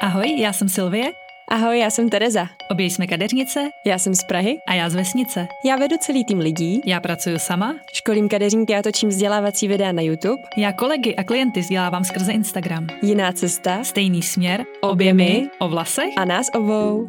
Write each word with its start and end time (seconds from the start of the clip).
Ahoj, 0.00 0.40
já 0.40 0.52
jsem 0.52 0.68
Silvie. 0.68 1.12
Ahoj, 1.48 1.78
já 1.78 1.90
jsem 1.90 2.08
Tereza. 2.08 2.48
Obě 2.70 2.86
jsme 2.86 3.06
kadeřnice. 3.06 3.60
Já 3.86 3.98
jsem 3.98 4.14
z 4.14 4.24
Prahy. 4.24 4.56
A 4.68 4.74
já 4.74 4.90
z 4.90 4.94
vesnice. 4.94 5.46
Já 5.64 5.76
vedu 5.76 5.96
celý 6.00 6.24
tým 6.24 6.38
lidí. 6.38 6.80
Já 6.86 7.00
pracuji 7.00 7.38
sama. 7.38 7.74
Školím 7.92 8.28
kadeřníky 8.28 8.76
a 8.76 8.82
točím 8.82 9.08
vzdělávací 9.08 9.68
videa 9.68 9.92
na 9.92 10.02
YouTube. 10.02 10.42
Já 10.56 10.72
kolegy 10.72 11.14
a 11.16 11.24
klienty 11.24 11.60
vzdělávám 11.60 12.04
skrze 12.04 12.32
Instagram. 12.32 12.86
Jiná 13.02 13.32
cesta. 13.32 13.84
Stejný 13.84 14.22
směr. 14.22 14.64
Obě 14.80 15.14
my. 15.14 15.50
O 15.58 15.68
vlasech. 15.68 16.12
A 16.16 16.24
nás 16.24 16.46
obou. 16.54 17.08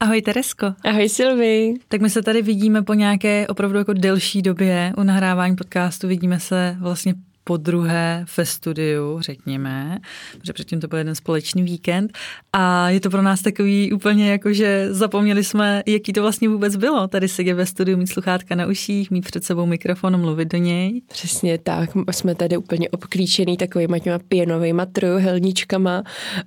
Ahoj 0.00 0.22
Teresko. 0.22 0.66
Ahoj 0.84 1.08
Silvi. 1.08 1.74
Tak 1.88 2.00
my 2.00 2.10
se 2.10 2.22
tady 2.22 2.42
vidíme 2.42 2.82
po 2.82 2.94
nějaké 2.94 3.46
opravdu 3.46 3.78
jako 3.78 3.92
delší 3.92 4.42
době 4.42 4.92
u 4.96 5.02
nahrávání 5.02 5.56
podcastu. 5.56 6.08
Vidíme 6.08 6.40
se 6.40 6.76
vlastně 6.80 7.14
po 7.48 7.56
druhé 7.56 8.24
ve 8.36 8.46
studiu, 8.46 9.20
řekněme, 9.20 9.98
protože 10.38 10.52
předtím 10.52 10.80
to 10.80 10.88
byl 10.88 10.98
jeden 10.98 11.14
společný 11.14 11.62
víkend. 11.62 12.18
A 12.52 12.90
je 12.90 13.00
to 13.00 13.10
pro 13.10 13.22
nás 13.22 13.42
takový 13.42 13.92
úplně 13.92 14.30
jako, 14.30 14.52
že 14.52 14.88
zapomněli 14.90 15.44
jsme, 15.44 15.82
jaký 15.86 16.12
to 16.12 16.22
vlastně 16.22 16.48
vůbec 16.48 16.76
bylo, 16.76 17.08
tady 17.08 17.28
sedět 17.28 17.54
ve 17.54 17.66
studiu, 17.66 17.98
mít 17.98 18.06
sluchátka 18.06 18.54
na 18.54 18.66
uších, 18.66 19.10
mít 19.10 19.24
před 19.26 19.44
sebou 19.44 19.66
mikrofon, 19.66 20.20
mluvit 20.20 20.52
do 20.52 20.58
něj. 20.58 21.02
Přesně 21.08 21.58
tak, 21.58 21.90
jsme 22.10 22.34
tady 22.34 22.56
úplně 22.56 22.88
obklíčený 22.88 23.56
takovýma 23.56 23.98
těma 23.98 24.18
pěnovýma 24.18 24.86
trojuhelníčkama 24.86 26.02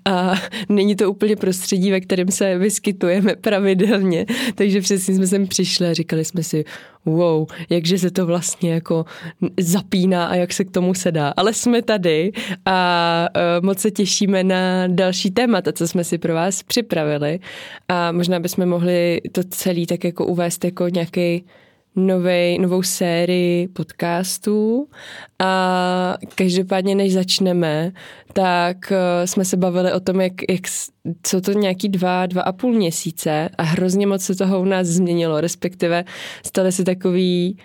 a 0.05 0.33
není 0.69 0.95
to 0.95 1.11
úplně 1.11 1.35
prostředí, 1.35 1.91
ve 1.91 2.02
kterém 2.02 2.27
se 2.27 2.57
vyskytujeme 2.57 3.35
pravidelně, 3.35 4.25
takže 4.55 4.81
přesně 4.81 5.16
jsme 5.16 5.27
sem 5.27 5.47
přišli 5.47 5.88
a 5.88 5.93
říkali 5.93 6.25
jsme 6.25 6.43
si, 6.43 6.66
wow, 7.15 7.47
jakže 7.69 7.97
se 7.97 8.11
to 8.11 8.25
vlastně 8.25 8.73
jako 8.73 9.05
zapíná 9.59 10.25
a 10.25 10.35
jak 10.35 10.53
se 10.53 10.63
k 10.63 10.71
tomu 10.71 10.93
sedá. 10.93 11.33
Ale 11.37 11.53
jsme 11.53 11.81
tady 11.81 12.31
a 12.65 13.27
uh, 13.35 13.65
moc 13.65 13.79
se 13.79 13.91
těšíme 13.91 14.43
na 14.43 14.87
další 14.87 15.31
témata, 15.31 15.71
co 15.71 15.87
jsme 15.87 16.03
si 16.03 16.17
pro 16.17 16.33
vás 16.33 16.63
připravili. 16.63 17.39
A 17.87 18.11
možná 18.11 18.39
bychom 18.39 18.65
mohli 18.65 19.21
to 19.31 19.43
celý 19.43 19.85
tak 19.85 20.03
jako 20.03 20.25
uvést 20.25 20.66
jako 20.66 20.89
nějaký 20.89 21.43
novej, 21.95 22.59
novou 22.59 22.83
sérii 22.83 23.67
podcastů. 23.67 24.87
A 25.39 26.17
každopádně 26.35 26.95
než 26.95 27.13
začneme, 27.13 27.91
tak 28.33 28.77
uh, 28.91 28.97
jsme 29.25 29.45
se 29.45 29.57
bavili 29.57 29.93
o 29.93 29.99
tom, 29.99 30.21
jak, 30.21 30.33
jak 30.49 30.61
co 31.23 31.41
to 31.41 31.51
nějaký 31.51 31.89
dva, 31.89 32.25
dva 32.25 32.41
a 32.41 32.51
půl 32.51 32.73
měsíce 32.73 33.49
a 33.57 33.63
hrozně 33.63 34.07
moc 34.07 34.21
se 34.21 34.35
toho 34.35 34.61
u 34.61 34.65
nás 34.65 34.87
změnilo, 34.87 35.41
respektive 35.41 36.05
staly 36.45 36.71
se 36.71 36.83
takový 36.83 37.57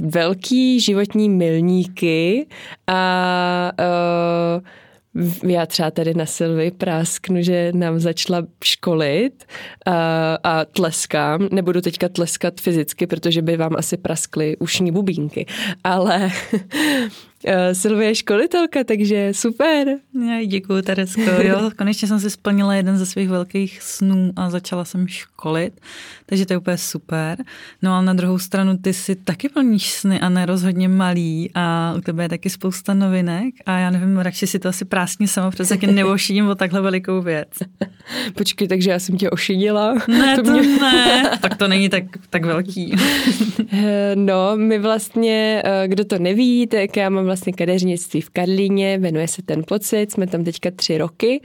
velký 0.00 0.80
životní 0.80 1.28
milníky 1.28 2.46
a 2.86 3.72
uh, 3.80 4.62
já 5.46 5.66
třeba 5.66 5.90
tady 5.90 6.14
na 6.14 6.26
Silvi 6.26 6.70
prásknu, 6.70 7.42
že 7.42 7.72
nám 7.74 8.00
začala 8.00 8.46
školit 8.64 9.44
a, 9.86 10.38
a 10.44 10.64
tleskám. 10.64 11.48
Nebudu 11.52 11.80
teďka 11.80 12.08
tleskat 12.08 12.60
fyzicky, 12.60 13.06
protože 13.06 13.42
by 13.42 13.56
vám 13.56 13.76
asi 13.76 13.96
praskly 13.96 14.56
ušní 14.56 14.92
bubínky, 14.92 15.46
ale 15.84 16.30
Silvie 17.72 18.10
je 18.10 18.14
školitelka, 18.14 18.84
takže 18.84 19.28
super. 19.34 19.88
Já 20.28 20.44
děkuji, 20.44 20.82
Teresko. 20.82 21.20
Jo, 21.42 21.70
konečně 21.78 22.08
jsem 22.08 22.20
si 22.20 22.30
splnila 22.30 22.74
jeden 22.74 22.98
ze 22.98 23.06
svých 23.06 23.28
velkých 23.28 23.82
snů 23.82 24.32
a 24.36 24.50
začala 24.50 24.84
jsem 24.84 25.08
školit, 25.08 25.80
takže 26.26 26.46
to 26.46 26.52
je 26.52 26.58
úplně 26.58 26.78
super. 26.78 27.38
No 27.82 27.94
a 27.94 28.02
na 28.02 28.12
druhou 28.12 28.38
stranu 28.38 28.78
ty 28.78 28.92
si 28.92 29.14
taky 29.16 29.48
plníš 29.48 29.92
sny 29.92 30.20
a 30.20 30.28
nerozhodně 30.28 30.88
malý 30.88 31.50
a 31.54 31.94
u 31.96 32.00
tebe 32.00 32.22
je 32.22 32.28
taky 32.28 32.50
spousta 32.50 32.94
novinek 32.94 33.54
a 33.66 33.78
já 33.78 33.90
nevím, 33.90 34.18
radši 34.18 34.46
si 34.46 34.58
to 34.58 34.68
asi 34.68 34.84
práskně 34.84 35.28
sama, 35.28 35.50
protože 35.50 35.68
taky 35.68 35.86
neošiním 35.86 36.48
o 36.48 36.54
takhle 36.54 36.80
velikou 36.80 37.22
věc. 37.22 37.48
Počkej, 38.34 38.68
takže 38.68 38.90
já 38.90 38.98
jsem 38.98 39.16
tě 39.16 39.30
ošidila? 39.30 39.94
Ne, 40.08 40.36
to, 40.36 40.42
to 40.42 40.50
mě... 40.50 40.62
ne, 40.62 41.30
tak 41.40 41.56
to 41.56 41.68
není 41.68 41.88
tak, 41.88 42.04
tak 42.30 42.44
velký. 42.44 42.96
Eh, 43.72 44.12
no, 44.14 44.56
my 44.56 44.78
vlastně, 44.78 45.62
eh, 45.64 45.88
kdo 45.88 46.04
to 46.04 46.18
neví, 46.18 46.66
tak 46.66 46.96
já 46.96 47.08
mám 47.08 47.27
vlastně 47.28 47.52
kadeřnictví 47.52 48.20
v 48.20 48.30
Karlíně, 48.30 48.98
jmenuje 48.98 49.28
se 49.28 49.42
ten 49.42 49.62
pocit, 49.68 50.12
jsme 50.12 50.26
tam 50.26 50.44
teďka 50.44 50.70
tři 50.70 50.98
roky 50.98 51.40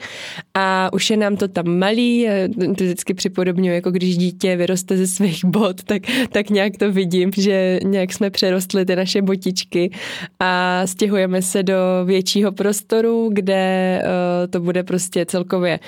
a 0.53 0.89
už 0.93 1.09
je 1.09 1.17
nám 1.17 1.35
to 1.35 1.47
tam 1.47 1.77
malý, 1.77 2.27
to 2.57 2.83
vždycky 2.83 3.13
připodobňuji, 3.13 3.75
jako 3.75 3.91
když 3.91 4.17
dítě 4.17 4.55
vyroste 4.55 4.97
ze 4.97 5.07
svých 5.07 5.45
bot, 5.45 5.83
tak, 5.83 6.01
tak 6.31 6.49
nějak 6.49 6.77
to 6.77 6.91
vidím, 6.91 7.31
že 7.37 7.79
nějak 7.83 8.13
jsme 8.13 8.29
přerostli 8.29 8.85
ty 8.85 8.95
naše 8.95 9.21
botičky 9.21 9.91
a 10.39 10.81
stěhujeme 10.87 11.41
se 11.41 11.63
do 11.63 11.75
většího 12.05 12.51
prostoru, 12.51 13.29
kde 13.33 14.01
uh, 14.03 14.51
to 14.51 14.59
bude 14.59 14.83
prostě 14.83 15.25
celkově 15.25 15.79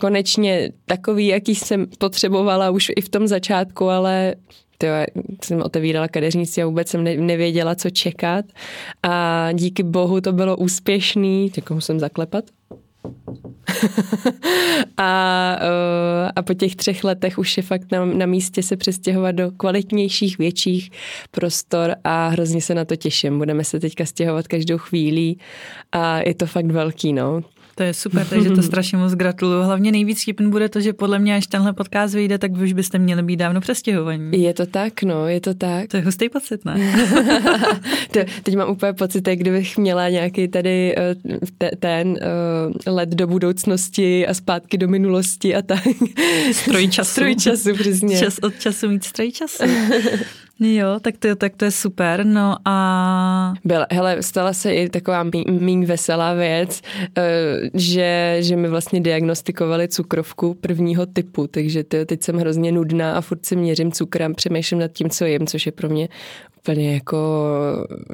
konečně 0.00 0.72
takový, 0.86 1.26
jaký 1.26 1.54
jsem 1.54 1.86
potřebovala 1.98 2.70
už 2.70 2.92
i 2.96 3.00
v 3.00 3.08
tom 3.08 3.26
začátku, 3.26 3.88
ale 3.88 4.34
tyjo, 4.80 4.94
jsem 5.44 5.62
otevírala 5.62 6.08
kadeřnici 6.08 6.62
a 6.62 6.66
vůbec 6.66 6.88
jsem 6.88 7.04
nevěděla, 7.04 7.74
co 7.74 7.90
čekat. 7.90 8.44
A 9.02 9.48
díky 9.52 9.82
bohu 9.82 10.20
to 10.20 10.32
bylo 10.32 10.56
úspěšný. 10.56 11.50
Tak 11.50 11.70
musím 11.70 12.00
zaklepat. 12.00 12.44
a, 14.96 15.56
uh, 15.62 16.30
a 16.36 16.42
po 16.42 16.54
těch 16.54 16.76
třech 16.76 17.04
letech 17.04 17.38
už 17.38 17.56
je 17.56 17.62
fakt 17.62 17.92
na, 17.92 18.04
na 18.04 18.26
místě 18.26 18.62
se 18.62 18.76
přestěhovat 18.76 19.34
do 19.34 19.50
kvalitnějších, 19.50 20.38
větších 20.38 20.90
prostor 21.30 21.94
a 22.04 22.28
hrozně 22.28 22.62
se 22.62 22.74
na 22.74 22.84
to 22.84 22.96
těším. 22.96 23.38
Budeme 23.38 23.64
se 23.64 23.80
teďka 23.80 24.06
stěhovat 24.06 24.48
každou 24.48 24.78
chvíli 24.78 25.34
a 25.92 26.18
je 26.18 26.34
to 26.34 26.46
fakt 26.46 26.66
velký, 26.66 27.12
no. 27.12 27.42
To 27.74 27.82
je 27.82 27.94
super, 27.94 28.26
takže 28.26 28.50
to 28.50 28.62
strašně 28.70 28.98
moc 28.98 29.12
gratuluju. 29.12 29.62
Hlavně 29.62 29.92
nejvíc 29.92 30.22
vtipný 30.22 30.50
bude 30.50 30.68
to, 30.68 30.80
že 30.80 30.92
podle 30.92 31.18
mě, 31.18 31.36
až 31.36 31.46
tenhle 31.46 31.72
podcast 31.72 32.14
vyjde, 32.14 32.38
tak 32.38 32.52
vy 32.52 32.64
už 32.64 32.72
byste 32.72 32.98
měli 32.98 33.22
být 33.22 33.36
dávno 33.36 33.60
přestěhovaní. 33.60 34.42
Je 34.42 34.54
to 34.54 34.66
tak, 34.66 35.02
no, 35.02 35.28
je 35.28 35.40
to 35.40 35.54
tak. 35.54 35.88
To 35.88 35.96
je 35.96 36.02
hustý 36.02 36.28
pocit, 36.28 36.64
ne? 36.64 36.76
to, 38.10 38.20
teď 38.42 38.56
mám 38.56 38.70
úplně 38.70 38.92
pocit, 38.92 39.28
jak 39.28 39.38
kdybych 39.38 39.78
měla 39.78 40.08
nějaký 40.08 40.48
tady 40.48 40.94
uh, 40.96 41.46
te, 41.58 41.70
ten 41.78 42.08
uh, 42.08 42.94
let 42.94 43.08
do 43.08 43.26
budoucnosti 43.26 44.26
a 44.26 44.34
zpátky 44.34 44.78
do 44.78 44.88
minulosti 44.88 45.54
a 45.54 45.62
tak. 45.62 45.82
Stroj 46.52 46.88
času. 46.88 47.10
Stroj 47.10 47.36
času, 47.36 47.74
přesně. 47.74 48.18
Čas 48.18 48.38
od 48.38 48.58
času 48.58 48.88
mít 48.88 49.04
stroj 49.04 49.32
času. 49.32 49.64
Jo, 50.62 51.00
tak 51.00 51.16
to, 51.18 51.36
tak 51.36 51.56
to 51.56 51.64
je 51.64 51.70
super, 51.70 52.26
no 52.26 52.56
a... 52.64 53.54
Byla, 53.64 53.86
hele, 53.90 54.22
stala 54.22 54.52
se 54.52 54.74
i 54.74 54.88
taková 54.88 55.24
méně 55.50 55.86
veselá 55.86 56.34
věc, 56.34 56.82
eh, 57.16 57.22
že, 57.74 58.36
že 58.40 58.56
mi 58.56 58.68
vlastně 58.68 59.00
diagnostikovali 59.00 59.88
cukrovku 59.88 60.54
prvního 60.54 61.06
typu, 61.06 61.46
takže 61.46 61.84
tyjo, 61.84 62.04
teď 62.04 62.22
jsem 62.22 62.36
hrozně 62.36 62.72
nudná 62.72 63.12
a 63.12 63.20
furt 63.20 63.46
si 63.46 63.56
měřím 63.56 63.92
cukrem, 63.92 64.34
přemýšlím 64.34 64.80
nad 64.80 64.92
tím, 64.92 65.10
co 65.10 65.24
jim, 65.24 65.46
což 65.46 65.66
je 65.66 65.72
pro 65.72 65.88
mě 65.88 66.08
úplně 66.62 66.94
jako 66.94 67.18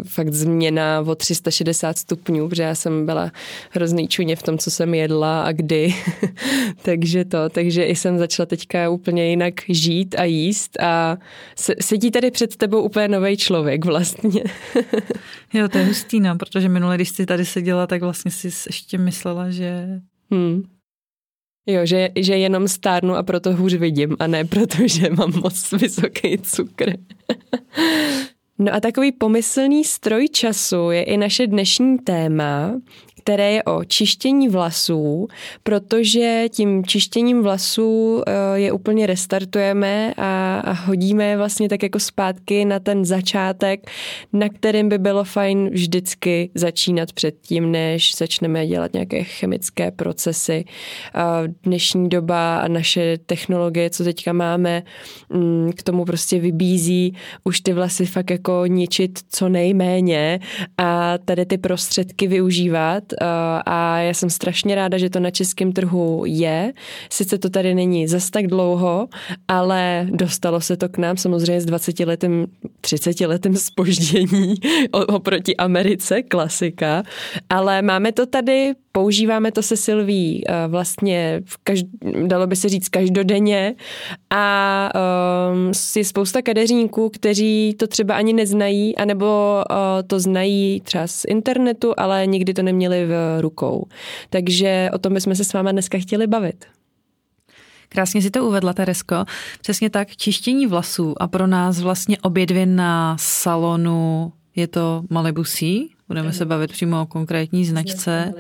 fakt 0.09 0.33
změna 0.33 1.05
o 1.07 1.15
360 1.15 1.99
stupňů, 1.99 2.49
protože 2.49 2.63
já 2.63 2.75
jsem 2.75 3.07
byla 3.07 3.33
hrozný 3.71 4.09
čuně 4.09 4.37
v 4.37 4.43
tom, 4.43 4.59
co 4.59 4.71
jsem 4.71 4.95
jedla 4.95 5.43
a 5.43 5.53
kdy. 5.53 5.95
takže 6.83 7.25
to, 7.25 7.49
takže 7.49 7.85
i 7.85 7.97
jsem 7.97 8.19
začala 8.19 8.47
teďka 8.47 8.91
úplně 8.91 9.31
jinak 9.31 9.55
žít 9.69 10.15
a 10.19 10.25
jíst 10.25 10.81
a 10.81 11.19
sedí 11.81 12.11
tady 12.11 12.31
před 12.37 12.57
tebou 12.57 12.83
úplně 12.83 13.09
nový 13.09 13.37
člověk 13.37 13.85
vlastně. 13.85 14.43
jo, 15.53 15.69
to 15.69 15.79
je 15.79 15.85
hustý, 15.85 16.21
no, 16.21 16.37
protože 16.37 16.69
minule, 16.69 16.95
když 16.95 17.09
jsi 17.09 17.27
tady 17.27 17.45
seděla, 17.45 17.87
tak 17.87 18.03
vlastně 18.03 18.31
si 18.31 18.51
ještě 18.67 18.99
myslela, 18.99 19.51
že... 19.51 20.01
Hmm. 20.31 20.63
Jo, 21.67 21.87
že, 21.87 22.09
že 22.17 22.37
jenom 22.37 22.69
stárnu 22.69 23.15
a 23.15 23.23
proto 23.23 23.57
hůř 23.57 23.75
vidím 23.75 24.17
a 24.19 24.27
ne 24.27 24.45
proto, 24.45 24.77
že 24.85 25.11
mám 25.11 25.33
moc 25.43 25.73
vysoký 25.73 26.39
cukr. 26.39 26.93
No 28.59 28.75
a 28.75 28.81
takový 28.81 29.13
pomyslný 29.13 29.85
stroj 29.85 30.29
času 30.29 30.91
je 30.91 31.03
i 31.03 31.17
naše 31.17 31.47
dnešní 31.47 31.99
téma, 31.99 32.81
které 33.27 33.53
je 33.53 33.63
o 33.63 33.85
čištění 33.85 34.49
vlasů, 34.49 35.29
protože 35.63 36.45
tím 36.51 36.85
čištěním 36.85 37.43
vlasů 37.43 38.23
eh, 38.27 38.33
je 38.59 38.73
úplně 38.73 39.07
restartujeme 39.07 40.15
a, 40.17 40.73
hodíme 40.73 41.25
je 41.25 41.37
vlastně 41.37 41.69
tak 41.69 41.83
jako 41.83 42.01
zpátky 42.01 42.65
na 42.65 42.79
ten 42.79 43.05
začátek, 43.05 43.91
na 44.33 44.49
kterým 44.49 44.89
by 44.89 44.99
bylo 44.99 45.25
fajn 45.25 45.71
vždycky 45.71 46.51
začínat 46.55 47.13
předtím, 47.13 47.73
než 47.73 48.17
začneme 48.17 48.67
dělat 48.67 48.93
nějaké 48.93 49.25
chemické 49.25 49.91
procesy. 49.91 50.65
Dnešní 51.63 52.09
doba 52.09 52.59
a 52.59 52.69
naše 52.69 53.19
technologie, 53.27 53.91
co 53.91 54.05
teďka 54.05 54.33
máme, 54.33 54.83
mm, 55.31 55.73
k 55.77 55.83
tomu 55.83 56.05
prostě 56.05 56.39
vybízí 56.39 57.15
už 57.45 57.61
ty 57.61 57.73
vlasy 57.73 58.07
fakt 58.07 58.31
jako 58.31 58.67
ničit 58.67 59.19
co 59.29 59.49
nejméně 59.49 60.41
a 60.79 61.19
tady 61.19 61.47
ty 61.47 61.59
prostředky 61.59 62.27
využívat 62.27 63.16
a 63.67 63.99
já 63.99 64.15
jsem 64.15 64.31
strašně 64.31 64.75
ráda, 64.75 64.99
že 64.99 65.11
to 65.11 65.21
na 65.21 65.31
českém 65.31 65.73
trhu 65.73 66.23
je. 66.27 66.73
Sice 67.11 67.39
to 67.39 67.51
tady 67.51 67.75
není 67.75 68.09
zas 68.09 68.31
tak 68.31 68.47
dlouho, 68.47 69.09
ale 69.49 70.07
dostalo 70.11 70.61
se 70.61 70.77
to 70.77 70.89
k 70.89 70.99
nám 70.99 71.17
samozřejmě 71.17 71.61
s 71.61 71.67
20 71.67 72.01
letým, 72.01 72.47
30 72.81 73.21
letým 73.21 73.57
spoždění 73.57 74.55
oproti 74.91 75.57
Americe, 75.57 76.23
klasika, 76.23 77.03
ale 77.51 77.83
máme 77.83 78.13
to 78.13 78.27
tady, 78.27 78.73
používáme 78.93 79.53
to 79.53 79.63
se 79.63 79.77
Silví 79.77 80.45
vlastně, 80.69 81.43
v 81.45 81.65
každ- 81.65 82.27
dalo 82.27 82.47
by 82.47 82.57
se 82.57 82.69
říct, 82.69 82.89
každodenně 82.89 83.75
a 84.31 84.91
um, 85.53 85.73
je 85.97 86.05
spousta 86.05 86.43
kadeřníků, 86.43 87.11
kteří 87.11 87.75
to 87.79 87.87
třeba 87.87 88.15
ani 88.15 88.33
neznají, 88.33 88.97
anebo 88.97 89.27
uh, 89.71 89.77
to 90.07 90.21
znají 90.21 90.81
třeba 90.81 91.07
z 91.07 91.25
internetu, 91.29 91.95
ale 91.97 92.27
nikdy 92.27 92.55
to 92.55 92.63
neměli 92.63 93.06
v 93.07 93.41
rukou. 93.41 93.87
Takže 94.31 94.91
o 94.93 94.99
tom 94.99 95.15
bychom 95.15 95.35
se 95.35 95.45
s 95.45 95.53
váma 95.53 95.73
dneska 95.73 95.99
chtěli 95.99 96.27
bavit. 96.27 96.65
Krásně 97.89 98.23
si 98.23 98.31
to 98.31 98.47
uvedla, 98.47 98.73
Teresko. 98.73 99.25
Přesně 99.61 99.91
tak, 99.91 100.17
čištění 100.17 100.67
vlasů 100.67 101.23
a 101.23 101.29
pro 101.29 101.47
nás 101.47 101.81
vlastně 101.81 102.19
obě 102.19 102.47
dvě 102.47 102.67
na 102.67 103.17
salonu 103.21 104.33
je 104.57 104.67
to 104.67 105.03
Malibusí. 105.11 105.93
Budeme 106.09 106.33
se 106.33 106.45
bavit 106.45 106.73
přímo 106.73 107.03
o 107.03 107.07
konkrétní 107.07 107.65
značce. 107.65 108.33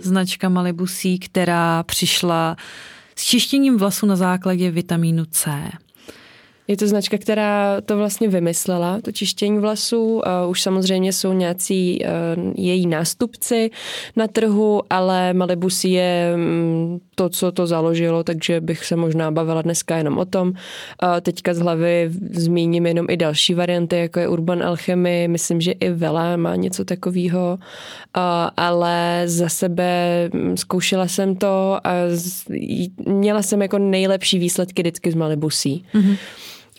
Značka 0.00 0.48
Malibusí, 0.48 1.18
která 1.18 1.82
přišla 1.82 2.56
s 3.16 3.24
čištěním 3.24 3.78
vlasů 3.78 4.06
na 4.06 4.16
základě 4.16 4.70
vitamínu 4.70 5.24
C. 5.24 5.70
Je 6.68 6.76
to 6.76 6.86
značka, 6.86 7.18
která 7.18 7.80
to 7.80 7.96
vlastně 7.96 8.28
vymyslela, 8.28 9.00
to 9.00 9.12
čištění 9.12 9.58
vlasů. 9.58 10.22
Už 10.48 10.62
samozřejmě 10.62 11.12
jsou 11.12 11.32
nějací 11.32 12.04
eh, 12.04 12.08
její 12.54 12.86
nástupci 12.86 13.70
na 14.16 14.26
trhu, 14.26 14.82
ale 14.90 15.32
Malibusí 15.32 15.92
je 15.92 16.32
mm, 16.36 16.98
to, 17.14 17.28
co 17.28 17.52
to 17.52 17.66
založilo, 17.66 18.24
takže 18.24 18.60
bych 18.60 18.84
se 18.84 18.96
možná 18.96 19.30
bavila 19.30 19.62
dneska 19.62 19.96
jenom 19.96 20.18
o 20.18 20.24
tom. 20.24 20.52
Teďka 21.22 21.54
z 21.54 21.58
hlavy 21.58 22.10
zmíním 22.30 22.86
jenom 22.86 23.06
i 23.10 23.16
další 23.16 23.54
varianty, 23.54 23.96
jako 23.98 24.20
je 24.20 24.28
Urban 24.28 24.62
Alchemy, 24.62 25.28
myslím, 25.28 25.60
že 25.60 25.72
i 25.72 25.90
Vela 25.90 26.36
má 26.36 26.56
něco 26.56 26.84
takového, 26.84 27.58
ale 28.56 29.22
za 29.26 29.48
sebe 29.48 30.30
mm, 30.32 30.56
zkoušela 30.56 31.08
jsem 31.08 31.36
to 31.36 31.80
a 31.84 31.90
měla 33.06 33.42
jsem 33.42 33.62
jako 33.62 33.78
nejlepší 33.78 34.38
výsledky 34.38 34.82
vždycky 34.82 35.12
z 35.12 35.14
Malibusí. 35.14 35.84
Mm-hmm. 35.94 36.16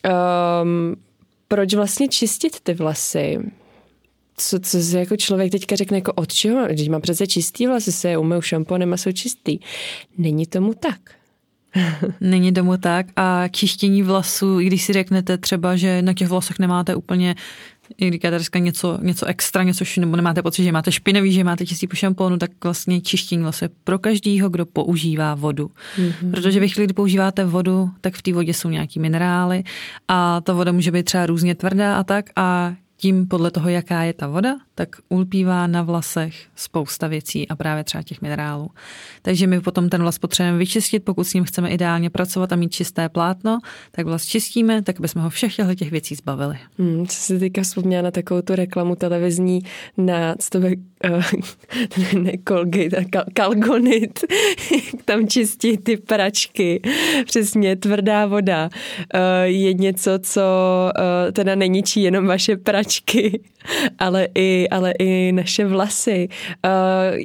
Um, 0.04 0.96
proč 1.48 1.74
vlastně 1.74 2.08
čistit 2.08 2.60
ty 2.60 2.74
vlasy? 2.74 3.40
Co, 4.38 4.60
co 4.60 4.82
si 4.82 4.98
jako 4.98 5.18
člověk 5.18 5.52
teďka 5.52 5.76
řekne, 5.76 5.98
jako 5.98 6.14
od 6.14 6.34
čeho? 6.34 6.68
Když 6.68 6.88
mám 6.88 7.02
přece 7.02 7.28
čistý 7.28 7.68
vlasy, 7.68 7.92
se 7.92 8.10
je 8.10 8.18
umyl 8.18 8.42
šamponem 8.42 8.94
a 8.94 8.98
jsou 8.98 9.12
čistý. 9.12 9.60
Není 10.18 10.46
tomu 10.46 10.74
tak. 10.74 11.00
Není 12.22 12.54
tomu 12.54 12.78
tak 12.78 13.06
a 13.16 13.48
čištění 13.48 14.04
vlasů, 14.04 14.60
když 14.60 14.84
si 14.84 14.94
řeknete 14.94 15.38
třeba, 15.38 15.76
že 15.76 16.02
na 16.02 16.14
těch 16.14 16.28
vlasech 16.28 16.60
nemáte 16.60 16.96
úplně 16.96 17.36
i 17.98 18.12
říkáte 18.12 18.36
dneska 18.36 18.60
něco, 18.60 18.98
něco 19.02 19.26
extra, 19.26 19.64
něco, 19.64 19.86
nebo 20.00 20.16
nemáte 20.16 20.42
pocit, 20.42 20.64
že 20.64 20.72
máte 20.72 20.92
špinavý, 20.92 21.32
že 21.32 21.44
máte 21.44 21.66
čistý 21.66 21.88
po 21.88 21.96
šampónu, 21.96 22.38
tak 22.38 22.52
vlastně 22.64 23.02
čištění 23.02 23.42
vlasů 23.42 23.66
je 23.66 23.70
pro 23.84 24.00
každýho, 24.00 24.50
kdo 24.50 24.66
používá 24.66 25.36
vodu. 25.36 25.72
Mm-hmm. 25.98 26.32
Protože 26.32 26.60
ve 26.60 26.68
chvíli, 26.68 26.86
kdy 26.86 26.94
používáte 26.94 27.46
vodu, 27.46 27.90
tak 28.02 28.16
v 28.16 28.22
té 28.22 28.34
vodě 28.34 28.54
jsou 28.54 28.70
nějaký 28.70 29.00
minerály 29.00 29.64
a 30.08 30.42
ta 30.42 30.54
voda 30.54 30.72
může 30.72 30.92
být 30.92 31.04
třeba 31.04 31.26
různě 31.26 31.56
tvrdá 31.56 31.98
a 31.98 32.04
tak 32.04 32.26
a 32.36 32.74
tím 32.98 33.28
podle 33.28 33.52
toho, 33.52 33.70
jaká 33.70 34.04
je 34.04 34.14
ta 34.14 34.28
voda, 34.28 34.56
tak 34.80 34.96
ulpívá 35.10 35.68
na 35.68 35.82
vlasech 35.82 36.36
spousta 36.56 37.08
věcí 37.08 37.48
a 37.48 37.56
právě 37.56 37.84
třeba 37.84 38.04
těch 38.04 38.22
minerálů. 38.22 38.70
Takže 39.22 39.48
my 39.48 39.62
potom 39.62 39.90
ten 39.90 40.02
vlas 40.02 40.20
potřebujeme 40.20 40.58
vyčistit, 40.58 41.04
pokud 41.04 41.24
s 41.24 41.34
ním 41.34 41.44
chceme 41.44 41.70
ideálně 41.70 42.10
pracovat 42.10 42.54
a 42.54 42.56
mít 42.56 42.72
čisté 42.72 43.10
plátno, 43.10 43.60
tak 43.92 44.06
vlas 44.06 44.26
čistíme, 44.26 44.82
tak 44.82 45.02
bychom 45.02 45.22
ho 45.22 45.30
všech 45.30 45.56
těch 45.76 45.92
věcí 45.92 46.16
zbavili. 46.16 46.58
Hmm, 46.78 47.08
co 47.08 47.16
si 47.16 47.40
teďka 47.40 47.62
vzpomněla 47.62 48.02
na 48.02 48.12
takovou 48.12 48.42
tu 48.42 48.56
reklamu 48.56 48.96
televizní 48.96 49.62
na 49.98 50.36
to 50.52 50.60
uh, 50.60 51.24
ne 52.22 52.32
Colgate, 52.48 53.06
kal, 53.06 53.24
Kalgonit, 53.34 54.20
tam 55.06 55.28
čistí 55.28 55.78
ty 55.78 55.98
pračky. 55.98 56.82
Přesně, 57.26 57.76
tvrdá 57.76 58.26
voda 58.26 58.70
uh, 59.14 59.20
je 59.44 59.74
něco, 59.74 60.12
co 60.22 60.42
uh, 60.98 61.32
teda 61.32 61.56
neničí 61.56 62.04
jenom 62.04 62.28
vaše 62.28 62.58
pračky, 62.58 63.40
ale 64.00 64.28
i 64.36 64.69
ale 64.72 64.94
i 65.00 65.32
naše 65.32 65.66
vlasy. 65.66 66.30
Uh, 66.66 66.72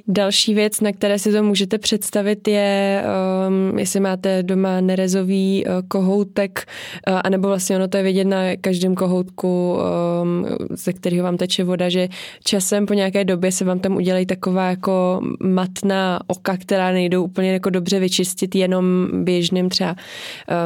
další 0.09 0.55
věc, 0.55 0.81
na 0.81 0.93
které 0.93 1.19
si 1.19 1.33
to 1.33 1.43
můžete 1.43 1.79
představit, 1.79 2.49
je, 2.49 3.05
um, 3.49 3.79
jestli 3.79 4.01
máte 4.01 4.43
doma 4.43 4.81
nerezový 4.81 5.65
uh, 5.67 5.73
kohoutek, 5.89 6.67
uh, 7.09 7.21
anebo 7.25 7.49
vlastně 7.49 7.77
ono 7.77 7.89
to 7.89 7.97
je 7.97 8.03
vidět 8.03 8.25
na 8.25 8.57
každém 8.61 8.95
kohoutku, 8.95 9.79
um, 10.23 10.47
ze 10.71 10.93
kterého 10.93 11.25
vám 11.25 11.37
teče 11.37 11.65
voda, 11.65 11.89
že 11.89 12.09
časem 12.45 12.87
po 12.87 12.95
nějaké 12.95 13.25
době 13.25 13.53
se 13.53 13.65
vám 13.65 13.79
tam 13.79 13.97
udělají 13.97 14.27
taková 14.27 14.71
jako 14.71 15.21
matná 15.43 16.21
oka, 16.27 16.57
která 16.57 16.93
nejdou 16.93 17.25
úplně 17.25 17.53
jako 17.53 17.71
dobře 17.71 18.01
vyčistit 18.01 18.55
jenom 18.55 19.09
běžným 19.25 19.69
třeba 19.69 19.97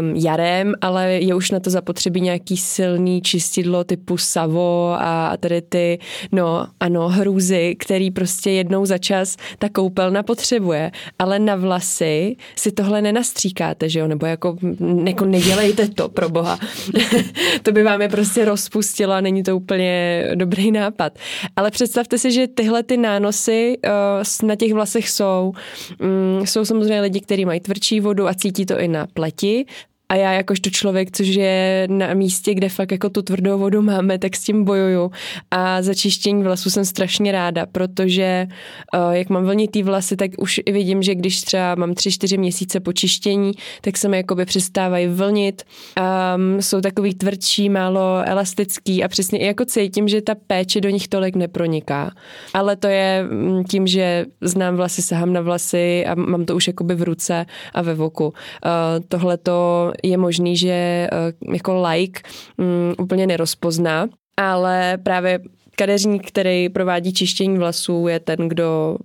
um, 0.00 0.16
jarem, 0.16 0.74
ale 0.80 1.12
je 1.12 1.34
už 1.34 1.50
na 1.50 1.60
to 1.60 1.70
zapotřebí 1.70 2.20
nějaký 2.20 2.56
silný 2.56 3.22
čistidlo 3.22 3.84
typu 3.84 4.16
Savo 4.16 4.94
a, 4.98 5.28
a 5.28 5.36
tady 5.36 5.62
ty, 5.62 5.98
no 6.32 6.66
ano, 6.80 7.08
hrůzy, 7.08 7.76
který 7.78 8.10
prostě 8.10 8.50
jednou 8.50 8.86
za 8.86 8.98
čas 8.98 9.36
ta 9.58 9.68
koupelna 9.68 10.22
potřebuje, 10.22 10.90
ale 11.18 11.38
na 11.38 11.56
vlasy 11.56 12.36
si 12.56 12.72
tohle 12.72 13.02
nenastříkáte, 13.02 13.88
že 13.88 14.00
jo, 14.00 14.08
nebo 14.08 14.26
jako, 14.26 14.56
jako 15.04 15.24
nedělejte 15.24 15.88
to, 15.88 16.08
pro 16.08 16.28
boha. 16.28 16.58
to 17.62 17.72
by 17.72 17.82
vám 17.82 18.02
je 18.02 18.08
prostě 18.08 18.44
rozpustilo 18.44 19.12
a 19.12 19.20
není 19.20 19.42
to 19.42 19.56
úplně 19.56 20.24
dobrý 20.34 20.70
nápad. 20.70 21.18
Ale 21.56 21.70
představte 21.70 22.18
si, 22.18 22.32
že 22.32 22.48
tyhle 22.48 22.82
ty 22.82 22.96
nánosy 22.96 23.78
uh, 24.42 24.48
na 24.48 24.56
těch 24.56 24.74
vlasech 24.74 25.10
jsou. 25.10 25.52
Um, 26.00 26.46
jsou 26.46 26.64
samozřejmě 26.64 27.00
lidi, 27.00 27.20
kteří 27.20 27.44
mají 27.44 27.60
tvrdší 27.60 28.00
vodu 28.00 28.28
a 28.28 28.34
cítí 28.34 28.66
to 28.66 28.78
i 28.78 28.88
na 28.88 29.06
pleti, 29.06 29.66
a 30.08 30.14
já 30.14 30.32
jakožto 30.32 30.70
člověk, 30.70 31.10
což 31.10 31.26
je 31.26 31.86
na 31.90 32.14
místě, 32.14 32.54
kde 32.54 32.68
fakt 32.68 32.92
jako 32.92 33.10
tu 33.10 33.22
tvrdou 33.22 33.58
vodu 33.58 33.82
máme, 33.82 34.18
tak 34.18 34.36
s 34.36 34.44
tím 34.44 34.64
bojuju. 34.64 35.10
A 35.50 35.82
za 35.82 35.94
čištění 35.94 36.42
vlasů 36.42 36.70
jsem 36.70 36.84
strašně 36.84 37.32
ráda, 37.32 37.66
protože 37.66 38.46
uh, 38.94 39.12
jak 39.12 39.28
mám 39.28 39.44
vlnitý 39.44 39.82
vlasy, 39.82 40.16
tak 40.16 40.30
už 40.38 40.60
i 40.66 40.72
vidím, 40.72 41.02
že 41.02 41.14
když 41.14 41.40
třeba 41.40 41.74
mám 41.74 41.94
tři, 41.94 42.12
čtyři 42.12 42.38
měsíce 42.38 42.80
po 42.80 42.92
čištění, 42.92 43.52
tak 43.80 43.96
se 43.96 44.08
mi 44.08 44.16
jakoby 44.16 44.44
přestávají 44.44 45.06
vlnit. 45.06 45.62
Um, 46.00 46.62
jsou 46.62 46.80
takový 46.80 47.14
tvrdší, 47.14 47.68
málo 47.68 48.22
elastický 48.24 49.04
a 49.04 49.08
přesně 49.08 49.38
i 49.38 49.46
jako 49.46 49.64
cítím, 49.64 50.08
že 50.08 50.22
ta 50.22 50.34
péče 50.46 50.80
do 50.80 50.88
nich 50.88 51.08
tolik 51.08 51.36
neproniká. 51.36 52.10
Ale 52.54 52.76
to 52.76 52.86
je 52.86 53.26
mm, 53.30 53.64
tím, 53.64 53.86
že 53.86 54.26
znám 54.40 54.76
vlasy, 54.76 55.02
sahám 55.02 55.32
na 55.32 55.40
vlasy 55.40 56.06
a 56.06 56.14
mám 56.14 56.44
to 56.44 56.56
už 56.56 56.66
jakoby 56.66 56.94
v 56.94 57.02
ruce 57.02 57.46
a 57.74 57.82
ve 57.82 57.94
voku. 57.94 58.26
Uh, 58.26 58.32
Tohle 59.08 59.36
to 59.36 59.92
je 60.02 60.16
možný, 60.16 60.56
že 60.56 60.68
eh, 60.72 61.08
jako 61.52 61.82
like 61.82 62.20
um, 62.56 62.94
úplně 62.98 63.26
nerozpozná, 63.26 64.08
ale 64.36 64.98
právě 65.02 65.40
kadeřník, 65.76 66.28
který 66.28 66.68
provádí 66.68 67.12
čištění 67.12 67.58
vlasů, 67.58 68.08
je 68.08 68.20
ten, 68.20 68.48
kdo 68.48 68.96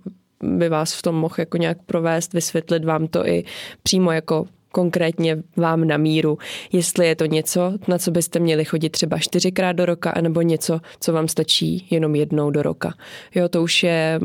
by 0.42 0.68
vás 0.68 0.94
v 0.94 1.02
tom 1.02 1.14
mohl 1.14 1.34
jako 1.38 1.56
nějak 1.56 1.78
provést, 1.86 2.32
vysvětlit 2.32 2.84
vám 2.84 3.06
to 3.06 3.28
i 3.28 3.44
přímo 3.82 4.12
jako 4.12 4.46
konkrétně 4.72 5.42
vám 5.56 5.86
na 5.86 5.96
míru, 5.96 6.38
jestli 6.72 7.06
je 7.06 7.16
to 7.16 7.26
něco, 7.26 7.72
na 7.88 7.98
co 7.98 8.10
byste 8.10 8.38
měli 8.38 8.64
chodit 8.64 8.90
třeba 8.90 9.18
čtyřikrát 9.18 9.72
do 9.72 9.86
roka, 9.86 10.10
anebo 10.10 10.42
něco, 10.42 10.80
co 11.00 11.12
vám 11.12 11.28
stačí 11.28 11.86
jenom 11.90 12.14
jednou 12.14 12.50
do 12.50 12.62
roka. 12.62 12.94
Jo, 13.34 13.48
to 13.48 13.62
už 13.62 13.82
je 13.82 14.20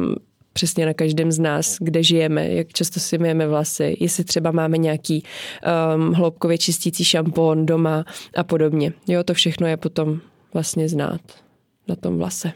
přesně 0.60 0.86
na 0.86 0.94
každém 0.94 1.32
z 1.32 1.40
nás, 1.40 1.78
kde 1.80 2.04
žijeme, 2.04 2.48
jak 2.48 2.68
často 2.74 3.00
si 3.00 3.18
myjeme 3.18 3.48
vlasy, 3.48 3.98
jestli 4.00 4.24
třeba 4.24 4.52
máme 4.52 4.78
nějaký 4.78 5.24
um, 5.96 6.14
hloubkově 6.14 6.58
čistící 6.58 7.06
šampón 7.06 7.66
doma 7.66 8.06
a 8.36 8.44
podobně. 8.44 8.94
Jo, 9.08 9.24
to 9.24 9.34
všechno 9.34 9.68
je 9.68 9.78
potom 9.78 10.20
vlastně 10.54 10.90
znát 10.90 11.22
na 11.88 11.96
tom 11.96 12.18
vlase. 12.18 12.52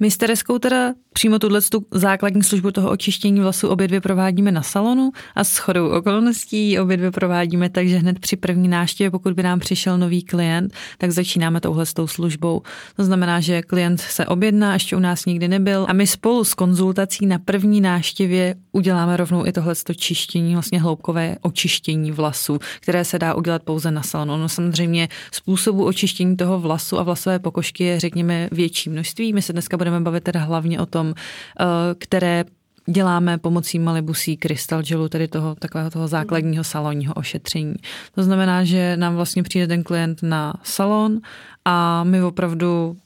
My 0.00 0.10
s 0.10 0.16
Tereskou 0.16 0.58
teda 0.58 0.94
přímo 1.12 1.38
tuhle 1.38 1.60
základní 1.90 2.42
službu 2.42 2.70
toho 2.70 2.90
očištění 2.90 3.40
vlasů 3.40 3.68
obě 3.68 3.88
dvě 3.88 4.00
provádíme 4.00 4.52
na 4.52 4.62
salonu 4.62 5.10
a 5.34 5.44
s 5.44 5.58
chodou 5.58 5.88
okolností 5.88 6.78
obě 6.78 6.96
dvě 6.96 7.10
provádíme 7.10 7.70
takže 7.70 7.98
hned 7.98 8.18
při 8.18 8.36
první 8.36 8.68
návštěvě, 8.68 9.10
pokud 9.10 9.32
by 9.32 9.42
nám 9.42 9.58
přišel 9.58 9.98
nový 9.98 10.22
klient, 10.22 10.72
tak 10.98 11.10
začínáme 11.10 11.60
touhle 11.60 11.84
službou. 12.06 12.62
To 12.96 13.04
znamená, 13.04 13.40
že 13.40 13.62
klient 13.62 14.00
se 14.00 14.26
objedná, 14.26 14.72
ještě 14.72 14.96
u 14.96 14.98
nás 14.98 15.24
nikdy 15.24 15.48
nebyl 15.48 15.86
a 15.88 15.92
my 15.92 16.06
spolu 16.06 16.44
s 16.44 16.54
konzultací 16.54 17.26
na 17.26 17.38
první 17.38 17.80
návštěvě 17.80 18.54
uděláme 18.72 19.16
rovnou 19.16 19.46
i 19.46 19.52
tohle 19.52 19.74
čištění, 19.96 20.52
vlastně 20.52 20.80
hloubkové 20.80 21.36
očištění 21.40 22.12
vlasů, 22.12 22.58
které 22.80 23.04
se 23.04 23.18
dá 23.18 23.34
udělat 23.34 23.62
pouze 23.62 23.90
na 23.90 24.02
salonu. 24.02 24.36
No 24.36 24.48
samozřejmě 24.48 25.08
způsobu 25.32 25.84
očištění 25.84 26.36
toho 26.36 26.60
vlasu 26.60 26.98
a 26.98 27.02
vlasové 27.02 27.38
pokožky 27.38 27.84
je 27.84 28.00
řekněme 28.00 28.48
větší 28.52 28.90
množství. 28.90 29.32
My 29.32 29.42
se 29.42 29.52
dneska 29.52 29.76
budeme 29.76 29.87
bavit 30.00 30.24
teda 30.24 30.40
hlavně 30.40 30.80
o 30.80 30.86
tom, 30.86 31.14
eh, 31.60 31.64
které 31.98 32.44
děláme 32.86 33.38
pomocí 33.38 33.78
Malibusí 33.78 34.36
krystal 34.36 34.82
gelu, 34.82 35.08
tedy 35.08 35.28
toho 35.28 35.54
takového 35.54 35.90
toho 35.90 36.08
základního 36.08 36.64
salonního 36.64 37.14
ošetření. 37.14 37.74
To 38.14 38.22
znamená, 38.22 38.64
že 38.64 38.96
nám 38.96 39.16
vlastně 39.16 39.42
přijde 39.42 39.66
ten 39.66 39.82
klient 39.82 40.22
na 40.22 40.54
salon 40.62 41.20
a 41.64 42.04
my 42.04 42.22
opravdu 42.22 42.96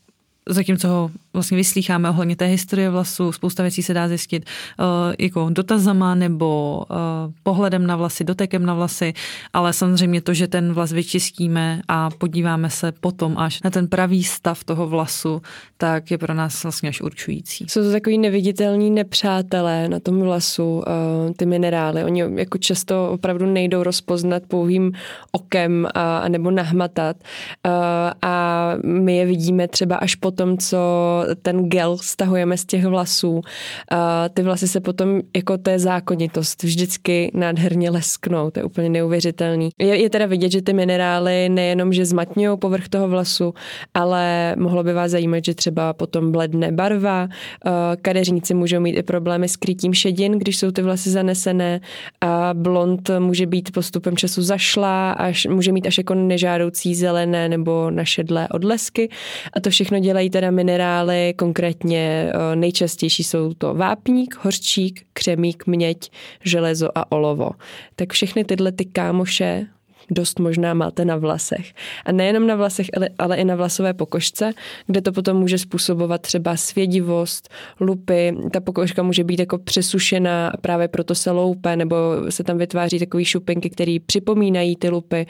zatímco 0.48 0.88
ho 0.88 1.10
vlastně 1.32 1.56
vyslýcháme 1.56 2.10
ohledně 2.10 2.36
té 2.36 2.46
historie 2.46 2.90
vlasu, 2.90 3.32
spousta 3.32 3.62
věcí 3.62 3.82
se 3.82 3.94
dá 3.94 4.08
zjistit 4.08 4.44
uh, 4.78 4.86
jako 5.18 5.50
dotazama 5.50 6.14
nebo 6.14 6.82
uh, 6.90 6.96
pohledem 7.42 7.86
na 7.86 7.96
vlasy, 7.96 8.24
dotekem 8.24 8.66
na 8.66 8.74
vlasy, 8.74 9.12
ale 9.52 9.72
samozřejmě 9.72 10.20
to, 10.20 10.34
že 10.34 10.48
ten 10.48 10.72
vlas 10.72 10.92
vyčistíme 10.92 11.82
a 11.88 12.10
podíváme 12.10 12.70
se 12.70 12.92
potom 12.92 13.38
až 13.38 13.62
na 13.62 13.70
ten 13.70 13.88
pravý 13.88 14.24
stav 14.24 14.64
toho 14.64 14.88
vlasu, 14.88 15.42
tak 15.76 16.10
je 16.10 16.18
pro 16.18 16.34
nás 16.34 16.62
vlastně 16.62 16.88
až 16.88 17.00
určující. 17.00 17.66
Jsou 17.68 17.82
to 17.82 17.92
takový 17.92 18.18
neviditelní 18.18 18.90
nepřátelé 18.90 19.88
na 19.88 20.00
tom 20.00 20.20
vlasu, 20.20 20.72
uh, 20.72 20.82
ty 21.36 21.46
minerály. 21.46 22.04
Oni 22.04 22.24
jako 22.34 22.58
často 22.58 23.10
opravdu 23.10 23.46
nejdou 23.46 23.82
rozpoznat 23.82 24.42
pouhým 24.48 24.92
okem 25.32 25.88
a, 25.94 26.28
nebo 26.28 26.50
nahmatat 26.50 27.16
uh, 27.66 27.72
a 28.22 28.72
my 28.84 29.16
je 29.16 29.26
vidíme 29.26 29.68
třeba 29.68 29.96
až 29.96 30.14
potom, 30.32 30.58
co 30.58 30.78
ten 31.42 31.68
gel 31.68 31.98
stahujeme 31.98 32.56
z 32.56 32.64
těch 32.64 32.86
vlasů. 32.86 33.40
Ty 34.34 34.42
vlasy 34.42 34.68
se 34.68 34.80
potom, 34.80 35.20
jako 35.36 35.58
to 35.58 35.70
je 35.70 35.78
zákonitost, 35.78 36.62
vždycky 36.62 37.30
nádherně 37.34 37.90
lesknou, 37.90 38.50
to 38.50 38.60
je 38.60 38.64
úplně 38.64 38.88
neuvěřitelný. 38.88 39.70
Je, 39.78 40.02
je 40.02 40.10
teda 40.10 40.26
vidět, 40.26 40.52
že 40.52 40.62
ty 40.62 40.72
minerály 40.72 41.48
nejenom, 41.48 41.92
že 41.92 42.04
zmatňují 42.04 42.58
povrch 42.58 42.88
toho 42.88 43.08
vlasu, 43.08 43.54
ale 43.94 44.54
mohlo 44.58 44.84
by 44.84 44.92
vás 44.92 45.10
zajímat, 45.10 45.44
že 45.44 45.54
třeba 45.54 45.92
potom 45.92 46.32
bledne 46.32 46.72
barva, 46.72 47.28
kadeřníci 48.02 48.54
můžou 48.54 48.80
mít 48.80 48.96
i 48.96 49.02
problémy 49.02 49.48
s 49.48 49.56
krytím 49.56 49.94
šedin, 49.94 50.38
když 50.38 50.56
jsou 50.56 50.70
ty 50.70 50.82
vlasy 50.82 51.10
zanesené 51.10 51.80
a 52.20 52.50
blond 52.54 53.10
může 53.18 53.46
být 53.46 53.70
postupem 53.70 54.16
času 54.16 54.42
zašlá, 54.42 55.12
až 55.12 55.46
může 55.46 55.72
mít 55.72 55.86
až 55.86 55.98
jako 55.98 56.14
nežádoucí 56.14 56.94
zelené 56.94 57.48
nebo 57.48 57.90
našedlé 57.90 58.48
odlesky 58.48 59.08
a 59.52 59.60
to 59.60 59.70
všechno 59.70 59.98
dělají 59.98 60.21
teda 60.30 60.50
minerály 60.50 61.34
konkrétně 61.38 62.32
eh, 62.34 62.56
nejčastější 62.56 63.24
jsou 63.24 63.54
to 63.54 63.74
vápník, 63.74 64.36
hořčík, 64.40 65.06
křemík, 65.12 65.66
měď, 65.66 66.10
železo 66.44 66.88
a 66.94 67.12
olovo. 67.12 67.50
Tak 67.96 68.12
všechny 68.12 68.44
tyhle 68.44 68.72
ty 68.72 68.84
kámoše 68.84 69.66
dost 70.10 70.38
možná 70.38 70.74
máte 70.74 71.04
na 71.04 71.16
vlasech. 71.16 71.72
A 72.04 72.12
nejenom 72.12 72.46
na 72.46 72.56
vlasech, 72.56 72.86
ale, 72.96 73.08
ale 73.18 73.36
i 73.36 73.44
na 73.44 73.56
vlasové 73.56 73.94
pokožce, 73.94 74.52
kde 74.86 75.00
to 75.00 75.12
potom 75.12 75.36
může 75.36 75.58
způsobovat 75.58 76.20
třeba 76.20 76.56
svědivost, 76.56 77.48
lupy. 77.80 78.36
Ta 78.52 78.60
pokožka 78.60 79.02
může 79.02 79.24
být 79.24 79.40
jako 79.40 79.58
přesušená 79.58 80.48
a 80.48 80.56
právě 80.56 80.88
proto 80.88 81.14
se 81.14 81.30
loupe, 81.30 81.76
nebo 81.76 81.96
se 82.28 82.44
tam 82.44 82.58
vytváří 82.58 82.98
takové 82.98 83.24
šupinky, 83.24 83.70
které 83.70 83.96
připomínají 84.06 84.76
ty 84.76 84.88
lupy. 84.88 85.26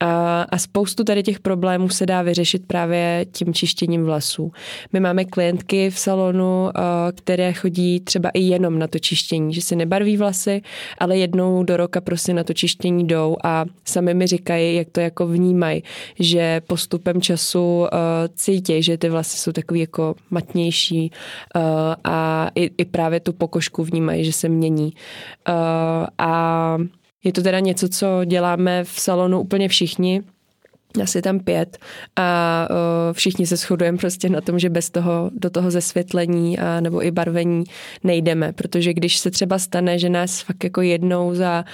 A, 0.00 0.42
a 0.42 0.58
spoustu 0.58 1.04
tady 1.04 1.22
těch 1.22 1.40
problémů 1.40 1.88
se 1.88 2.06
dá 2.06 2.22
vyřešit 2.22 2.66
právě 2.66 3.26
tím 3.32 3.54
čištěním 3.54 4.04
vlasů. 4.04 4.52
My 4.92 5.00
máme 5.00 5.24
klientky 5.24 5.90
v 5.90 5.98
salonu, 5.98 6.70
které 7.14 7.52
chodí 7.52 8.00
třeba 8.00 8.30
i 8.30 8.40
jenom 8.40 8.78
na 8.78 8.86
to 8.86 8.98
čištění, 8.98 9.54
že 9.54 9.62
si 9.62 9.76
nebarví 9.76 10.16
vlasy, 10.16 10.62
ale 10.98 11.18
jednou 11.18 11.62
do 11.62 11.76
roka 11.76 12.00
prostě 12.00 12.34
na 12.34 12.44
to 12.44 12.52
čištění 12.52 13.06
jdou 13.06 13.36
a 13.44 13.64
sami 13.84 14.14
mi 14.14 14.26
říkají, 14.26 14.76
jak 14.76 14.88
to 14.90 15.00
jako 15.00 15.26
vnímají, 15.26 15.82
že 16.18 16.60
postupem 16.66 17.20
času 17.20 17.86
cítí, 18.34 18.82
že 18.82 18.98
ty 18.98 19.08
vlasy 19.08 19.38
jsou 19.38 19.52
takový 19.52 19.80
jako 19.80 20.14
matnější 20.30 21.10
a 22.04 22.50
i, 22.54 22.70
i 22.78 22.84
právě 22.84 23.20
tu 23.20 23.32
pokožku 23.32 23.84
vnímají, 23.84 24.24
že 24.24 24.32
se 24.32 24.48
mění. 24.48 24.92
A 26.18 26.78
je 27.26 27.32
to 27.32 27.42
teda 27.42 27.60
něco, 27.60 27.88
co 27.88 28.24
děláme 28.24 28.84
v 28.84 29.00
salonu 29.00 29.40
úplně 29.40 29.68
všichni, 29.68 30.22
asi 31.02 31.22
tam 31.22 31.40
pět. 31.40 31.78
A 32.16 32.68
uh, 32.70 32.76
všichni 33.12 33.46
se 33.46 33.56
shodujeme 33.56 33.98
prostě 33.98 34.28
na 34.28 34.40
tom, 34.40 34.58
že 34.58 34.70
bez 34.70 34.90
toho 34.90 35.30
do 35.34 35.50
toho 35.50 35.70
zesvětlení 35.70 36.58
a 36.58 36.80
nebo 36.80 37.04
i 37.04 37.10
barvení 37.10 37.64
nejdeme, 38.04 38.52
protože 38.52 38.94
když 38.94 39.16
se 39.16 39.30
třeba 39.30 39.58
stane, 39.58 39.98
že 39.98 40.08
nás 40.08 40.40
fakt 40.40 40.64
jako 40.64 40.80
jednou 40.80 41.34
za 41.34 41.64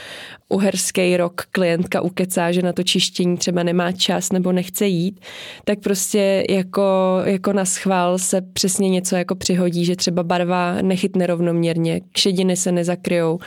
uherský 0.49 1.17
rok 1.17 1.43
klientka 1.53 2.01
ukecá, 2.01 2.53
že 2.53 2.63
na 2.63 2.73
to 2.73 2.83
čištění 2.83 3.37
třeba 3.37 3.63
nemá 3.63 3.93
čas 3.93 4.33
nebo 4.33 4.53
nechce 4.53 4.87
jít, 4.87 5.21
tak 5.65 5.79
prostě 5.81 6.45
jako, 6.51 7.21
jako 7.25 7.53
na 7.53 7.65
schvál 7.65 8.19
se 8.19 8.41
přesně 8.41 8.89
něco 8.89 9.17
jako 9.17 9.35
přihodí, 9.35 9.85
že 9.85 9.97
třeba 9.97 10.23
barva 10.23 10.83
nechytne 10.83 11.27
rovnoměrně, 11.27 12.01
šediny 12.17 12.57
se 12.57 12.73
nezakryjou. 12.73 13.39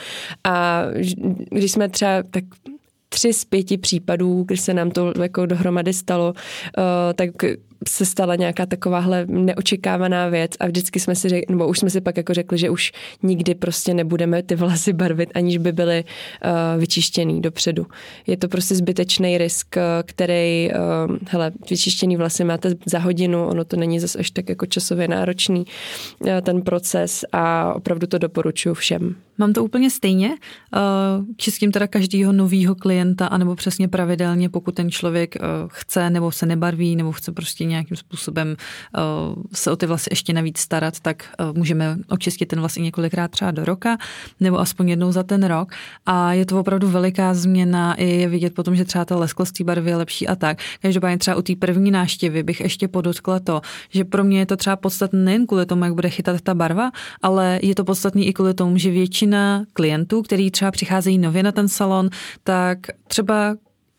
A 0.44 0.82
když 1.50 1.72
jsme 1.72 1.88
třeba 1.88 2.22
tak 2.30 2.44
tři 3.08 3.32
z 3.32 3.44
pěti 3.44 3.78
případů, 3.78 4.42
když 4.42 4.60
se 4.60 4.74
nám 4.74 4.90
to 4.90 5.12
jako 5.22 5.46
dohromady 5.46 5.92
stalo, 5.92 6.32
uh, 6.32 6.84
tak 7.14 7.30
se 7.88 8.06
stala 8.06 8.36
nějaká 8.36 8.66
takováhle 8.66 9.26
neočekávaná 9.26 10.28
věc 10.28 10.50
a 10.60 10.66
vždycky 10.66 11.00
jsme 11.00 11.14
si 11.14 11.28
řekli, 11.28 11.46
nebo 11.54 11.68
už 11.68 11.78
jsme 11.78 11.90
si 11.90 12.00
pak 12.00 12.16
jako 12.16 12.34
řekli, 12.34 12.58
že 12.58 12.70
už 12.70 12.92
nikdy 13.22 13.54
prostě 13.54 13.94
nebudeme 13.94 14.42
ty 14.42 14.54
vlasy 14.54 14.92
barvit, 14.92 15.30
aniž 15.34 15.58
by 15.58 15.72
byly 15.72 16.04
uh, 16.04 16.80
vyčištěný 16.80 17.42
dopředu. 17.42 17.86
Je 18.26 18.36
to 18.36 18.48
prostě 18.48 18.74
zbytečný 18.74 19.38
risk, 19.38 19.76
který, 20.02 20.70
uh, 21.08 21.16
hele, 21.28 21.52
vyčištěný 21.70 22.16
vlasy 22.16 22.44
máte 22.44 22.74
za 22.86 22.98
hodinu, 22.98 23.46
ono 23.46 23.64
to 23.64 23.76
není 23.76 24.00
zase 24.00 24.18
až 24.18 24.30
tak 24.30 24.48
jako 24.48 24.66
časově 24.66 25.08
náročný 25.08 25.64
uh, 26.20 26.28
ten 26.42 26.62
proces 26.62 27.24
a 27.32 27.74
opravdu 27.74 28.06
to 28.06 28.18
doporučuji 28.18 28.74
všem. 28.74 29.14
Mám 29.38 29.52
to 29.52 29.64
úplně 29.64 29.90
stejně. 29.90 30.30
Čistím 31.36 31.72
teda 31.72 31.86
každého 31.86 32.32
nového 32.32 32.74
klienta, 32.74 33.26
anebo 33.26 33.54
přesně 33.54 33.88
pravidelně, 33.88 34.48
pokud 34.48 34.74
ten 34.74 34.90
člověk 34.90 35.36
chce, 35.68 36.10
nebo 36.10 36.32
se 36.32 36.46
nebarví, 36.46 36.96
nebo 36.96 37.12
chce 37.12 37.32
prostě 37.32 37.64
nějakým 37.76 37.96
způsobem 37.96 38.56
se 39.52 39.70
o 39.70 39.76
ty 39.76 39.86
vlasy 39.86 40.08
ještě 40.10 40.32
navíc 40.32 40.58
starat, 40.58 41.00
tak 41.00 41.24
můžeme 41.52 41.96
očistit 42.08 42.46
ten 42.46 42.60
vlas 42.60 42.76
i 42.76 42.82
několikrát 42.82 43.30
třeba 43.30 43.50
do 43.50 43.64
roka, 43.64 43.96
nebo 44.40 44.60
aspoň 44.60 44.88
jednou 44.88 45.12
za 45.12 45.22
ten 45.22 45.44
rok. 45.44 45.72
A 46.06 46.32
je 46.32 46.46
to 46.46 46.60
opravdu 46.60 46.88
veliká 46.88 47.34
změna, 47.34 47.94
i 47.94 48.04
je 48.04 48.28
vidět 48.28 48.54
potom, 48.54 48.76
že 48.76 48.84
třeba 48.84 49.04
ta 49.04 49.16
lesklost 49.16 49.60
barvy 49.60 49.90
je 49.90 49.96
lepší 49.96 50.28
a 50.28 50.36
tak. 50.36 50.58
Každopádně 50.82 51.18
třeba 51.18 51.36
u 51.36 51.42
té 51.42 51.56
první 51.56 51.90
náštěvy 51.90 52.42
bych 52.42 52.60
ještě 52.60 52.88
podotkla 52.88 53.40
to, 53.40 53.60
že 53.90 54.04
pro 54.04 54.24
mě 54.24 54.38
je 54.38 54.46
to 54.46 54.56
třeba 54.56 54.76
podstatné 54.76 55.18
nejen 55.18 55.46
kvůli 55.46 55.66
tomu, 55.66 55.84
jak 55.84 55.94
bude 55.94 56.10
chytat 56.10 56.40
ta 56.40 56.54
barva, 56.54 56.90
ale 57.22 57.58
je 57.62 57.74
to 57.74 57.84
podstatné 57.84 58.22
i 58.22 58.32
kvůli 58.32 58.54
tomu, 58.54 58.78
že 58.78 58.90
většina 58.90 59.64
klientů, 59.72 60.22
který 60.22 60.50
třeba 60.50 60.70
přicházejí 60.70 61.18
nově 61.18 61.42
na 61.42 61.52
ten 61.52 61.68
salon, 61.68 62.10
tak 62.44 62.78
třeba 63.08 63.54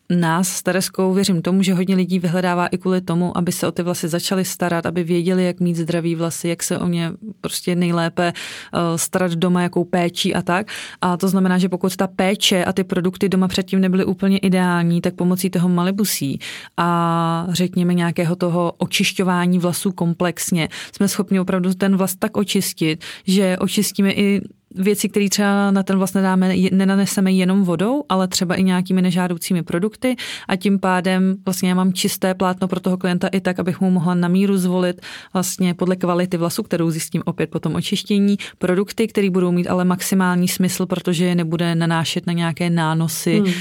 nás 0.10 0.50
s 0.50 0.64
Tereskou 0.64 1.14
věřím 1.14 1.42
tomu, 1.42 1.64
že 1.64 1.74
hodně 1.74 1.96
lidí 1.96 2.20
vyhledává 2.20 2.68
i 2.68 2.78
kvůli 2.78 3.02
tomu, 3.02 3.38
aby 3.38 3.52
se 3.52 3.68
o 3.68 3.72
ty 3.72 3.84
vlasy 3.84 4.08
začali 4.08 4.46
starat, 4.46 4.86
aby 4.86 5.04
věděli, 5.04 5.46
jak 5.46 5.60
mít 5.60 5.76
zdravý 5.76 6.16
vlasy, 6.16 6.48
jak 6.48 6.64
se 6.64 6.80
o 6.80 6.88
ně 6.88 7.12
prostě 7.42 7.76
nejlépe 7.76 8.34
uh, 8.74 8.80
starat 8.96 9.32
doma, 9.32 9.62
jakou 9.62 9.84
péčí 9.84 10.36
a 10.36 10.42
tak. 10.42 10.68
A 11.02 11.18
to 11.18 11.28
znamená, 11.28 11.58
že 11.58 11.70
pokud 11.70 11.96
ta 11.96 12.08
péče 12.08 12.66
a 12.66 12.74
ty 12.74 12.84
produkty 12.84 13.30
doma 13.30 13.48
předtím 13.48 13.82
nebyly 13.82 14.06
úplně 14.06 14.38
ideální, 14.38 15.02
tak 15.02 15.16
pomocí 15.16 15.50
toho 15.50 15.70
malibusí 15.70 16.40
a 16.78 17.48
řekněme 17.50 17.94
nějakého 17.94 18.36
toho 18.36 18.74
očišťování 18.78 19.60
vlasů 19.60 19.92
komplexně 19.92 20.70
jsme 20.96 21.08
schopni 21.08 21.40
opravdu 21.40 21.74
ten 21.74 21.98
vlas 21.98 22.16
tak 22.16 22.38
očistit, 22.38 23.04
že 23.28 23.58
očistíme 23.58 24.12
i 24.12 24.42
věci, 24.76 25.10
které 25.10 25.30
třeba 25.30 25.72
na 25.72 25.84
ten 25.84 25.98
vlastně 25.98 26.22
dáme, 26.22 26.56
nenaneseme 26.72 27.32
jenom 27.32 27.64
vodou, 27.64 28.04
ale 28.10 28.28
třeba 28.28 28.56
i 28.56 28.64
nějakými 28.64 29.02
nežádoucími 29.02 29.64
produkty 29.64 30.16
a 30.48 30.56
tím 30.56 30.80
pádem 30.80 31.36
vlastně 31.46 31.70
já 31.70 31.76
mám 31.76 31.94
čisté 31.94 32.34
plátno 32.34 32.68
pro 32.68 32.80
toho 32.80 32.98
klienta 32.98 33.28
i 33.28 33.40
tak, 33.40 33.60
abych 33.60 33.82
mu 33.82 33.92
mohla 33.92 34.14
na 34.14 34.28
míru 34.28 34.58
zvolit 34.58 35.02
vlastně 35.34 35.74
podle 35.74 35.96
kvality 35.96 36.38
vlasu, 36.38 36.64
kterou 36.64 36.92
zjistím 36.92 37.22
opět 37.26 37.50
po 37.50 37.60
tom 37.60 37.76
očištění, 37.76 38.38
produkty, 38.58 39.08
které 39.08 39.30
budou 39.30 39.52
mít 39.52 39.68
ale 39.68 39.86
maximální 39.86 40.48
smysl, 40.48 40.86
protože 40.86 41.26
je 41.26 41.36
nebude 41.36 41.76
nanášet 41.76 42.28
na 42.28 42.34
nějaké 42.34 42.70
nánosy, 42.70 43.40
hmm. 43.40 43.54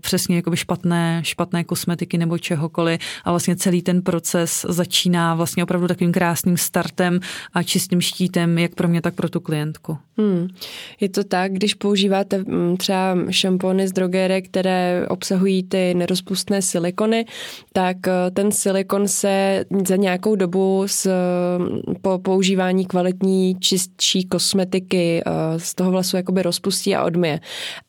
přesně 0.00 0.36
jakoby 0.36 0.56
špatné, 0.56 1.20
špatné 1.24 1.64
kosmetiky 1.64 2.18
nebo 2.18 2.38
čehokoliv 2.38 3.00
a 3.24 3.30
vlastně 3.30 3.56
celý 3.56 3.82
ten 3.82 4.02
proces 4.02 4.66
začíná 4.68 5.34
vlastně 5.34 5.62
opravdu 5.62 5.88
takovým 5.88 6.12
krásným 6.12 6.56
startem 6.56 7.20
a 7.54 7.62
čistým 7.62 8.00
štítem, 8.00 8.58
jak 8.58 8.74
pro 8.74 8.88
mě, 8.88 9.00
tak 9.00 9.14
pro 9.14 9.28
tu 9.28 9.40
klientku. 9.40 9.98
Hmm. 10.18 10.48
Je 11.00 11.08
to 11.08 11.24
tak, 11.24 11.52
když 11.52 11.74
používáte 11.74 12.38
mm, 12.38 12.76
třeba 12.76 13.16
šampony 13.30 13.88
z 13.88 13.92
drogére, 13.92 14.42
které 14.42 15.06
obsahují 15.08 15.62
ty 15.62 15.94
nerozpustné 15.94 16.62
silikony, 16.62 17.24
tak 17.72 17.96
eh, 18.08 18.30
ten 18.30 18.52
silikon 18.52 19.08
se 19.08 19.64
za 19.88 19.96
nějakou 19.96 20.36
dobu 20.36 20.82
s, 20.86 21.10
po 22.02 22.18
používání 22.18 22.86
kvalitní 22.86 23.56
čistší 23.60 24.24
kosmetiky 24.24 25.22
eh, 25.26 25.30
z 25.58 25.74
toho 25.74 25.90
vlasu 25.90 26.16
jakoby 26.16 26.42
rozpustí 26.42 26.94
a 26.94 27.04
odmije. 27.04 27.40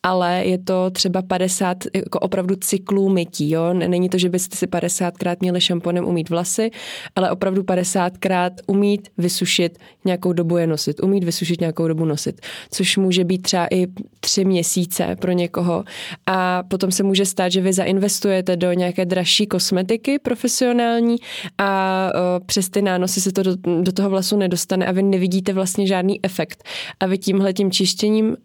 Ale 0.02 0.42
je 0.44 0.58
to 0.58 0.90
třeba 0.90 1.22
50 1.22 1.78
jako 1.94 2.18
opravdu 2.18 2.56
cyklů 2.56 3.08
mytí. 3.08 3.50
Jo? 3.50 3.72
Není 3.72 4.08
to, 4.08 4.18
že 4.18 4.28
byste 4.28 4.56
si 4.56 4.66
50krát 4.66 5.36
měli 5.40 5.60
šamponem 5.60 6.04
umít 6.04 6.30
vlasy, 6.30 6.70
ale 7.16 7.30
opravdu 7.30 7.62
50krát 7.62 8.50
umít 8.66 9.08
vysušit 9.18 9.78
nějakou 10.04 10.32
dobu 10.32 10.56
je 10.56 10.66
nosit, 10.66 11.02
umít 11.02 11.24
vysušit 11.24 11.60
nějakou 11.60 11.88
dobu 11.88 12.04
nosit 12.04 12.13
udržet, 12.14 12.40
což 12.70 12.96
může 12.96 13.24
být 13.24 13.42
třeba 13.42 13.66
i 13.70 13.86
tři 14.20 14.44
měsíce 14.44 15.16
pro 15.20 15.32
někoho. 15.32 15.84
A 16.26 16.62
potom 16.62 16.90
se 16.90 17.02
může 17.02 17.24
stát, 17.26 17.48
že 17.48 17.60
vy 17.60 17.72
zainvestujete 17.72 18.56
do 18.56 18.72
nějaké 18.72 19.04
dražší 19.04 19.46
kosmetiky 19.46 20.18
profesionální 20.18 21.16
a 21.58 22.10
přes 22.46 22.68
ty 22.68 22.82
nánosy 22.82 23.20
se 23.20 23.32
to 23.32 23.42
do, 23.42 23.56
do 23.82 23.92
toho 23.92 24.10
vlasu 24.10 24.36
nedostane 24.36 24.86
a 24.86 24.92
vy 24.92 25.02
nevidíte 25.02 25.52
vlastně 25.52 25.86
žádný 25.86 26.20
efekt. 26.22 26.64
A 27.00 27.06
vy 27.06 27.18
tímhle 27.18 27.52
tím 27.52 27.70
čištěním 27.70 28.36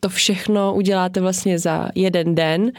to 0.00 0.08
všechno 0.08 0.74
uděláte 0.74 1.20
vlastně 1.20 1.58
za 1.58 1.88
jeden 1.94 2.34
den. 2.34 2.72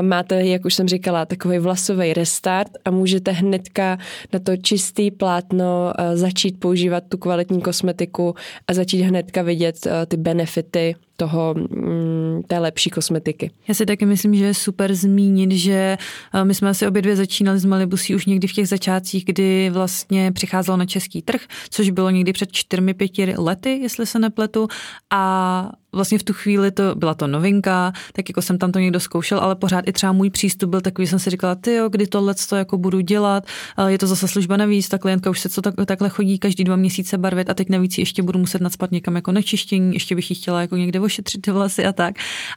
Máte, 0.00 0.46
jak 0.46 0.64
už 0.64 0.74
jsem 0.74 0.88
říkala, 0.88 1.26
takový 1.26 1.58
vlasový 1.58 2.12
restart 2.12 2.70
a 2.84 2.90
můžete 2.90 3.30
hnedka 3.30 3.98
na 4.32 4.38
to 4.38 4.56
čistý 4.56 5.10
plátno 5.10 5.92
začít 6.14 6.60
používat 6.60 7.04
tu 7.08 7.18
kvalitní 7.18 7.60
kosmetiku 7.60 8.34
a 8.68 8.74
začít 8.74 9.02
hnedka 9.02 9.42
vidět 9.42 9.75
ty 9.84 10.16
benefity 10.16 10.96
toho, 11.16 11.54
mm, 11.54 12.42
té 12.46 12.58
lepší 12.58 12.90
kosmetiky. 12.90 13.50
Já 13.68 13.74
si 13.74 13.86
taky 13.86 14.06
myslím, 14.06 14.34
že 14.34 14.44
je 14.44 14.54
super 14.54 14.94
zmínit, 14.94 15.52
že 15.52 15.98
my 16.44 16.54
jsme 16.54 16.68
asi 16.68 16.86
obě 16.86 17.02
dvě 17.02 17.16
začínali 17.16 17.58
s 17.58 17.64
Malibusí 17.64 18.14
už 18.14 18.26
někdy 18.26 18.48
v 18.48 18.52
těch 18.52 18.68
začátcích, 18.68 19.24
kdy 19.24 19.70
vlastně 19.70 20.32
přicházelo 20.32 20.76
na 20.76 20.86
český 20.86 21.22
trh, 21.22 21.40
což 21.70 21.90
bylo 21.90 22.10
někdy 22.10 22.32
před 22.32 22.52
čtyřmi, 22.52 22.94
pěti 22.94 23.34
lety, 23.38 23.78
jestli 23.82 24.06
se 24.06 24.18
nepletu. 24.18 24.68
A 25.10 25.72
vlastně 25.92 26.18
v 26.18 26.22
tu 26.22 26.32
chvíli 26.32 26.70
to 26.70 26.94
byla 26.94 27.14
to 27.14 27.26
novinka, 27.26 27.92
tak 28.12 28.28
jako 28.28 28.42
jsem 28.42 28.58
tam 28.58 28.72
to 28.72 28.78
někdo 28.78 29.00
zkoušel, 29.00 29.38
ale 29.38 29.54
pořád 29.54 29.88
i 29.88 29.92
třeba 29.92 30.12
můj 30.12 30.30
přístup 30.30 30.70
byl 30.70 30.80
takový, 30.80 31.06
jsem 31.06 31.18
si 31.18 31.30
říkala, 31.30 31.54
ty 31.54 31.74
jo, 31.74 31.88
kdy 31.88 32.06
tohle 32.06 32.34
to 32.48 32.56
jako 32.56 32.78
budu 32.78 33.00
dělat, 33.00 33.44
je 33.86 33.98
to 33.98 34.06
zase 34.06 34.28
služba 34.28 34.56
navíc, 34.56 34.88
ta 34.88 34.98
klientka 34.98 35.30
už 35.30 35.40
se 35.40 35.48
co 35.48 35.62
tak, 35.62 35.74
takhle 35.86 36.08
chodí 36.08 36.38
každý 36.38 36.64
dva 36.64 36.76
měsíce 36.76 37.18
barvit 37.18 37.50
a 37.50 37.54
teď 37.54 37.68
navíc 37.68 37.98
ještě 37.98 38.22
budu 38.22 38.38
muset 38.38 38.60
nadspat 38.60 38.92
někam 38.92 39.16
jako 39.16 39.32
nečištění, 39.32 39.94
ještě 39.94 40.14
bych 40.14 40.30
ji 40.30 40.36
chtěla 40.36 40.60
jako 40.60 40.76
někde 40.76 41.00
ošetřit 41.06 41.46
vlasy 41.46 41.86
a 41.86 41.92
tak. 41.92 42.14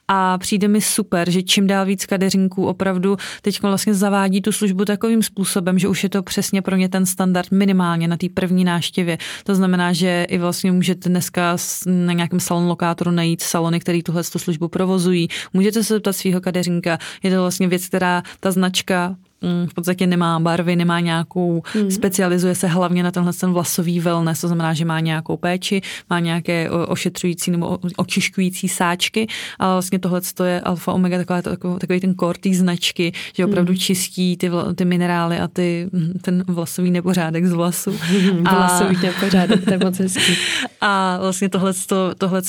A 0.08 0.38
přijde 0.38 0.68
mi 0.68 0.82
super, 0.82 1.30
že 1.30 1.44
čím 1.44 1.68
dál 1.68 1.86
víc 1.86 2.06
kadeřinků 2.06 2.66
opravdu 2.66 3.18
teď 3.42 3.62
vlastně 3.62 3.94
zavádí 3.94 4.42
tu 4.42 4.52
službu 4.52 4.86
takovým 4.86 5.24
způsobem, 5.24 5.80
že 5.80 5.88
už 5.88 6.04
je 6.04 6.10
to 6.10 6.24
přesně 6.24 6.62
pro 6.62 6.76
ně 6.76 6.90
ten 6.90 7.06
standard 7.06 7.52
minimálně 7.52 8.08
na 8.08 8.18
té 8.18 8.28
první 8.34 8.64
náštěvě. 8.64 9.18
To 9.44 9.56
znamená, 9.56 9.94
že 9.94 10.26
i 10.30 10.38
vlastně 10.38 10.72
můžete 10.72 11.10
dneska 11.10 11.58
na 11.86 12.14
nějakém 12.14 12.40
salon 12.40 12.68
lokátoru 12.68 13.12
najít 13.12 13.42
salony, 13.42 13.80
které 13.80 14.04
tuhle 14.04 14.24
službu 14.24 14.68
provozují. 14.68 15.28
Můžete 15.54 15.84
se 15.84 15.94
zeptat 15.94 16.14
svého 16.14 16.42
kadeřínka. 16.42 16.98
Je 17.24 17.32
to 17.32 17.42
vlastně 17.42 17.68
věc, 17.68 17.88
která 17.88 18.24
ta 18.40 18.52
značka 18.52 19.16
v 19.42 19.74
podstatě 19.74 20.08
nemá 20.08 20.40
barvy, 20.40 20.76
nemá 20.76 21.00
nějakou, 21.00 21.64
hmm. 21.74 21.92
specializuje 21.92 22.56
se 22.56 22.68
hlavně 22.68 23.04
na 23.04 23.12
tenhle 23.12 23.34
ten 23.34 23.54
vlasový 23.54 24.00
wellness, 24.00 24.42
to 24.42 24.48
znamená, 24.48 24.74
že 24.74 24.86
má 24.86 25.00
nějakou 25.00 25.38
péči, 25.38 25.82
má 26.10 26.20
nějaké 26.20 26.70
ošetřující 26.70 27.52
nebo 27.52 27.78
očišťující 27.98 28.68
sáčky, 28.68 29.28
ale 29.60 29.74
vlastně 29.74 30.00
tohle 30.00 30.22
je 30.46 30.62
alfa 30.62 30.94
omega, 30.94 31.18
taková, 31.18 31.42
takový 31.80 32.00
ten 32.00 32.16
core 32.16 32.40
té 32.40 32.54
značky, 32.54 33.12
že 33.34 33.46
opravdu 33.46 33.72
hmm. 33.72 33.80
čistí 33.80 34.38
ty, 34.38 34.52
ty 34.76 34.86
minerály 34.86 35.40
a 35.40 35.48
ty, 35.48 35.90
ten 36.22 36.44
vlasový 36.48 36.92
nepořádek 36.92 37.46
z 37.46 37.54
vlasu. 37.54 38.00
a, 38.46 38.56
vlasový 38.56 38.98
nepořádek, 39.04 39.66
to 39.66 39.72
je 39.72 39.78
moc 39.78 40.00
hezký. 40.00 40.34
A 40.82 41.18
vlastně 41.22 41.50
tohle 41.50 41.74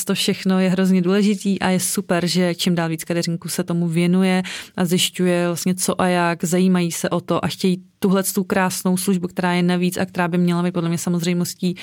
to 0.05 0.15
všechno 0.15 0.61
je 0.61 0.69
hrozně 0.69 1.03
důležitý 1.03 1.61
a 1.61 1.69
je 1.69 1.81
super, 1.81 2.27
že 2.27 2.55
čím 2.55 2.75
dál 2.75 2.89
víc 2.89 3.05
kadeřinku 3.05 3.49
se 3.49 3.65
tomu 3.65 3.89
věnuje 3.89 4.43
a 4.77 4.85
zjišťuje 4.85 5.47
vlastně 5.47 5.75
co 5.75 6.01
a 6.01 6.07
jak, 6.07 6.45
zajímají 6.45 6.80
zajímají 6.81 6.93
se 6.93 7.09
o 7.09 7.21
to 7.21 7.45
a 7.45 7.49
chtějí 7.49 7.83
tuhle 7.99 8.23
tu 8.23 8.45
krásnou 8.45 8.97
službu, 8.97 9.29
která 9.29 9.53
je 9.53 9.63
navíc 9.63 9.97
a 9.97 10.07
která 10.07 10.29
by 10.29 10.39
měla 10.39 10.63
být 10.63 10.73
podle 10.73 10.89
mě 10.89 10.99
samozřejmostí 10.99 11.75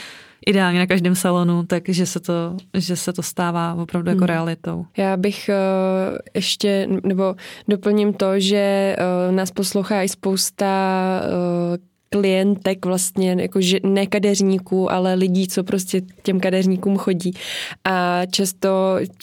ideálně 0.46 0.80
na 0.80 0.88
každém 0.88 1.16
salonu, 1.16 1.64
takže 1.66 2.06
se 2.06 2.20
to, 2.20 2.58
že 2.74 2.96
se 2.96 3.14
to 3.14 3.24
stává 3.24 3.74
opravdu 3.74 4.10
jako 4.10 4.20
hmm. 4.20 4.28
realitou. 4.28 4.86
Já 4.98 5.18
bych 5.18 5.50
uh, 5.50 6.18
ještě, 6.34 6.88
nebo 7.04 7.36
doplním 7.68 8.14
to, 8.14 8.40
že 8.40 8.96
uh, 8.98 9.36
nás 9.36 9.52
poslouchá 9.52 10.04
i 10.04 10.10
spousta 10.10 10.72
uh, 11.26 11.78
klientek 12.18 12.86
vlastně, 12.86 13.36
jako 13.40 13.62
že 13.62 13.80
ne 13.84 14.08
kadeřníků, 14.08 14.92
ale 14.92 15.14
lidí, 15.14 15.48
co 15.48 15.64
prostě 15.64 16.02
těm 16.24 16.40
kadeřníkům 16.40 16.98
chodí. 16.98 17.32
A 17.84 18.26
často 18.26 18.70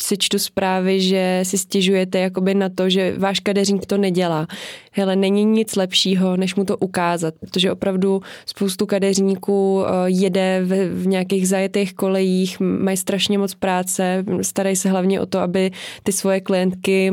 si 0.00 0.16
čtu 0.18 0.38
zprávy, 0.38 1.00
že 1.00 1.40
si 1.42 1.58
stěžujete 1.58 2.18
jakoby 2.18 2.54
na 2.54 2.68
to, 2.68 2.90
že 2.90 3.14
váš 3.18 3.40
kadeřník 3.40 3.86
to 3.86 3.98
nedělá. 3.98 4.46
Hele, 4.92 5.16
není 5.16 5.44
nic 5.44 5.76
lepšího, 5.76 6.36
než 6.36 6.54
mu 6.54 6.64
to 6.64 6.76
ukázat, 6.76 7.34
protože 7.40 7.72
opravdu 7.72 8.22
spoustu 8.46 8.86
kadeřníků 8.86 9.84
eh, 9.86 9.90
jede 10.06 10.60
v, 10.64 11.02
v 11.02 11.06
nějakých 11.06 11.48
zajetých 11.48 11.94
kolejích, 11.94 12.60
mají 12.60 12.96
strašně 12.96 13.38
moc 13.38 13.54
práce, 13.54 14.24
starají 14.42 14.76
se 14.76 14.88
hlavně 14.88 15.20
o 15.20 15.26
to, 15.26 15.38
aby 15.38 15.70
ty 16.02 16.12
svoje 16.12 16.40
klientky 16.40 17.12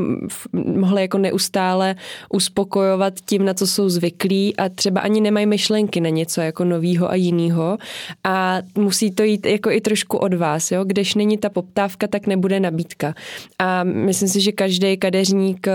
mohly 0.54 1.02
jako 1.02 1.18
neustále 1.18 1.96
uspokojovat 2.34 3.14
tím, 3.26 3.46
na 3.46 3.54
co 3.54 3.68
jsou 3.68 3.90
zvyklí 3.90 4.58
a 4.58 4.70
třeba 4.70 5.02
ani 5.02 5.22
nemají 5.22 5.46
myšlenky 5.72 6.02
na 6.02 6.10
něco 6.10 6.42
jako 6.42 6.64
novýho 6.64 7.12
a 7.12 7.16
jiného 7.16 7.78
a 8.24 8.58
musí 8.78 9.12
to 9.12 9.24
jít 9.24 9.46
jako 9.46 9.72
i 9.72 9.82
trošku 9.82 10.18
od 10.18 10.34
vás, 10.34 10.72
jo? 10.72 10.84
Když 10.84 11.16
není 11.16 11.38
ta 11.38 11.50
poptávka, 11.50 12.08
tak 12.08 12.28
nebude 12.28 12.60
nabídka. 12.60 13.14
A 13.60 13.84
myslím 13.84 14.30
si, 14.30 14.42
že 14.42 14.52
každý 14.52 14.98
kadeřník 14.98 15.68
eh, 15.68 15.72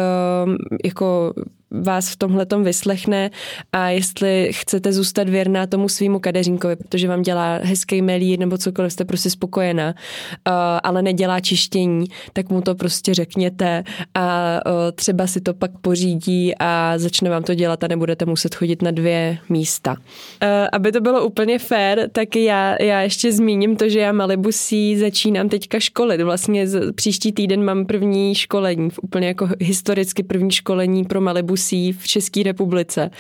jako 0.85 1.33
vás 1.71 2.11
v 2.11 2.17
tomhle 2.17 2.47
vyslechne 2.63 3.31
a 3.73 3.89
jestli 3.89 4.51
chcete 4.53 4.93
zůstat 4.93 5.29
věrná 5.29 5.67
tomu 5.67 5.89
svýmu 5.89 6.19
kadeřínkovi, 6.19 6.77
protože 6.77 7.09
vám 7.09 7.23
dělá 7.23 7.59
hezký 7.63 8.03
melír 8.03 8.39
nebo 8.39 8.59
cokoliv, 8.59 8.93
jste 8.93 9.05
prostě 9.05 9.31
spokojená, 9.31 9.89
uh, 9.89 10.53
ale 10.83 11.03
nedělá 11.03 11.41
čištění, 11.41 12.07
tak 12.33 12.51
mu 12.51 12.61
to 12.61 12.75
prostě 12.75 13.15
řekněte 13.15 13.85
a 14.15 14.61
uh, 14.67 14.73
třeba 14.95 15.27
si 15.27 15.41
to 15.41 15.55
pak 15.55 15.71
pořídí 15.81 16.55
a 16.59 16.95
začne 16.97 17.31
vám 17.31 17.43
to 17.43 17.55
dělat 17.55 17.85
a 17.85 17.89
nebudete 17.89 18.25
muset 18.25 18.55
chodit 18.55 18.83
na 18.83 18.91
dvě 18.91 19.39
místa. 19.49 19.93
Uh, 19.93 20.49
aby 20.73 20.93
to 20.93 21.01
bylo 21.01 21.27
úplně 21.27 21.59
fair, 21.59 22.11
tak 22.13 22.37
já, 22.37 22.83
já 22.83 23.01
ještě 23.01 23.33
zmíním 23.33 23.77
to, 23.77 23.89
že 23.89 24.01
já 24.01 24.13
Malibusí 24.13 24.99
začínám 24.99 25.49
teďka 25.49 25.81
školit. 25.81 26.21
Vlastně 26.21 26.67
příští 26.95 27.33
týden 27.33 27.65
mám 27.65 27.87
první 27.87 28.35
školení, 28.35 28.89
úplně 29.03 29.29
jako 29.29 29.49
historicky 29.61 30.23
první 30.23 30.51
školení 30.51 31.05
pro 31.05 31.21
Malibu 31.21 31.56
diskusí 31.57 31.93
v 31.93 32.07
České 32.07 32.43
republice. 32.43 33.11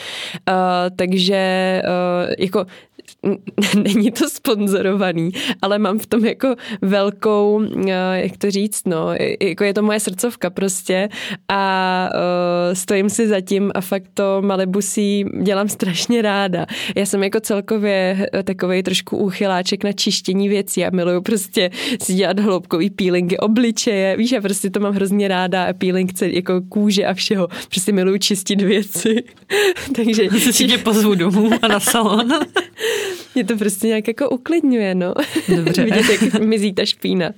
Uh, 0.49 0.57
takže 0.97 1.83
uh, 1.85 2.35
jako 2.39 2.67
není 3.83 4.11
to 4.11 4.31
sponzorovaný, 4.31 5.31
ale 5.63 5.79
mám 5.79 5.99
v 5.99 6.07
tom 6.07 6.25
jako 6.25 6.55
velkou, 6.83 7.63
eh, 7.87 8.21
jak 8.23 8.37
to 8.37 8.51
říct, 8.51 8.83
no, 8.87 9.09
jako 9.41 9.65
je 9.65 9.75
to 9.75 9.83
moje 9.83 10.01
srdcovka 10.01 10.51
prostě 10.51 11.09
a 11.49 12.09
uh, 12.15 12.75
stojím 12.75 13.11
si 13.11 13.29
za 13.29 13.41
tím 13.41 13.73
a 13.75 13.81
fakt 13.81 14.05
to 14.15 14.43
Malibusí 14.43 15.25
dělám 15.43 15.69
strašně 15.69 16.23
ráda. 16.23 16.67
Já 16.97 17.07
jsem 17.07 17.23
jako 17.23 17.41
celkově 17.41 18.29
takový 18.45 18.83
trošku 18.83 19.17
úchyláček 19.17 19.85
na 19.85 19.93
čištění 19.93 20.49
věcí 20.49 20.85
a 20.85 20.91
miluju 20.91 21.21
prostě 21.21 21.71
si 22.03 22.15
dělat 22.15 22.41
hloubkový 22.41 22.91
peelingy 22.91 23.39
obličeje, 23.39 24.17
víš, 24.17 24.33
já 24.33 24.41
prostě 24.41 24.71
to 24.71 24.81
mám 24.81 24.95
hrozně 24.95 25.29
ráda 25.29 25.65
a 25.65 25.73
peeling 25.73 26.11
jako 26.23 26.61
kůže 26.69 27.07
a 27.07 27.15
všeho, 27.15 27.49
prostě 27.69 27.93
miluju 27.93 28.19
čistit 28.27 28.61
věci. 28.61 29.25
Takže 29.97 30.29
si 30.53 30.67
tě 30.67 30.79
pozvu 30.79 31.15
domů 31.15 31.51
a 31.63 31.69
na 31.69 31.81
salon. 31.81 32.29
Mě 33.37 33.45
to 33.45 33.57
prostě 33.57 33.87
nějak 33.87 34.09
jako 34.09 34.29
uklidňuje, 34.29 34.95
no. 34.95 35.15
Dobře. 35.57 35.85
Vidět, 35.85 36.23
jak 36.23 36.43
mizí 36.43 36.73
ta 36.73 36.85
špína. 36.85 37.31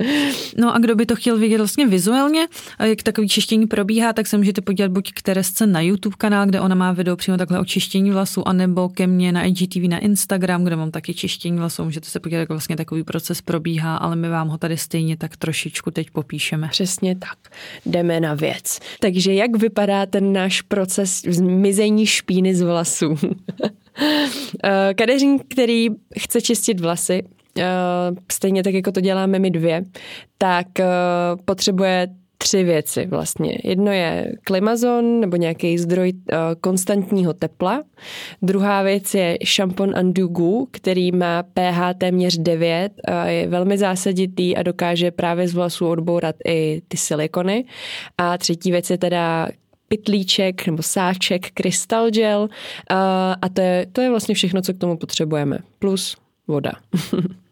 No 0.57 0.75
a 0.75 0.79
kdo 0.79 0.97
by 0.97 1.07
to 1.07 1.17
chtěl 1.17 1.39
vidět 1.39 1.59
vlastně 1.59 1.87
vizuálně, 1.87 2.47
jak 2.81 3.03
takový 3.03 3.29
čištění 3.29 3.67
probíhá, 3.67 4.13
tak 4.13 4.27
se 4.27 4.37
můžete 4.37 4.61
podívat 4.61 4.91
buď 4.91 5.13
k 5.13 5.23
Teresce 5.23 5.67
na 5.67 5.81
YouTube 5.81 6.17
kanál, 6.19 6.47
kde 6.47 6.61
ona 6.61 6.75
má 6.75 6.93
video 6.93 7.17
přímo 7.17 7.37
takhle 7.37 7.61
o 7.61 7.65
čištění 7.65 8.11
vlasů, 8.11 8.49
anebo 8.49 8.89
ke 8.89 9.07
mně 9.07 9.33
na 9.33 9.43
IGTV 9.45 9.89
na 9.89 9.99
Instagram, 9.99 10.65
kde 10.65 10.77
mám 10.77 10.91
taky 10.91 11.15
čištění 11.15 11.59
vlasů. 11.59 11.85
Můžete 11.85 12.09
se 12.09 12.21
podívat, 12.21 12.41
jak 12.41 12.49
vlastně 12.49 12.77
takový 12.77 13.05
proces 13.05 13.43
probíhá, 13.43 13.97
ale 13.97 14.17
my 14.17 14.29
vám 14.29 14.49
ho 14.49 14.59
tady 14.59 14.77
stejně 14.77 15.17
tak 15.17 15.37
trošičku 15.37 15.91
teď 15.91 16.11
popíšeme. 16.11 16.69
Přesně 16.69 17.17
tak. 17.17 17.39
Jdeme 17.87 18.21
na 18.21 18.35
věc. 18.35 18.79
Takže 19.01 19.35
jak 19.35 19.57
vypadá 19.57 20.07
ten 20.07 20.33
náš 20.33 20.63
proces 20.63 21.23
zmizení 21.29 22.07
špíny 22.07 22.55
z 22.55 22.63
vlasů? 22.63 23.19
Eh, 24.65 24.95
kadeřník, 24.95 25.43
který 25.49 25.89
chce 26.19 26.41
čistit 26.41 26.81
vlasy, 26.81 27.23
eh, 27.59 27.65
stejně 28.33 28.63
tak, 28.63 28.75
jako 28.75 28.93
to 28.93 29.01
děláme 29.01 29.39
my 29.39 29.51
dvě, 29.51 29.85
tak 30.39 30.81
eh, 30.81 30.87
potřebuje 31.45 32.09
tři 32.41 32.65
věci 32.65 33.07
vlastně. 33.07 33.59
Jedno 33.65 33.93
je 33.93 34.33
klimazon 34.45 35.21
nebo 35.21 35.37
nějaký 35.37 35.79
zdroj 35.79 36.13
konstantního 36.61 37.35
tepla. 37.35 37.83
Druhá 38.43 38.83
věc 38.83 39.15
je 39.15 39.39
šampon 39.45 39.97
Andugu, 39.97 40.69
který 40.71 41.13
má 41.13 41.43
pH 41.43 41.95
téměř 41.99 42.39
9 42.39 42.93
a 43.05 43.27
je 43.27 43.49
velmi 43.49 43.79
zásaditý 43.79 44.57
a 44.57 44.63
dokáže 44.63 45.11
právě 45.11 45.49
z 45.49 45.55
vlasů 45.55 45.87
odbourat 45.87 46.37
i 46.47 46.83
ty 46.89 46.97
silikony. 46.97 47.65
A 48.19 48.39
třetí 48.39 48.71
věc 48.71 48.91
je 48.91 48.99
teda 48.99 49.49
pitlíček 49.89 50.67
nebo 50.67 50.83
sáček, 50.83 51.51
Crystal 51.51 52.11
Gel 52.11 52.49
a 53.43 53.49
to 53.53 53.61
je, 53.61 53.87
to 53.93 54.01
je 54.01 54.11
vlastně 54.11 54.35
všechno, 54.35 54.63
co 54.63 54.75
k 54.75 54.79
tomu 54.79 54.97
potřebujeme. 54.97 55.59
Plus 55.79 56.17
voda. 56.47 56.73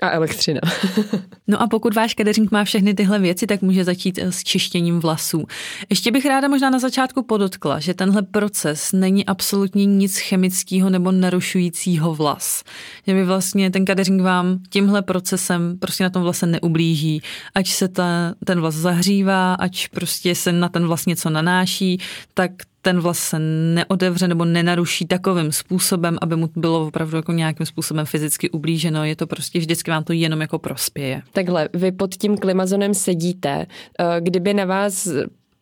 A 0.00 0.10
elektřina. 0.10 0.60
no 1.46 1.62
a 1.62 1.66
pokud 1.66 1.94
váš 1.94 2.14
kadeřník 2.14 2.50
má 2.50 2.64
všechny 2.64 2.94
tyhle 2.94 3.18
věci, 3.18 3.46
tak 3.46 3.62
může 3.62 3.84
začít 3.84 4.18
s 4.18 4.44
čištěním 4.44 5.00
vlasů. 5.00 5.44
Ještě 5.90 6.10
bych 6.10 6.26
ráda 6.26 6.48
možná 6.48 6.70
na 6.70 6.78
začátku 6.78 7.22
podotkla, 7.22 7.80
že 7.80 7.94
tenhle 7.94 8.22
proces 8.22 8.92
není 8.92 9.26
absolutně 9.26 9.84
nic 9.84 10.18
chemického 10.18 10.90
nebo 10.90 11.12
narušujícího 11.12 12.14
vlas. 12.14 12.64
Že 13.06 13.14
by 13.14 13.24
vlastně 13.24 13.70
ten 13.70 13.84
kadeřník 13.84 14.22
vám 14.22 14.58
tímhle 14.70 15.02
procesem 15.02 15.78
prostě 15.78 16.04
na 16.04 16.10
tom 16.10 16.22
vlase 16.22 16.46
neublíží. 16.46 17.22
Ať 17.54 17.68
se 17.68 17.88
ta, 17.88 18.34
ten 18.44 18.60
vlas 18.60 18.74
zahřívá, 18.74 19.54
ať 19.54 19.88
prostě 19.88 20.34
se 20.34 20.52
na 20.52 20.68
ten 20.68 20.86
vlas 20.86 21.06
něco 21.06 21.30
nanáší, 21.30 22.00
tak 22.34 22.50
ten 22.86 23.00
vlas 23.00 23.18
se 23.18 23.38
neodevře 23.74 24.28
nebo 24.28 24.44
nenaruší 24.44 25.06
takovým 25.06 25.52
způsobem, 25.52 26.18
aby 26.20 26.36
mu 26.36 26.50
bylo 26.56 26.86
opravdu 26.86 27.16
jako 27.16 27.32
nějakým 27.32 27.66
způsobem 27.66 28.06
fyzicky 28.06 28.50
ublíženo. 28.50 29.04
Je 29.04 29.16
to 29.16 29.26
prostě 29.26 29.58
vždycky 29.58 29.90
vám 29.90 30.04
to 30.04 30.12
jenom 30.12 30.40
jako 30.40 30.58
prospěje. 30.58 31.22
Takhle, 31.32 31.68
vy 31.74 31.92
pod 31.92 32.14
tím 32.14 32.38
klimazonem 32.38 32.94
sedíte. 32.94 33.66
Eh, 33.98 34.20
kdyby 34.20 34.54
na 34.54 34.64
vás 34.64 35.08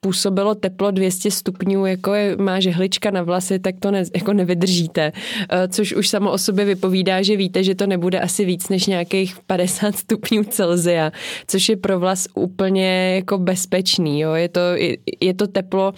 působilo 0.00 0.54
teplo 0.54 0.90
200 0.90 1.30
stupňů, 1.30 1.86
jako 1.86 2.14
je, 2.14 2.36
má 2.36 2.60
žehlička 2.60 3.10
na 3.10 3.22
vlasy, 3.22 3.58
tak 3.58 3.74
to 3.80 3.90
ne, 3.90 4.04
jako 4.14 4.32
nevydržíte. 4.32 5.12
Eh, 5.50 5.68
což 5.68 5.92
už 5.92 6.08
samo 6.08 6.30
o 6.30 6.38
sobě 6.38 6.64
vypovídá, 6.64 7.22
že 7.22 7.36
víte, 7.36 7.64
že 7.64 7.74
to 7.74 7.86
nebude 7.86 8.20
asi 8.20 8.44
víc 8.44 8.68
než 8.68 8.86
nějakých 8.86 9.36
50 9.46 9.96
stupňů 9.96 10.44
Celzia, 10.44 11.12
což 11.46 11.68
je 11.68 11.76
pro 11.76 12.00
vlas 12.00 12.26
úplně 12.34 13.14
jako 13.14 13.38
bezpečný. 13.38 14.20
Jo? 14.20 14.32
Je, 14.34 14.48
to, 14.48 14.60
je, 14.60 14.96
je 15.20 15.34
to 15.34 15.46
teplo, 15.46 15.94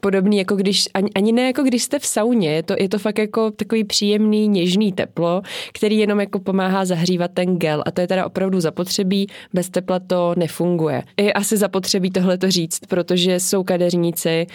podobný, 0.00 0.38
jako 0.38 0.56
když, 0.56 0.88
ani, 0.94 1.10
ani 1.14 1.32
ne 1.32 1.42
jako 1.42 1.62
když 1.62 1.82
jste 1.82 1.98
v 1.98 2.06
sauně, 2.06 2.50
je 2.50 2.62
to, 2.62 2.74
je 2.78 2.88
to 2.88 2.98
fakt 2.98 3.18
jako 3.18 3.50
takový 3.50 3.84
příjemný, 3.84 4.48
něžný 4.48 4.92
teplo, 4.92 5.42
který 5.72 5.98
jenom 5.98 6.20
jako 6.20 6.38
pomáhá 6.38 6.84
zahřívat 6.84 7.30
ten 7.34 7.58
gel 7.58 7.82
a 7.86 7.90
to 7.90 8.00
je 8.00 8.06
teda 8.06 8.26
opravdu 8.26 8.60
zapotřebí, 8.60 9.26
bez 9.54 9.68
tepla 9.68 9.98
to 9.98 10.34
nefunguje. 10.36 11.02
Je 11.16 11.32
asi 11.32 11.56
zapotřebí 11.56 12.10
tohle 12.10 12.38
to 12.38 12.50
říct, 12.50 12.80
protože 12.88 13.40
jsou 13.40 13.64
kadeřníci, 13.64 14.46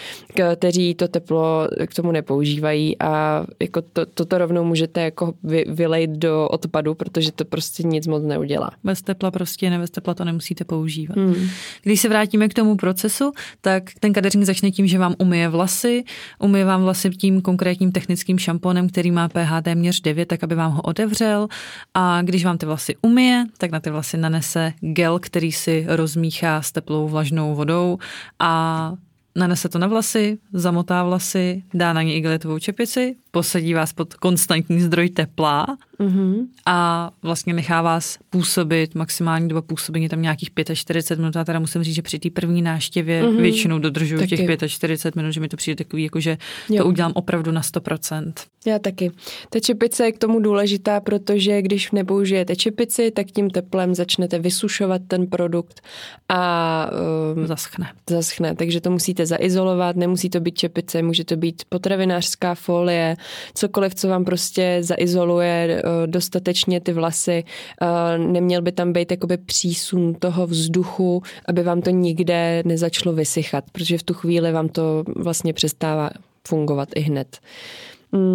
kteří 0.55 0.95
to 0.95 1.07
teplo 1.07 1.67
k 1.87 1.93
tomu 1.93 2.11
nepoužívají 2.11 2.99
a 2.99 3.45
jako 3.61 3.81
to, 3.81 4.05
toto 4.05 4.37
rovnou 4.37 4.63
můžete 4.63 5.01
jako 5.01 5.33
vy, 5.43 5.65
vylejt 5.67 6.09
do 6.09 6.47
odpadu, 6.47 6.95
protože 6.95 7.31
to 7.31 7.45
prostě 7.45 7.83
nic 7.83 8.07
moc 8.07 8.23
neudělá. 8.23 8.71
Bez 8.83 9.01
tepla 9.01 9.31
prostě 9.31 9.69
ne, 9.69 9.79
bez 9.79 9.89
tepla 9.89 10.13
to 10.13 10.25
nemusíte 10.25 10.63
používat. 10.63 11.17
Hmm. 11.17 11.49
Když 11.83 12.01
se 12.01 12.09
vrátíme 12.09 12.47
k 12.47 12.53
tomu 12.53 12.75
procesu, 12.75 13.31
tak 13.61 13.83
ten 13.99 14.13
kadeřník 14.13 14.45
začne 14.45 14.71
tím, 14.71 14.87
že 14.87 14.97
vám 14.97 15.15
umí 15.17 15.32
umyje 15.33 15.49
vlasy, 15.49 16.03
umyje 16.39 16.65
vám 16.65 16.83
vlasy 16.83 17.09
tím 17.09 17.41
konkrétním 17.41 17.91
technickým 17.91 18.37
šamponem, 18.37 18.89
který 18.89 19.11
má 19.11 19.29
pH 19.29 19.61
téměř 19.61 20.01
9, 20.01 20.25
tak 20.25 20.43
aby 20.43 20.55
vám 20.55 20.71
ho 20.71 20.81
otevřel. 20.81 21.47
A 21.93 22.21
když 22.21 22.45
vám 22.45 22.57
ty 22.57 22.65
vlasy 22.65 22.95
umyje, 23.01 23.45
tak 23.57 23.71
na 23.71 23.79
ty 23.79 23.89
vlasy 23.89 24.17
nanese 24.17 24.73
gel, 24.81 25.19
který 25.19 25.51
si 25.51 25.85
rozmíchá 25.87 26.61
s 26.61 26.71
teplou 26.71 27.07
vlažnou 27.07 27.55
vodou. 27.55 27.97
A 28.39 28.93
nanese 29.35 29.69
to 29.69 29.79
na 29.79 29.87
vlasy, 29.87 30.37
zamotá 30.53 31.03
vlasy, 31.03 31.63
dá 31.73 31.93
na 31.93 32.01
ně 32.01 32.15
igelitovou 32.15 32.59
čepici, 32.59 33.15
posadí 33.31 33.73
vás 33.73 33.93
pod 33.93 34.13
konstantní 34.13 34.81
zdroj 34.81 35.09
tepla 35.09 35.65
mm-hmm. 35.99 36.45
a 36.65 37.09
vlastně 37.21 37.53
nechá 37.53 37.81
vás 37.81 38.17
působit, 38.29 38.95
maximální 38.95 39.47
doba 39.47 39.61
působení 39.61 40.09
tam 40.09 40.21
nějakých 40.21 40.49
45 40.73 41.19
minut. 41.19 41.35
A 41.37 41.43
teda 41.43 41.59
musím 41.59 41.83
říct, 41.83 41.95
že 41.95 42.01
při 42.01 42.19
té 42.19 42.29
první 42.29 42.61
náštěvě 42.61 43.23
mm-hmm. 43.23 43.41
většinou 43.41 43.79
dodržuju 43.79 44.21
taky. 44.21 44.57
těch 44.57 44.71
45 44.71 45.21
minut, 45.21 45.31
že 45.31 45.39
mi 45.39 45.49
to 45.49 45.57
přijde 45.57 45.83
takový, 45.83 46.03
jako 46.03 46.19
že 46.19 46.37
jo. 46.69 46.83
to 46.83 46.89
udělám 46.89 47.11
opravdu 47.15 47.51
na 47.51 47.61
100%. 47.61 48.33
Já 48.65 48.79
taky. 48.79 49.11
Ta 49.49 49.59
čepice 49.59 50.05
je 50.05 50.11
k 50.11 50.17
tomu 50.17 50.39
důležitá, 50.39 50.99
protože 50.99 51.61
když 51.61 51.91
nepoužijete 51.91 52.55
čepici, 52.55 53.11
tak 53.11 53.27
tím 53.27 53.49
teplem 53.49 53.95
začnete 53.95 54.39
vysušovat 54.39 55.01
ten 55.07 55.27
produkt 55.27 55.81
a 56.29 56.89
um, 57.35 57.47
zaschne. 57.47 57.91
Zaschne, 58.09 58.55
takže 58.55 58.81
to 58.81 58.91
musíte 58.91 59.22
zaizolovat, 59.25 59.95
nemusí 59.95 60.29
to 60.29 60.39
být 60.39 60.57
čepice, 60.57 61.01
může 61.01 61.23
to 61.23 61.35
být 61.35 61.63
potravinářská 61.69 62.55
folie, 62.55 63.15
cokoliv, 63.53 63.95
co 63.95 64.07
vám 64.07 64.25
prostě 64.25 64.77
zaizoluje 64.81 65.83
uh, 65.83 66.07
dostatečně 66.07 66.81
ty 66.81 66.93
vlasy. 66.93 67.43
Uh, 67.81 68.25
neměl 68.25 68.61
by 68.61 68.71
tam 68.71 68.93
být 68.93 69.11
jakoby 69.11 69.37
přísun 69.37 70.13
toho 70.13 70.47
vzduchu, 70.47 71.21
aby 71.45 71.63
vám 71.63 71.81
to 71.81 71.89
nikde 71.89 72.63
nezačalo 72.65 73.15
vysychat, 73.15 73.63
protože 73.71 73.97
v 73.97 74.03
tu 74.03 74.13
chvíli 74.13 74.51
vám 74.51 74.69
to 74.69 75.03
vlastně 75.15 75.53
přestává 75.53 76.09
fungovat 76.47 76.89
i 76.95 76.99
hned. 76.99 77.39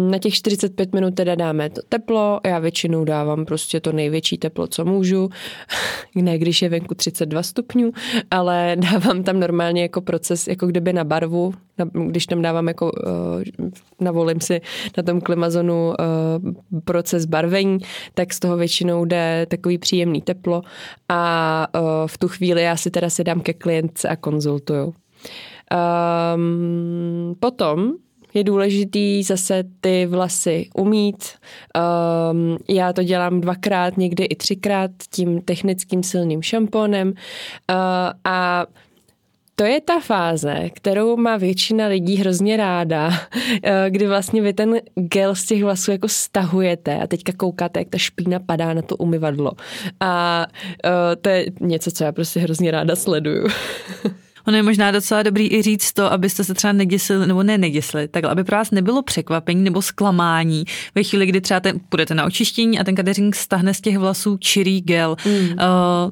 Na 0.09 0.17
těch 0.17 0.33
45 0.33 0.93
minut 0.93 1.15
teda 1.15 1.35
dáme 1.35 1.69
to 1.69 1.81
teplo, 1.89 2.39
já 2.45 2.59
většinou 2.59 3.03
dávám 3.03 3.45
prostě 3.45 3.79
to 3.79 3.91
největší 3.91 4.37
teplo, 4.37 4.67
co 4.67 4.85
můžu, 4.85 5.29
ne 6.15 6.37
když 6.37 6.61
je 6.61 6.69
venku 6.69 6.95
32 6.95 7.43
stupňů, 7.43 7.91
ale 8.31 8.75
dávám 8.91 9.23
tam 9.23 9.39
normálně 9.39 9.81
jako 9.81 10.01
proces, 10.01 10.47
jako 10.47 10.67
kdyby 10.67 10.93
na 10.93 11.03
barvu, 11.03 11.53
když 12.07 12.25
tam 12.25 12.41
dávám 12.41 12.67
jako, 12.67 12.91
uh, 12.91 13.67
navolím 13.99 14.41
si 14.41 14.61
na 14.97 15.03
tom 15.03 15.21
klimazonu 15.21 15.87
uh, 15.87 16.81
proces 16.85 17.25
barvení, 17.25 17.77
tak 18.13 18.33
z 18.33 18.39
toho 18.39 18.57
většinou 18.57 19.05
jde 19.05 19.45
takový 19.49 19.77
příjemný 19.77 20.21
teplo. 20.21 20.61
A 21.09 21.67
uh, 21.75 21.81
v 22.07 22.17
tu 22.17 22.27
chvíli 22.27 22.63
já 22.63 22.77
si 22.77 22.91
teda 22.91 23.09
sedám 23.09 23.41
ke 23.41 23.53
klientce 23.53 24.09
a 24.09 24.15
konzultuju. 24.15 24.93
Um, 26.35 27.35
potom 27.39 27.93
je 28.33 28.43
důležitý 28.43 29.23
zase 29.23 29.63
ty 29.81 30.05
vlasy 30.05 30.69
umít. 30.75 31.23
Um, 32.31 32.57
já 32.69 32.93
to 32.93 33.03
dělám 33.03 33.41
dvakrát, 33.41 33.97
někdy 33.97 34.23
i 34.23 34.35
třikrát 34.35 34.91
tím 35.09 35.41
technickým 35.41 36.03
silným 36.03 36.41
šamponem 36.41 37.07
uh, 37.07 37.15
a 38.23 38.65
to 39.59 39.65
je 39.65 39.81
ta 39.81 39.99
fáze, 39.99 40.69
kterou 40.73 41.17
má 41.17 41.37
většina 41.37 41.87
lidí 41.87 42.15
hrozně 42.15 42.57
ráda, 42.57 43.11
eh, 43.63 43.85
kdy 43.89 44.07
vlastně 44.07 44.41
vy 44.41 44.53
ten 44.53 44.75
gel 44.95 45.35
z 45.35 45.45
těch 45.45 45.63
vlasů 45.63 45.91
jako 45.91 46.07
stahujete 46.07 46.99
a 46.99 47.07
teďka 47.07 47.33
koukáte, 47.37 47.79
jak 47.79 47.89
ta 47.89 47.97
špína 47.97 48.39
padá 48.39 48.73
na 48.73 48.81
to 48.81 48.95
umyvadlo. 48.95 49.51
A 49.99 50.45
uh, 50.85 50.91
to 51.21 51.29
je 51.29 51.45
něco, 51.59 51.91
co 51.91 52.03
já 52.03 52.11
prostě 52.11 52.39
hrozně 52.39 52.71
ráda 52.71 52.95
sleduju. 52.95 53.47
Ono 54.49 54.57
je 54.57 54.63
možná 54.63 54.91
docela 54.91 55.23
dobrý 55.23 55.53
i 55.53 55.61
říct 55.61 55.93
to, 55.93 56.13
abyste 56.13 56.43
se 56.43 56.53
třeba 56.53 56.73
neděsili, 56.73 57.27
nebo 57.27 57.43
ne 57.43 57.57
neděsili, 57.57 58.07
tak 58.07 58.23
aby 58.23 58.43
pro 58.43 58.57
vás 58.57 58.71
nebylo 58.71 59.01
překvapení 59.01 59.63
nebo 59.63 59.81
zklamání 59.81 60.63
ve 60.95 61.03
chvíli, 61.03 61.25
kdy 61.25 61.41
třeba 61.41 61.59
ten, 61.59 61.79
půjdete 61.89 62.15
na 62.15 62.25
očištění 62.25 62.79
a 62.79 62.83
ten 62.83 62.95
kadeřník 62.95 63.35
stahne 63.35 63.73
z 63.73 63.81
těch 63.81 63.97
vlasů 63.97 64.37
čirý 64.37 64.81
gel. 64.81 65.15
Mm. 65.25 65.33
Uh, 65.33 65.55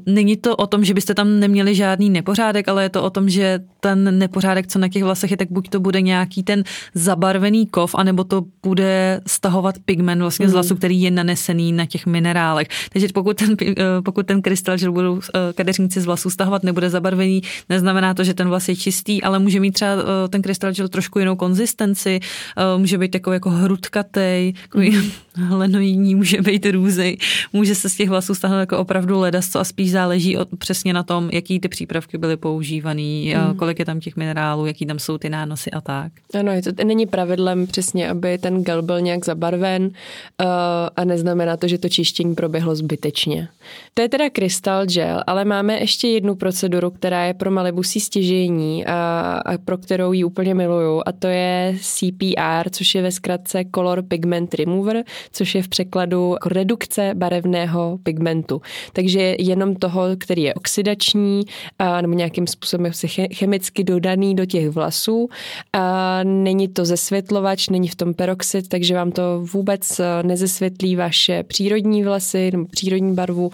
není 0.05 0.37
to 0.37 0.55
o 0.55 0.67
tom, 0.67 0.83
že 0.83 0.93
byste 0.93 1.13
tam 1.13 1.39
neměli 1.39 1.75
žádný 1.75 2.09
nepořádek, 2.09 2.67
ale 2.67 2.83
je 2.83 2.89
to 2.89 3.03
o 3.03 3.09
tom, 3.09 3.29
že 3.29 3.59
ten 3.79 4.19
nepořádek, 4.19 4.67
co 4.67 4.79
na 4.79 4.87
těch 4.87 5.03
vlasech 5.03 5.31
je, 5.31 5.37
tak 5.37 5.51
buď 5.51 5.69
to 5.69 5.79
bude 5.79 6.01
nějaký 6.01 6.43
ten 6.43 6.63
zabarvený 6.93 7.67
kov, 7.67 7.95
anebo 7.95 8.23
to 8.23 8.43
bude 8.63 9.21
stahovat 9.27 9.75
pigment 9.85 10.21
vlastně 10.21 10.45
mm. 10.45 10.49
z 10.49 10.53
vlasu, 10.53 10.75
který 10.75 11.01
je 11.01 11.11
nanesený 11.11 11.71
na 11.71 11.85
těch 11.85 12.05
minerálech. 12.05 12.67
Takže 12.93 13.07
pokud 13.13 13.37
ten, 13.37 13.49
uh, 13.49 13.75
pokud 14.05 14.25
ten 14.25 14.41
krystal, 14.41 14.77
že 14.77 14.89
budou 14.89 15.13
uh, 15.13 15.19
kadeřníci 15.55 16.01
z 16.01 16.05
vlasů 16.05 16.29
stahovat, 16.29 16.63
nebude 16.63 16.89
zabarvený, 16.89 17.41
neznamená 17.69 18.13
to, 18.13 18.26
že 18.27 18.33
ten 18.33 18.47
vlas 18.47 18.69
je 18.69 18.75
čistý, 18.75 19.23
ale 19.23 19.39
může 19.39 19.59
mít 19.59 19.71
třeba 19.71 19.91
eh, 19.91 20.27
ten 20.27 20.41
krystal 20.41 20.71
gel 20.71 20.87
trošku 20.87 21.19
jinou 21.19 21.35
konzistenci, 21.35 22.19
eh, 22.19 22.77
může 22.77 22.97
být 22.97 23.11
takový 23.11 23.35
jako 23.35 23.49
hrudkatej, 23.49 24.53
takový 24.53 24.91
mm. 24.97 25.11
hlenoidní, 25.47 26.15
může 26.15 26.41
být 26.41 26.65
růzej, 26.65 27.17
může 27.53 27.75
se 27.75 27.89
z 27.89 27.95
těch 27.95 28.09
vlasů 28.09 28.35
stáhnout 28.35 28.59
jako 28.59 28.77
opravdu 28.77 29.19
ledasco 29.19 29.59
a 29.59 29.63
spíš 29.63 29.91
záleží 29.91 30.37
od, 30.37 30.47
přesně 30.57 30.93
na 30.93 31.03
tom, 31.03 31.29
jaký 31.33 31.59
ty 31.59 31.67
přípravky 31.67 32.17
byly 32.17 32.37
používaný, 32.37 33.35
mm. 33.35 33.55
kolik 33.55 33.79
je 33.79 33.85
tam 33.85 33.99
těch 33.99 34.15
minerálů, 34.15 34.65
jaký 34.65 34.85
tam 34.85 34.99
jsou 34.99 35.17
ty 35.17 35.29
nánosy 35.29 35.71
a 35.71 35.81
tak. 35.81 36.11
Ano, 36.39 36.51
je 36.51 36.61
to 36.61 36.83
není 36.83 37.05
pravidlem 37.05 37.67
přesně, 37.67 38.09
aby 38.09 38.37
ten 38.37 38.63
gel 38.63 38.81
byl 38.81 39.01
nějak 39.01 39.25
zabarven 39.25 39.83
uh, 39.83 40.47
a 40.95 41.03
neznamená 41.05 41.57
to, 41.57 41.67
že 41.67 41.77
to 41.77 41.89
čištění 41.89 42.35
proběhlo 42.35 42.75
zbytečně. 42.75 43.47
To 43.93 44.01
je 44.01 44.09
teda 44.09 44.29
krystal 44.29 44.85
gel, 44.85 45.23
ale 45.27 45.45
máme 45.45 45.79
ještě 45.79 46.07
jednu 46.07 46.35
proceduru, 46.35 46.89
která 46.89 47.25
je 47.25 47.33
pro 47.33 47.51
Malibusí 47.51 47.99
stěžení 48.17 48.85
a, 48.85 49.41
a 49.45 49.57
pro 49.57 49.77
kterou 49.77 50.11
ji 50.13 50.23
úplně 50.23 50.53
miluju 50.53 51.01
a 51.05 51.11
to 51.11 51.27
je 51.27 51.75
CPR, 51.81 52.69
což 52.71 52.95
je 52.95 53.01
ve 53.01 53.11
zkratce 53.11 53.63
Color 53.75 54.01
Pigment 54.01 54.53
Remover, 54.53 55.03
což 55.31 55.55
je 55.55 55.63
v 55.63 55.67
překladu 55.67 56.35
redukce 56.45 57.11
barevného 57.13 57.99
pigmentu. 58.03 58.61
Takže 58.93 59.35
jenom 59.39 59.75
toho, 59.75 60.03
který 60.17 60.41
je 60.41 60.53
oxidační 60.53 61.43
a, 61.79 62.01
nebo 62.01 62.13
nějakým 62.13 62.47
způsobem 62.47 62.93
se 62.93 63.07
chemicky 63.07 63.83
dodaný 63.83 64.35
do 64.35 64.45
těch 64.45 64.69
vlasů. 64.69 65.29
A 65.73 66.19
není 66.23 66.67
to 66.67 66.85
zesvětlovač, 66.85 67.69
není 67.69 67.87
v 67.87 67.95
tom 67.95 68.13
peroxid, 68.13 68.67
takže 68.67 68.95
vám 68.95 69.11
to 69.11 69.21
vůbec 69.53 70.01
nezesvětlí 70.21 70.95
vaše 70.95 71.43
přírodní 71.43 72.03
vlasy 72.03 72.51
nebo 72.51 72.65
přírodní 72.65 73.15
barvu, 73.15 73.51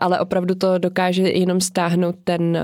ale 0.00 0.20
opravdu 0.20 0.54
to 0.54 0.78
dokáže 0.78 1.22
jenom 1.22 1.60
stáhnout 1.60 2.14
ten, 2.24 2.58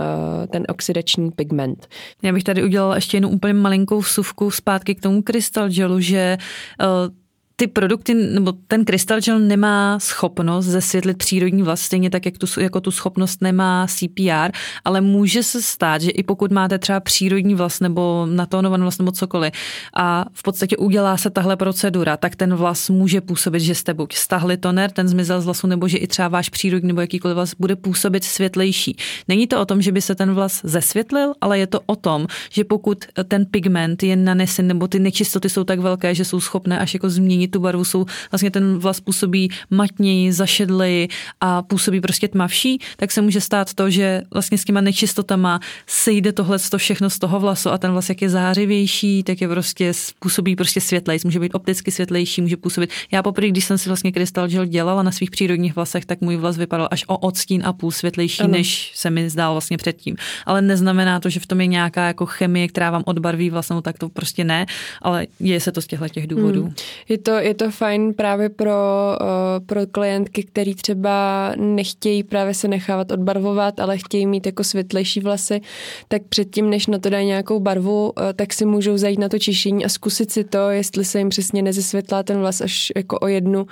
ten 0.51 0.65
oxid 0.69 0.98
oxidační 0.99 1.31
pigment. 1.31 1.89
Já 2.23 2.33
bych 2.33 2.45
tady 2.45 2.63
udělala 2.63 2.95
ještě 2.95 3.17
jednu 3.17 3.29
úplně 3.29 3.55
malinkou 3.55 4.01
vsuvku 4.01 4.51
zpátky 4.51 4.95
k 4.95 5.01
tomu 5.01 5.23
krystal 5.23 5.69
gelu, 5.69 6.01
že 6.01 6.39
uh, 6.81 7.15
ty 7.61 7.67
produkty, 7.67 8.15
nebo 8.15 8.53
ten 8.53 8.85
Crystal 8.85 9.21
Gel 9.21 9.39
nemá 9.39 9.99
schopnost 9.99 10.67
zesvětlit 10.67 11.19
přírodní 11.19 11.63
vlas, 11.63 11.81
stejně 11.81 12.11
tak, 12.11 12.27
jak 12.27 12.39
tu, 12.39 12.61
jako 12.61 12.81
tu 12.81 12.91
schopnost 12.91 13.43
nemá 13.43 13.87
CPR, 13.87 14.51
ale 14.85 15.01
může 15.01 15.43
se 15.43 15.63
stát, 15.63 16.03
že 16.03 16.11
i 16.11 16.23
pokud 16.23 16.53
máte 16.53 16.79
třeba 16.79 17.01
přírodní 17.01 17.55
vlas 17.55 17.81
nebo 17.81 18.27
natónovaný 18.31 18.83
vlas 18.83 18.99
nebo 18.99 19.13
cokoliv 19.13 19.53
a 19.95 20.25
v 20.33 20.43
podstatě 20.43 20.77
udělá 20.77 21.17
se 21.17 21.31
tahle 21.31 21.57
procedura, 21.57 22.17
tak 22.17 22.37
ten 22.37 22.55
vlas 22.55 22.91
může 22.91 23.21
působit, 23.21 23.61
že 23.61 23.75
jste 23.75 23.95
buď 23.95 24.15
stahli 24.15 24.57
toner, 24.57 24.91
ten 24.91 25.09
zmizel 25.09 25.41
z 25.41 25.45
vlasu, 25.45 25.67
nebo 25.67 25.89
že 25.89 25.99
i 25.99 26.07
třeba 26.07 26.29
váš 26.29 26.49
přírodní 26.49 26.89
nebo 26.89 27.01
jakýkoliv 27.01 27.35
vlas 27.35 27.55
bude 27.59 27.77
působit 27.77 28.25
světlejší. 28.25 28.97
Není 29.29 29.47
to 29.47 29.61
o 29.61 29.65
tom, 29.65 29.83
že 29.83 29.93
by 29.93 30.03
se 30.03 30.15
ten 30.15 30.35
vlas 30.35 30.61
zesvětlil, 30.65 31.33
ale 31.41 31.59
je 31.59 31.67
to 31.67 31.81
o 31.87 31.97
tom, 31.97 32.27
že 32.51 32.65
pokud 32.65 33.05
ten 33.29 33.47
pigment 33.47 34.03
je 34.03 34.17
nanesen 34.17 34.67
nebo 34.67 34.89
ty 34.89 34.99
nečistoty 34.99 35.49
jsou 35.49 35.65
tak 35.65 35.81
velké, 35.81 36.15
že 36.15 36.25
jsou 36.25 36.41
schopné 36.41 36.79
až 36.79 36.95
jako 36.95 37.11
změnit 37.11 37.48
tu 37.49 37.61
barvu, 37.61 37.85
jsou 37.85 38.07
vlastně 38.31 38.51
ten 38.51 38.79
vlas 38.79 39.01
působí 39.01 39.51
matněji, 39.71 40.33
zašedleji 40.33 41.09
a 41.41 41.63
působí 41.63 42.01
prostě 42.01 42.29
tmavší, 42.29 42.79
tak 42.97 43.13
se 43.13 43.23
může 43.23 43.41
stát 43.41 43.75
to, 43.75 43.91
že 43.91 44.23
vlastně 44.33 44.59
s 44.59 44.65
těma 44.65 44.81
nečistotama 44.81 45.61
sejde 45.87 46.33
tohle 46.33 46.59
to 46.71 46.79
všechno 46.79 47.11
z 47.11 47.19
toho 47.19 47.41
vlasu 47.41 47.71
a 47.71 47.79
ten 47.79 47.93
vlas 47.93 48.09
jak 48.09 48.23
je 48.23 48.31
zářivější, 48.31 49.23
tak 49.23 49.41
je 49.41 49.49
prostě 49.49 49.93
působí 50.19 50.57
prostě 50.57 50.81
světlejší, 50.81 51.27
může 51.27 51.41
být 51.41 51.55
opticky 51.55 51.91
světlejší, 51.91 52.43
může 52.43 52.57
působit. 52.57 52.91
Já 53.11 53.23
poprvé, 53.23 53.49
když 53.49 53.65
jsem 53.65 53.79
si 53.79 53.89
vlastně 53.89 54.13
krystal 54.13 54.49
gel 54.49 54.65
dělala 54.65 55.03
na 55.03 55.11
svých 55.11 55.31
přírodních 55.31 55.77
vlasech, 55.77 56.07
tak 56.07 56.21
můj 56.21 56.37
vlas 56.37 56.57
vypadal 56.57 56.89
až 56.91 57.05
o 57.07 57.19
odstín 57.19 57.63
a 57.65 57.73
půl 57.73 57.91
světlejší, 57.91 58.43
ano. 58.43 58.53
než 58.53 58.93
se 58.95 59.11
mi 59.11 59.31
zdál 59.31 59.53
vlastně 59.53 59.77
předtím. 59.77 60.17
Ale 60.47 60.63
neznamená 60.63 61.21
to, 61.21 61.29
že 61.29 61.41
v 61.41 61.47
tom 61.47 61.61
je 61.61 61.67
nějaká 61.67 62.07
jako 62.07 62.27
chemie, 62.27 62.69
která 62.69 62.91
vám 62.91 63.03
odbarví 63.07 63.51
vlastně, 63.51 63.75
no 63.75 63.83
tak 63.83 63.99
to 63.99 64.09
prostě 64.09 64.45
ne, 64.45 64.67
ale 65.03 65.27
je 65.41 65.61
se 65.61 65.73
to 65.73 65.81
z 65.81 65.87
těchto 65.87 66.09
těch 66.09 66.27
důvodů. 66.27 66.63
Hmm. 66.63 66.75
Je, 67.09 67.19
to, 67.19 67.31
je 67.39 67.55
to 67.55 67.71
fajn 67.71 68.15
právě 68.15 68.49
pro, 68.49 68.73
uh, 69.21 69.67
pro 69.67 69.87
klientky, 69.87 70.43
který 70.43 70.75
třeba 70.75 71.53
nechtějí 71.57 72.23
právě 72.23 72.55
se 72.55 72.69
nechávat 72.69 73.13
odbarvovat, 73.13 73.81
ale 73.81 73.99
chtějí 73.99 74.27
mít 74.27 74.47
jako 74.47 74.65
světlejší 74.65 75.21
vlasy, 75.21 75.61
tak 76.09 76.23
předtím, 76.29 76.71
než 76.71 76.87
na 76.87 76.99
to 76.99 77.11
dají 77.11 77.27
nějakou 77.27 77.61
barvu, 77.61 78.05
uh, 78.05 78.13
tak 78.37 78.53
si 78.53 78.65
můžou 78.65 78.97
zajít 78.97 79.19
na 79.19 79.29
to 79.29 79.39
čištění 79.39 79.85
a 79.85 79.89
zkusit 79.89 80.31
si 80.31 80.45
to, 80.45 80.71
jestli 80.71 81.05
se 81.05 81.19
jim 81.19 81.29
přesně 81.29 81.63
nezesvětlá 81.63 82.23
ten 82.23 82.39
vlas 82.39 82.61
až 82.61 82.93
jako 82.97 83.19
o 83.19 83.27
jednu 83.27 83.61
uh, 83.61 83.67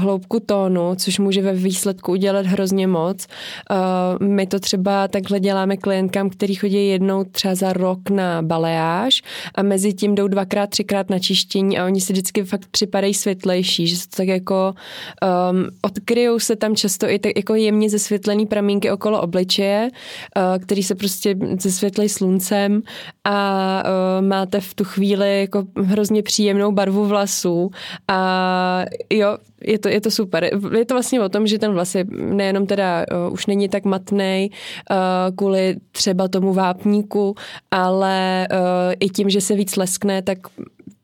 hloubku 0.00 0.40
tónu, 0.40 0.94
což 0.94 1.18
může 1.18 1.42
ve 1.42 1.52
výsledku 1.52 2.12
udělat 2.12 2.46
hrozně 2.46 2.86
moc. 2.86 3.26
My 4.20 4.46
to 4.46 4.60
třeba 4.60 5.08
takhle 5.08 5.40
děláme 5.40 5.76
klientkám, 5.76 6.30
který 6.30 6.54
chodí 6.54 6.88
jednou 6.88 7.24
třeba 7.24 7.54
za 7.54 7.72
rok 7.72 8.10
na 8.10 8.42
baleáž 8.42 9.22
a 9.54 9.62
mezi 9.62 9.92
tím 9.92 10.14
jdou 10.14 10.28
dvakrát, 10.28 10.70
třikrát 10.70 11.10
na 11.10 11.18
čištění 11.18 11.78
a 11.78 11.84
oni 11.84 12.00
si 12.00 12.12
vždycky 12.12 12.44
fakt 12.44 12.68
připadají 12.92 13.14
světlejší, 13.14 13.86
že 13.86 13.96
se 13.96 14.08
to 14.08 14.16
tak 14.16 14.28
jako 14.28 14.74
um, 15.52 15.68
odkryjou 15.82 16.38
se 16.38 16.56
tam 16.56 16.76
často 16.76 17.08
i 17.08 17.18
tak 17.18 17.32
jako 17.36 17.54
jemně 17.54 17.90
zesvětlený 17.90 18.46
pramínky 18.46 18.90
okolo 18.90 19.20
obličeje, 19.20 19.90
uh, 20.36 20.58
který 20.58 20.82
se 20.82 20.94
prostě 20.94 21.36
zesvětlej 21.60 22.08
sluncem 22.08 22.82
a 23.24 23.82
uh, 23.84 24.26
máte 24.26 24.60
v 24.60 24.74
tu 24.74 24.84
chvíli 24.84 25.40
jako 25.40 25.64
hrozně 25.76 26.22
příjemnou 26.22 26.72
barvu 26.72 27.06
vlasů 27.06 27.70
a 28.08 28.84
jo, 29.10 29.38
je 29.64 29.78
to, 29.78 29.88
je 29.88 30.00
to 30.00 30.10
super. 30.10 30.50
Je 30.78 30.84
to 30.84 30.94
vlastně 30.94 31.20
o 31.20 31.28
tom, 31.28 31.46
že 31.46 31.58
ten 31.58 31.72
vlas 31.72 31.94
je 31.94 32.04
nejenom 32.12 32.66
teda 32.66 33.06
uh, 33.08 33.32
už 33.32 33.46
není 33.46 33.68
tak 33.68 33.84
matný 33.84 34.50
uh, 34.50 35.36
kvůli 35.36 35.76
třeba 35.92 36.28
tomu 36.28 36.52
vápníku, 36.52 37.34
ale 37.70 38.48
uh, 38.52 38.92
i 39.00 39.08
tím, 39.08 39.30
že 39.30 39.40
se 39.40 39.54
víc 39.54 39.76
leskne, 39.76 40.22
tak 40.22 40.38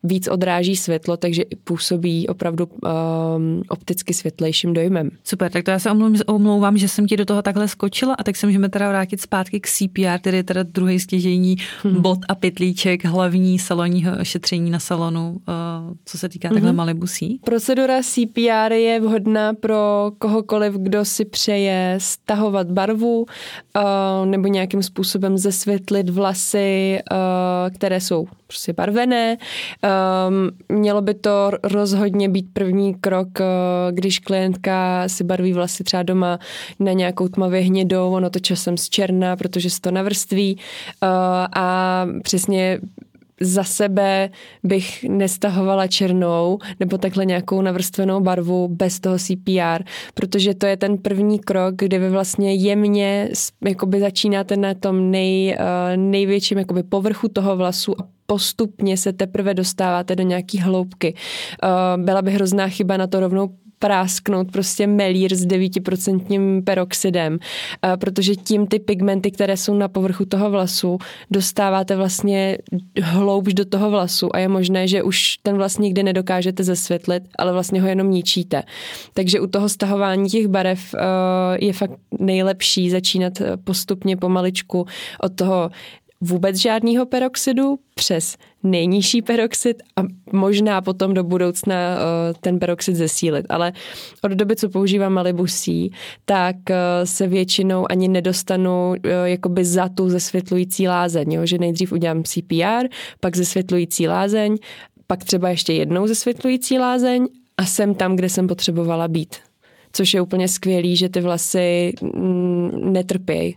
víc 0.02 0.28
odráží 0.28 0.76
světlo, 0.76 1.16
takže 1.16 1.42
působí 1.64 2.28
opravdu 2.28 2.66
um, 2.66 3.62
opticky 3.68 4.14
světlejším 4.14 4.72
dojmem. 4.72 5.10
Super, 5.24 5.52
tak 5.52 5.64
to 5.64 5.70
já 5.70 5.78
se 5.78 5.90
omlouvám, 6.26 6.78
že 6.78 6.88
jsem 6.88 7.06
ti 7.06 7.16
do 7.16 7.24
toho 7.24 7.42
takhle 7.42 7.68
skočila 7.68 8.14
a 8.14 8.22
tak 8.22 8.36
se 8.36 8.46
můžeme 8.46 8.68
teda 8.68 8.88
vrátit 8.88 9.20
zpátky 9.20 9.60
k 9.60 9.68
CPR, 9.68 10.18
který 10.18 10.36
je 10.36 10.42
teda 10.42 10.62
druhý 10.62 11.00
stěžení 11.00 11.56
hmm. 11.82 12.02
bod 12.02 12.18
a 12.28 12.34
pytlíček 12.34 13.04
hlavní 13.04 13.58
salonního 13.58 14.24
šetření 14.24 14.70
na 14.70 14.78
salonu, 14.78 15.30
uh, 15.30 15.94
co 16.04 16.18
se 16.18 16.28
týká 16.28 16.48
takhle 16.48 16.70
hmm. 16.70 16.76
malibusí. 16.76 17.40
Procedura 17.44 18.02
CPR 18.02 18.72
je 18.72 19.00
vhodná 19.00 19.54
pro 19.54 20.12
kohokoliv, 20.18 20.74
kdo 20.74 21.04
si 21.04 21.24
přeje 21.24 21.94
stahovat 22.00 22.70
barvu 22.70 23.20
uh, 23.20 24.26
nebo 24.26 24.48
nějakým 24.48 24.82
způsobem 24.82 25.38
zesvětlit 25.38 26.10
vlasy, 26.10 26.98
uh, 27.12 27.16
které 27.74 28.00
jsou 28.00 28.26
prostě 28.46 28.72
barvené. 28.72 29.36
Um, 30.28 30.50
mělo 30.78 31.02
by 31.02 31.14
to 31.14 31.50
rozhodně 31.62 32.28
být 32.28 32.46
první 32.52 32.94
krok, 32.94 33.28
uh, 33.40 33.46
když 33.90 34.18
klientka 34.18 35.04
si 35.06 35.24
barví 35.24 35.52
vlasy 35.52 35.84
třeba 35.84 36.02
doma 36.02 36.38
na 36.80 36.92
nějakou 36.92 37.28
tmavě 37.28 37.60
hnědou, 37.60 38.12
ono 38.12 38.30
to 38.30 38.38
časem 38.38 38.76
z 38.76 38.88
černá, 38.88 39.36
protože 39.36 39.70
se 39.70 39.80
to 39.80 39.90
navrství. 39.90 40.56
Uh, 41.02 41.08
a 41.56 42.06
přesně 42.22 42.80
za 43.40 43.64
sebe 43.64 44.30
bych 44.64 45.04
nestahovala 45.04 45.86
černou 45.86 46.58
nebo 46.80 46.98
takhle 46.98 47.26
nějakou 47.26 47.62
navrstvenou 47.62 48.20
barvu 48.20 48.68
bez 48.68 49.00
toho 49.00 49.18
CPR, 49.18 49.82
protože 50.14 50.54
to 50.54 50.66
je 50.66 50.76
ten 50.76 50.98
první 50.98 51.38
krok, 51.38 51.74
kde 51.76 51.98
vy 51.98 52.10
vlastně 52.10 52.54
jemně 52.54 53.28
jakoby 53.64 54.00
začínáte 54.00 54.56
na 54.56 54.74
tom 54.74 55.10
nej, 55.10 55.56
uh, 55.58 55.96
největším 55.96 56.58
jakoby 56.58 56.82
povrchu 56.82 57.28
toho 57.28 57.56
vlasu 57.56 58.00
a 58.00 58.08
postupně 58.26 58.96
se 58.96 59.12
teprve 59.12 59.54
dostáváte 59.54 60.16
do 60.16 60.22
nějaký 60.22 60.58
hloubky. 60.58 61.14
Uh, 61.62 62.04
byla 62.04 62.22
by 62.22 62.30
hrozná 62.30 62.68
chyba 62.68 62.96
na 62.96 63.06
to 63.06 63.20
rovnou 63.20 63.50
prásknout 63.78 64.52
prostě 64.52 64.86
melír 64.86 65.34
s 65.34 65.46
9% 65.46 66.64
peroxidem, 66.64 67.32
uh, 67.32 67.96
protože 67.96 68.36
tím 68.36 68.66
ty 68.66 68.78
pigmenty, 68.78 69.30
které 69.30 69.56
jsou 69.56 69.74
na 69.74 69.88
povrchu 69.88 70.24
toho 70.24 70.50
vlasu, 70.50 70.98
dostáváte 71.30 71.96
vlastně 71.96 72.58
hloubš 73.02 73.54
do 73.54 73.64
toho 73.64 73.90
vlasu 73.90 74.36
a 74.36 74.38
je 74.38 74.48
možné, 74.48 74.88
že 74.88 75.02
už 75.02 75.36
ten 75.42 75.56
vlas 75.56 75.78
nikdy 75.78 76.02
nedokážete 76.02 76.64
zesvětlit, 76.64 77.22
ale 77.38 77.52
vlastně 77.52 77.80
ho 77.80 77.88
jenom 77.88 78.10
ničíte. 78.10 78.62
Takže 79.14 79.40
u 79.40 79.46
toho 79.46 79.68
stahování 79.68 80.28
těch 80.28 80.46
barev 80.46 80.94
uh, 80.94 81.00
je 81.60 81.72
fakt 81.72 81.92
nejlepší 82.18 82.90
začínat 82.90 83.32
postupně 83.64 84.16
pomaličku 84.16 84.86
od 85.20 85.34
toho 85.34 85.70
vůbec 86.20 86.56
žádného 86.56 87.06
peroxidu 87.06 87.78
přes 87.94 88.36
nejnižší 88.62 89.22
peroxid 89.22 89.82
a 89.96 90.02
možná 90.32 90.80
potom 90.80 91.14
do 91.14 91.24
budoucna 91.24 91.74
uh, 91.74 92.36
ten 92.40 92.58
peroxid 92.58 92.96
zesílit. 92.96 93.46
Ale 93.48 93.72
od 94.22 94.32
doby, 94.32 94.56
co 94.56 94.68
používám 94.68 95.12
Malibusí, 95.12 95.92
tak 96.24 96.56
uh, 96.70 96.76
se 97.04 97.26
většinou 97.26 97.86
ani 97.90 98.08
nedostanu 98.08 98.88
uh, 98.88 98.94
jakoby 99.24 99.64
za 99.64 99.88
tu 99.88 100.08
zesvětlující 100.08 100.88
lázeň, 100.88 101.32
jo? 101.32 101.46
že 101.46 101.58
nejdřív 101.58 101.92
udělám 101.92 102.24
CPR, 102.24 102.88
pak 103.20 103.36
zesvětlující 103.36 104.08
lázeň, 104.08 104.56
pak 105.06 105.24
třeba 105.24 105.48
ještě 105.48 105.72
jednou 105.72 106.06
zesvětlující 106.06 106.78
lázeň 106.78 107.26
a 107.56 107.64
jsem 107.66 107.94
tam, 107.94 108.16
kde 108.16 108.28
jsem 108.28 108.46
potřebovala 108.46 109.08
být. 109.08 109.36
Což 109.92 110.14
je 110.14 110.20
úplně 110.20 110.48
skvělý, 110.48 110.96
že 110.96 111.08
ty 111.08 111.20
vlasy 111.20 111.92
mm, 112.02 112.92
netrpějí 112.92 113.56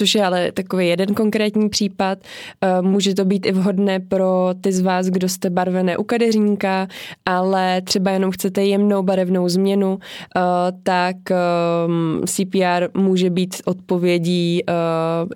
což 0.00 0.14
je 0.14 0.24
ale 0.24 0.52
takový 0.52 0.88
jeden 0.88 1.14
konkrétní 1.14 1.68
případ. 1.68 2.18
Eh, 2.60 2.82
může 2.82 3.14
to 3.14 3.24
být 3.24 3.46
i 3.46 3.52
vhodné 3.52 4.00
pro 4.00 4.48
ty 4.60 4.72
z 4.72 4.80
vás, 4.80 5.06
kdo 5.06 5.28
jste 5.28 5.50
barvené 5.50 5.96
u 5.96 6.04
kadeřníka, 6.04 6.88
ale 7.26 7.82
třeba 7.82 8.10
jenom 8.10 8.30
chcete 8.30 8.64
jemnou 8.64 9.02
barevnou 9.02 9.48
změnu, 9.48 9.98
eh, 10.00 10.40
tak 10.82 11.16
ehm, 11.30 12.22
CPR 12.26 12.88
může 12.94 13.30
být 13.30 13.62
odpovědí, 13.64 14.64
eh, 14.68 14.72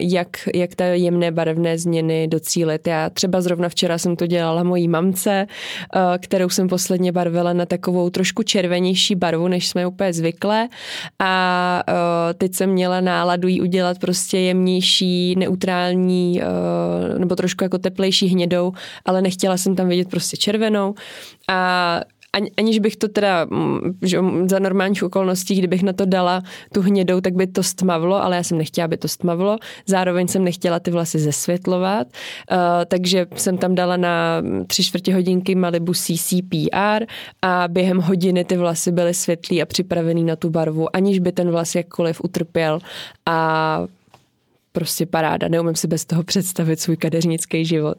jak, 0.00 0.28
jak 0.54 0.74
ta 0.74 0.84
jemné 0.84 1.30
barevné 1.30 1.78
změny 1.78 2.28
docílit. 2.28 2.86
Já 2.86 3.10
třeba 3.10 3.40
zrovna 3.40 3.68
včera 3.68 3.98
jsem 3.98 4.16
to 4.16 4.26
dělala 4.26 4.62
mojí 4.62 4.88
mamce, 4.88 5.46
kterou 6.18 6.48
jsem 6.48 6.68
posledně 6.68 7.12
barvila 7.12 7.52
na 7.52 7.66
takovou 7.66 8.10
trošku 8.10 8.42
červenější 8.42 9.14
barvu, 9.14 9.48
než 9.48 9.68
jsme 9.68 9.86
úplně 9.86 10.12
zvyklé 10.12 10.68
a 11.18 11.82
teď 12.38 12.54
jsem 12.54 12.70
měla 12.70 13.00
náladu 13.00 13.48
jí 13.48 13.60
udělat 13.60 13.98
prostě 13.98 14.38
jemnější, 14.54 15.34
neutrální 15.36 16.42
eh, 16.42 17.18
nebo 17.18 17.36
trošku 17.36 17.64
jako 17.64 17.78
teplejší 17.78 18.26
hnědou, 18.26 18.72
ale 19.04 19.22
nechtěla 19.22 19.56
jsem 19.56 19.76
tam 19.76 19.88
vidět 19.88 20.10
prostě 20.10 20.36
červenou. 20.36 20.94
A 21.48 22.00
aniž 22.56 22.78
bych 22.78 22.96
to 22.96 23.08
teda 23.08 23.44
mm, 23.44 23.80
že 24.02 24.18
za 24.46 24.58
normálních 24.58 25.02
okolností, 25.02 25.54
kdybych 25.54 25.82
na 25.82 25.92
to 25.92 26.04
dala 26.06 26.42
tu 26.72 26.82
hnědou, 26.82 27.20
tak 27.20 27.34
by 27.34 27.46
to 27.46 27.62
stmavlo, 27.62 28.22
ale 28.22 28.36
já 28.36 28.42
jsem 28.42 28.58
nechtěla, 28.58 28.84
aby 28.84 28.96
to 28.96 29.08
stmavlo. 29.08 29.58
Zároveň 29.86 30.28
jsem 30.28 30.44
nechtěla 30.44 30.80
ty 30.80 30.90
vlasy 30.90 31.18
zesvětlovat, 31.18 32.06
uh, 32.06 32.56
takže 32.88 33.26
jsem 33.36 33.58
tam 33.58 33.74
dala 33.74 33.96
na 33.96 34.42
tři 34.66 34.84
čtvrtě 34.84 35.14
hodinky 35.14 35.54
Malibu 35.54 35.92
CCPR 35.94 37.04
a 37.42 37.68
během 37.68 37.98
hodiny 37.98 38.44
ty 38.44 38.56
vlasy 38.56 38.92
byly 38.92 39.14
světlý 39.14 39.62
a 39.62 39.66
připravený 39.66 40.24
na 40.24 40.36
tu 40.36 40.50
barvu, 40.50 40.96
aniž 40.96 41.18
by 41.18 41.32
ten 41.32 41.50
vlas 41.50 41.74
jakkoliv 41.74 42.20
utrpěl. 42.24 42.78
A 43.26 43.86
prostě 44.74 45.06
paráda. 45.06 45.48
Neumím 45.48 45.74
si 45.74 45.86
bez 45.86 46.04
toho 46.04 46.22
představit 46.22 46.80
svůj 46.80 46.96
kadeřnický 46.96 47.64
život. 47.64 47.98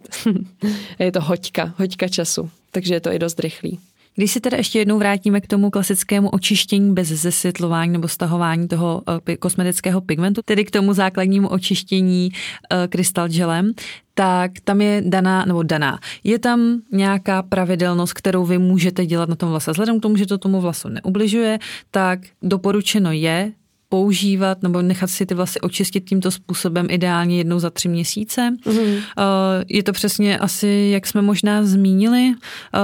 je 1.00 1.12
to 1.12 1.22
hoďka, 1.22 1.74
hoďka 1.78 2.08
času, 2.08 2.50
takže 2.72 2.94
je 2.94 3.02
to 3.02 3.12
i 3.12 3.20
dost 3.20 3.40
rychlý. 3.40 3.80
Když 4.16 4.32
se 4.32 4.40
teda 4.40 4.58
ještě 4.58 4.80
jednou 4.80 5.00
vrátíme 5.00 5.42
k 5.42 5.48
tomu 5.48 5.70
klasickému 5.70 6.30
očištění 6.30 6.94
bez 6.94 7.08
zesvětlování 7.08 7.92
nebo 7.92 8.08
stahování 8.08 8.68
toho 8.68 9.02
uh, 9.08 9.36
kosmetického 9.40 10.02
pigmentu, 10.02 10.42
tedy 10.46 10.66
k 10.66 10.72
tomu 10.72 10.94
základnímu 10.94 11.48
očištění 11.48 12.32
uh, 12.32 12.78
krystal 12.88 13.28
gelem, 13.28 13.72
tak 14.14 14.52
tam 14.64 14.82
je 14.82 15.02
daná, 15.06 15.46
nebo 15.46 15.64
daná, 15.64 16.00
je 16.24 16.40
tam 16.40 16.82
nějaká 16.92 17.44
pravidelnost, 17.44 18.14
kterou 18.14 18.46
vy 18.46 18.58
můžete 18.58 19.06
dělat 19.06 19.30
na 19.30 19.36
tom 19.36 19.50
vlase. 19.50 19.72
Vzhledem 19.72 20.00
k 20.00 20.02
tomu, 20.02 20.18
že 20.18 20.26
to 20.26 20.38
tomu 20.38 20.62
vlasu 20.62 20.90
neubližuje, 20.90 21.60
tak 21.92 22.20
doporučeno 22.42 23.12
je 23.12 23.52
používat 23.89 24.63
nebo 24.63 24.82
nechat 24.82 25.10
si 25.10 25.26
ty 25.26 25.36
vlasy 25.36 25.62
očistit 25.62 26.06
tímto 26.10 26.32
způsobem 26.32 26.88
ideálně 26.89 27.38
jednou 27.38 27.60
za 27.60 27.69
tři 27.69 27.89
měsíce. 27.89 28.52
Mm-hmm. 28.65 29.02
Je 29.69 29.84
to 29.84 29.91
přesně 29.91 30.39
asi, 30.39 30.89
jak 30.93 31.08
jsme 31.08 31.21
možná 31.21 31.63
zmínili, 31.63 32.34
eh, 32.76 32.80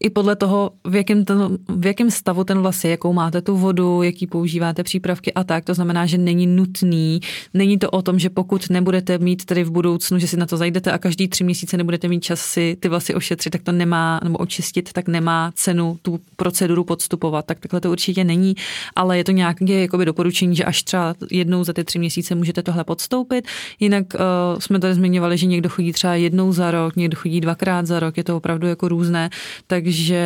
i 0.00 0.10
podle 0.10 0.36
toho, 0.36 0.70
v 0.84 0.94
jakém, 0.94 1.24
ten, 1.24 1.58
v 1.68 1.86
jakém 1.86 2.10
stavu 2.10 2.44
ten 2.44 2.58
vlas 2.58 2.84
je, 2.84 2.90
jakou 2.90 3.12
máte 3.12 3.42
tu 3.42 3.56
vodu, 3.56 4.02
jaký 4.02 4.26
používáte 4.26 4.82
přípravky 4.82 5.34
a 5.34 5.44
tak. 5.44 5.64
To 5.64 5.74
znamená, 5.74 6.06
že 6.06 6.18
není 6.18 6.46
nutný, 6.46 7.20
není 7.54 7.78
to 7.78 7.90
o 7.90 8.02
tom, 8.02 8.18
že 8.18 8.30
pokud 8.30 8.70
nebudete 8.70 9.18
mít 9.18 9.44
tedy 9.44 9.64
v 9.64 9.70
budoucnu, 9.70 10.18
že 10.18 10.28
si 10.28 10.36
na 10.36 10.46
to 10.46 10.56
zajdete 10.56 10.92
a 10.92 10.98
každý 10.98 11.28
tři 11.28 11.44
měsíce 11.44 11.76
nebudete 11.76 12.08
mít 12.08 12.20
čas 12.20 12.40
si 12.40 12.76
ty 12.80 12.88
vlasy 12.88 13.14
ošetřit, 13.14 13.50
tak 13.50 13.62
to 13.62 13.72
nemá, 13.72 14.20
nebo 14.24 14.38
očistit, 14.38 14.92
tak 14.92 15.08
nemá 15.08 15.52
cenu 15.54 15.98
tu 16.02 16.20
proceduru 16.36 16.84
podstupovat. 16.84 17.46
Tak 17.46 17.60
takhle 17.60 17.80
to 17.80 17.90
určitě 17.90 18.24
není, 18.24 18.54
ale 18.96 19.18
je 19.18 19.24
to 19.24 19.32
nějaké 19.32 19.80
jakoby 19.80 20.04
doporučení, 20.04 20.35
že 20.44 20.64
až 20.64 20.82
třeba 20.82 21.14
jednou 21.30 21.64
za 21.64 21.72
ty 21.72 21.84
tři 21.84 21.98
měsíce 21.98 22.34
můžete 22.34 22.62
tohle 22.62 22.84
podstoupit. 22.84 23.48
Jinak 23.80 24.06
uh, 24.14 24.20
jsme 24.58 24.78
tady 24.78 24.94
zmiňovali, 24.94 25.38
že 25.38 25.46
někdo 25.46 25.68
chodí 25.68 25.92
třeba 25.92 26.14
jednou 26.14 26.52
za 26.52 26.70
rok, 26.70 26.96
někdo 26.96 27.16
chodí 27.16 27.40
dvakrát 27.40 27.86
za 27.86 28.00
rok, 28.00 28.16
je 28.16 28.24
to 28.24 28.36
opravdu 28.36 28.66
jako 28.66 28.88
různé, 28.88 29.30
takže 29.66 30.24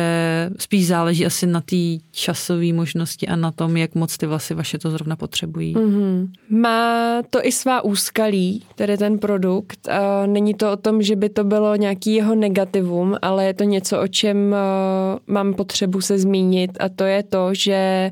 spíš 0.59 0.87
záleží 0.87 1.25
asi 1.25 1.47
na 1.47 1.61
té 1.61 1.75
časové 2.11 2.73
možnosti 2.73 3.27
a 3.27 3.35
na 3.35 3.51
tom, 3.51 3.77
jak 3.77 3.95
moc 3.95 4.17
ty 4.17 4.25
vlasy 4.25 4.53
vaše 4.53 4.77
to 4.77 4.91
zrovna 4.91 5.15
potřebují. 5.15 5.75
Mm-hmm. 5.75 6.27
Má 6.49 7.21
to 7.29 7.45
i 7.45 7.51
svá 7.51 7.83
úskalí, 7.83 8.63
tedy 8.75 8.97
ten 8.97 9.19
produkt. 9.19 9.87
Uh, 9.87 10.27
není 10.27 10.53
to 10.53 10.71
o 10.71 10.77
tom, 10.77 11.01
že 11.01 11.15
by 11.15 11.29
to 11.29 11.43
bylo 11.43 11.75
nějaký 11.75 12.15
jeho 12.15 12.35
negativum, 12.35 13.15
ale 13.21 13.45
je 13.45 13.53
to 13.53 13.63
něco, 13.63 14.01
o 14.01 14.07
čem 14.07 14.37
uh, 14.37 15.19
mám 15.27 15.53
potřebu 15.53 16.01
se 16.01 16.17
zmínit 16.17 16.71
a 16.79 16.89
to 16.89 17.03
je 17.03 17.23
to, 17.23 17.49
že 17.53 18.11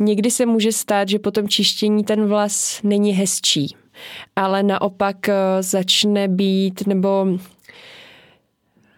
Někdy 0.00 0.30
se 0.30 0.46
může 0.46 0.72
stát, 0.72 1.08
že 1.08 1.18
po 1.18 1.30
tom 1.30 1.48
čištění 1.48 2.04
ten 2.04 2.26
vlas 2.26 2.80
není 2.82 3.12
hezčí, 3.12 3.76
ale 4.36 4.62
naopak 4.62 5.28
eh, 5.28 5.34
začne 5.60 6.28
být, 6.28 6.86
nebo 6.86 7.26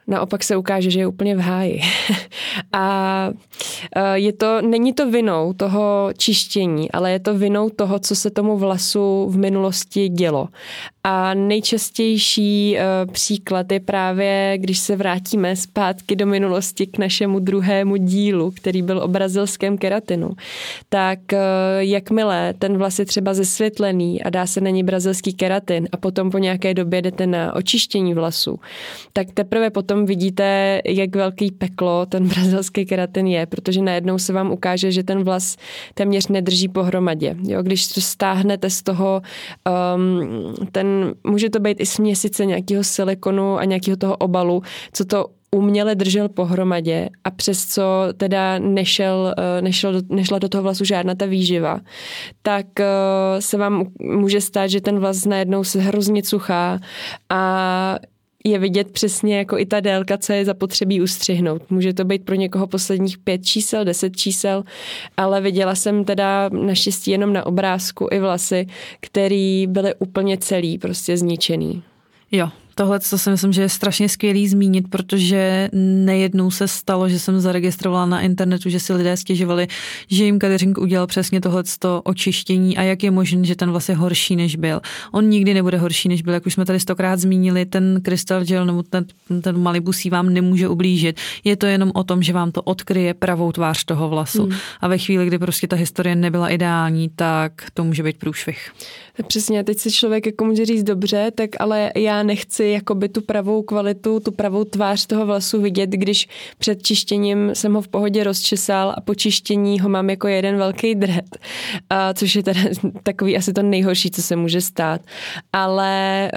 naopak 0.07 0.45
se 0.45 0.57
ukáže, 0.57 0.91
že 0.91 1.01
je 1.01 1.07
úplně 1.07 1.37
v 1.37 1.41
háji. 1.41 1.81
a 2.73 3.31
eh, 3.97 4.19
je 4.19 4.33
to, 4.33 4.62
není 4.62 4.93
to 4.93 5.11
vinou 5.11 5.53
toho 5.53 6.11
čištění, 6.17 6.91
ale 6.91 7.12
je 7.12 7.21
to 7.21 7.35
vinou 7.38 7.71
toho, 7.71 7.99
co 7.99 8.17
se 8.17 8.31
tomu 8.31 8.59
vlasu 8.59 9.29
v 9.31 9.37
minulosti 9.37 10.09
dělo. 10.09 10.49
A 11.05 11.35
nejčastější 11.35 12.77
uh, 12.77 13.12
příklad 13.12 13.73
je 13.73 13.81
právě, 13.81 14.55
když 14.59 14.79
se 14.79 14.97
vrátíme 14.97 15.57
zpátky 15.57 16.17
do 16.17 16.27
minulosti 16.27 16.87
k 16.87 16.99
našemu 16.99 17.38
druhému 17.38 17.97
dílu, 17.97 18.51
který 18.51 18.83
byl 18.83 18.99
o 18.99 19.09
brazilském 19.09 19.79
keratinu. 19.79 20.31
Tak 20.88 21.19
uh, 21.33 21.38
jakmile 21.79 22.55
ten 22.59 22.79
vlas 22.79 22.99
je 22.99 23.05
třeba 23.05 23.35
zesvětlený 23.35 24.23
a 24.23 24.31
dá 24.31 24.47
se 24.47 24.61
na 24.61 24.71
ní 24.71 24.85
brazilský 24.85 25.33
keratin 25.33 25.88
a 25.93 25.97
potom 25.97 26.31
po 26.31 26.38
nějaké 26.38 26.75
době 26.75 27.03
jdete 27.03 27.27
na 27.27 27.55
očištění 27.55 28.15
vlasu, 28.15 28.61
tak 29.12 29.27
teprve 29.35 29.71
potom 29.71 29.91
vidíte, 29.94 30.81
jak 30.87 31.16
velký 31.16 31.50
peklo 31.50 32.07
ten 32.07 32.28
brazilský 32.28 32.87
keratin 32.87 33.26
je, 33.26 33.46
protože 33.46 33.83
najednou 33.83 34.18
se 34.18 34.33
vám 34.33 34.52
ukáže, 34.52 34.92
že 34.92 35.02
ten 35.02 35.24
vlas 35.24 35.57
téměř 35.94 36.28
nedrží 36.28 36.68
pohromadě. 36.68 37.37
Jo, 37.42 37.62
když 37.62 37.88
to 37.88 38.00
stáhnete 38.00 38.70
z 38.70 38.83
toho 38.83 39.22
um, 39.96 40.55
ten 40.72 41.14
může 41.24 41.50
to 41.50 41.61
být 41.61 41.81
i 41.81 41.87
směsice 41.87 42.46
nějakého 42.46 42.85
silikonu 42.85 43.59
a 43.59 43.64
nějakého 43.64 43.96
toho 43.96 44.16
obalu, 44.16 44.62
co 44.92 45.05
to 45.05 45.26
uměle 45.55 45.94
držel 45.94 46.28
pohromadě 46.28 47.09
a 47.24 47.31
přes 47.31 47.66
co 47.66 47.83
teda 48.16 48.59
nešel, 48.59 49.35
eh, 49.38 49.62
nešel, 49.62 50.02
nešla 50.09 50.38
do 50.38 50.48
toho 50.48 50.62
vlasu 50.62 50.85
žádná 50.85 51.14
ta 51.14 51.26
výživa, 51.26 51.81
tak 52.42 52.81
eh, 52.81 52.87
se 53.38 53.57
vám 53.57 53.87
může 54.00 54.40
stát, 54.40 54.66
že 54.66 54.81
ten 54.81 54.98
vlas 54.98 55.24
najednou 55.24 55.64
se 55.64 55.81
hrozně 55.81 56.22
cuchá 56.22 56.81
a 57.31 57.98
je 58.44 58.59
vidět 58.59 58.90
přesně 58.90 59.38
jako 59.38 59.59
i 59.59 59.66
ta 59.66 59.81
délka, 59.81 60.18
co 60.18 60.33
je 60.33 60.44
zapotřebí 60.44 61.02
ustřihnout. 61.02 61.70
Může 61.70 61.92
to 61.94 62.05
být 62.05 62.24
pro 62.24 62.35
někoho 62.35 62.66
posledních 62.66 63.18
pět 63.18 63.44
čísel, 63.44 63.85
deset 63.85 64.16
čísel, 64.16 64.64
ale 65.16 65.40
viděla 65.40 65.74
jsem 65.74 66.05
teda 66.05 66.48
naštěstí 66.48 67.11
jenom 67.11 67.33
na 67.33 67.46
obrázku 67.46 68.09
i 68.11 68.18
vlasy, 68.20 68.66
který 69.00 69.66
byly 69.66 69.94
úplně 69.98 70.38
celý, 70.38 70.78
prostě 70.78 71.16
zničený. 71.16 71.83
Jo, 72.33 72.48
Tohle 72.74 73.00
to 73.00 73.18
si 73.18 73.30
myslím, 73.30 73.52
že 73.52 73.62
je 73.62 73.68
strašně 73.68 74.08
skvělý 74.08 74.48
zmínit, 74.48 74.88
protože 74.90 75.68
nejednou 75.72 76.50
se 76.50 76.68
stalo, 76.68 77.08
že 77.08 77.18
jsem 77.18 77.40
zaregistrovala 77.40 78.06
na 78.06 78.20
internetu, 78.20 78.70
že 78.70 78.80
si 78.80 78.92
lidé 78.92 79.16
stěžovali, 79.16 79.68
že 80.08 80.24
jim 80.24 80.38
kadeřink 80.38 80.78
udělal 80.78 81.06
přesně 81.06 81.40
tohle 81.40 81.62
očištění 82.04 82.76
a 82.76 82.82
jak 82.82 83.02
je 83.02 83.11
možné, 83.11 83.44
že 83.44 83.56
ten 83.56 83.70
vlastně 83.70 83.94
horší, 83.94 84.37
než 84.37 84.56
byl. 84.56 84.80
On 85.12 85.28
nikdy 85.28 85.54
nebude 85.54 85.78
horší, 85.78 86.08
než 86.08 86.22
byl, 86.22 86.35
jak 86.35 86.46
už 86.46 86.52
jsme 86.54 86.64
tady 86.64 86.80
stokrát 86.80 87.18
zmínili, 87.18 87.64
ten 87.64 88.00
krystal 88.02 88.44
gel 88.44 88.66
nebo 88.66 88.82
ten, 88.82 89.04
ten 89.42 89.58
malibusí 89.58 90.11
vám 90.11 90.35
nemůže 90.35 90.68
ublížit. 90.68 91.20
Je 91.44 91.56
to 91.56 91.66
jenom 91.66 91.90
o 91.94 92.04
tom, 92.04 92.22
že 92.22 92.32
vám 92.32 92.52
to 92.52 92.62
odkryje 92.62 93.14
pravou 93.14 93.52
tvář 93.52 93.85
toho 93.85 94.08
vlasu. 94.08 94.42
Hmm. 94.42 94.58
A 94.80 94.88
ve 94.88 94.98
chvíli, 94.98 95.26
kdy 95.26 95.38
prostě 95.38 95.66
ta 95.66 95.76
historie 95.76 96.16
nebyla 96.16 96.48
ideální, 96.48 97.11
tak 97.16 97.52
to 97.74 97.85
může 97.85 98.02
být 98.02 98.18
průšvih. 98.18 98.72
Přesně, 99.27 99.64
teď 99.64 99.79
si 99.79 99.92
člověk 99.92 100.27
jako 100.27 100.44
může 100.44 100.66
říct 100.66 100.83
dobře, 100.83 101.31
tak 101.35 101.51
ale 101.59 101.92
já 101.96 102.22
nechci 102.22 102.64
jakoby 102.64 103.09
tu 103.09 103.22
pravou 103.22 103.62
kvalitu, 103.62 104.20
tu 104.20 104.33
pravou 104.33 104.64
tvář 104.64 105.07
toho 105.07 105.27
vlasu 105.27 105.61
vidět, 105.61 105.90
když 105.90 106.29
před 106.59 106.83
čištěním 106.83 107.51
jsem 107.55 107.75
ho 107.75 107.81
v 107.81 107.88
pohodě 107.88 108.25
rozčesal 108.25 108.94
a 108.96 109.01
po 109.01 109.14
čištění 109.14 109.81
ho 109.81 109.88
mám 109.88 110.11
jako 110.11 110.29
jeden 110.29 110.57
velký 110.57 110.94
dret, 110.94 111.38
a 111.90 112.14
což 112.14 112.37
je 112.37 112.42
teda 112.42 112.61
takový 113.03 113.37
asi 113.37 113.53
to 113.53 113.62
nejhorší, 113.62 114.11
co 114.11 114.22
se 114.22 114.37
může 114.37 114.61
stát. 114.61 115.01
Ale 115.53 116.31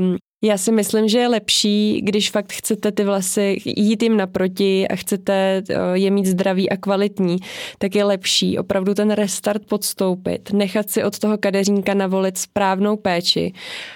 um, 0.00 0.16
já 0.42 0.58
si 0.58 0.72
myslím, 0.72 1.08
že 1.08 1.18
je 1.18 1.28
lepší, 1.28 2.00
když 2.04 2.30
fakt 2.30 2.52
chcete 2.52 2.92
ty 2.92 3.04
vlasy 3.04 3.58
jít 3.64 4.02
jim 4.02 4.16
naproti 4.16 4.88
a 4.88 4.96
chcete 4.96 5.62
eh, 5.70 5.74
je 5.92 6.10
mít 6.10 6.26
zdravý 6.26 6.70
a 6.70 6.76
kvalitní, 6.76 7.36
tak 7.78 7.94
je 7.94 8.04
lepší 8.04 8.58
opravdu 8.58 8.94
ten 8.94 9.10
restart 9.10 9.66
podstoupit, 9.66 10.52
nechat 10.52 10.90
si 10.90 11.04
od 11.04 11.18
toho 11.18 11.38
kadeřínka 11.38 11.94
navolit 11.94 12.38
správnou 12.38 12.96
péči, 12.96 13.52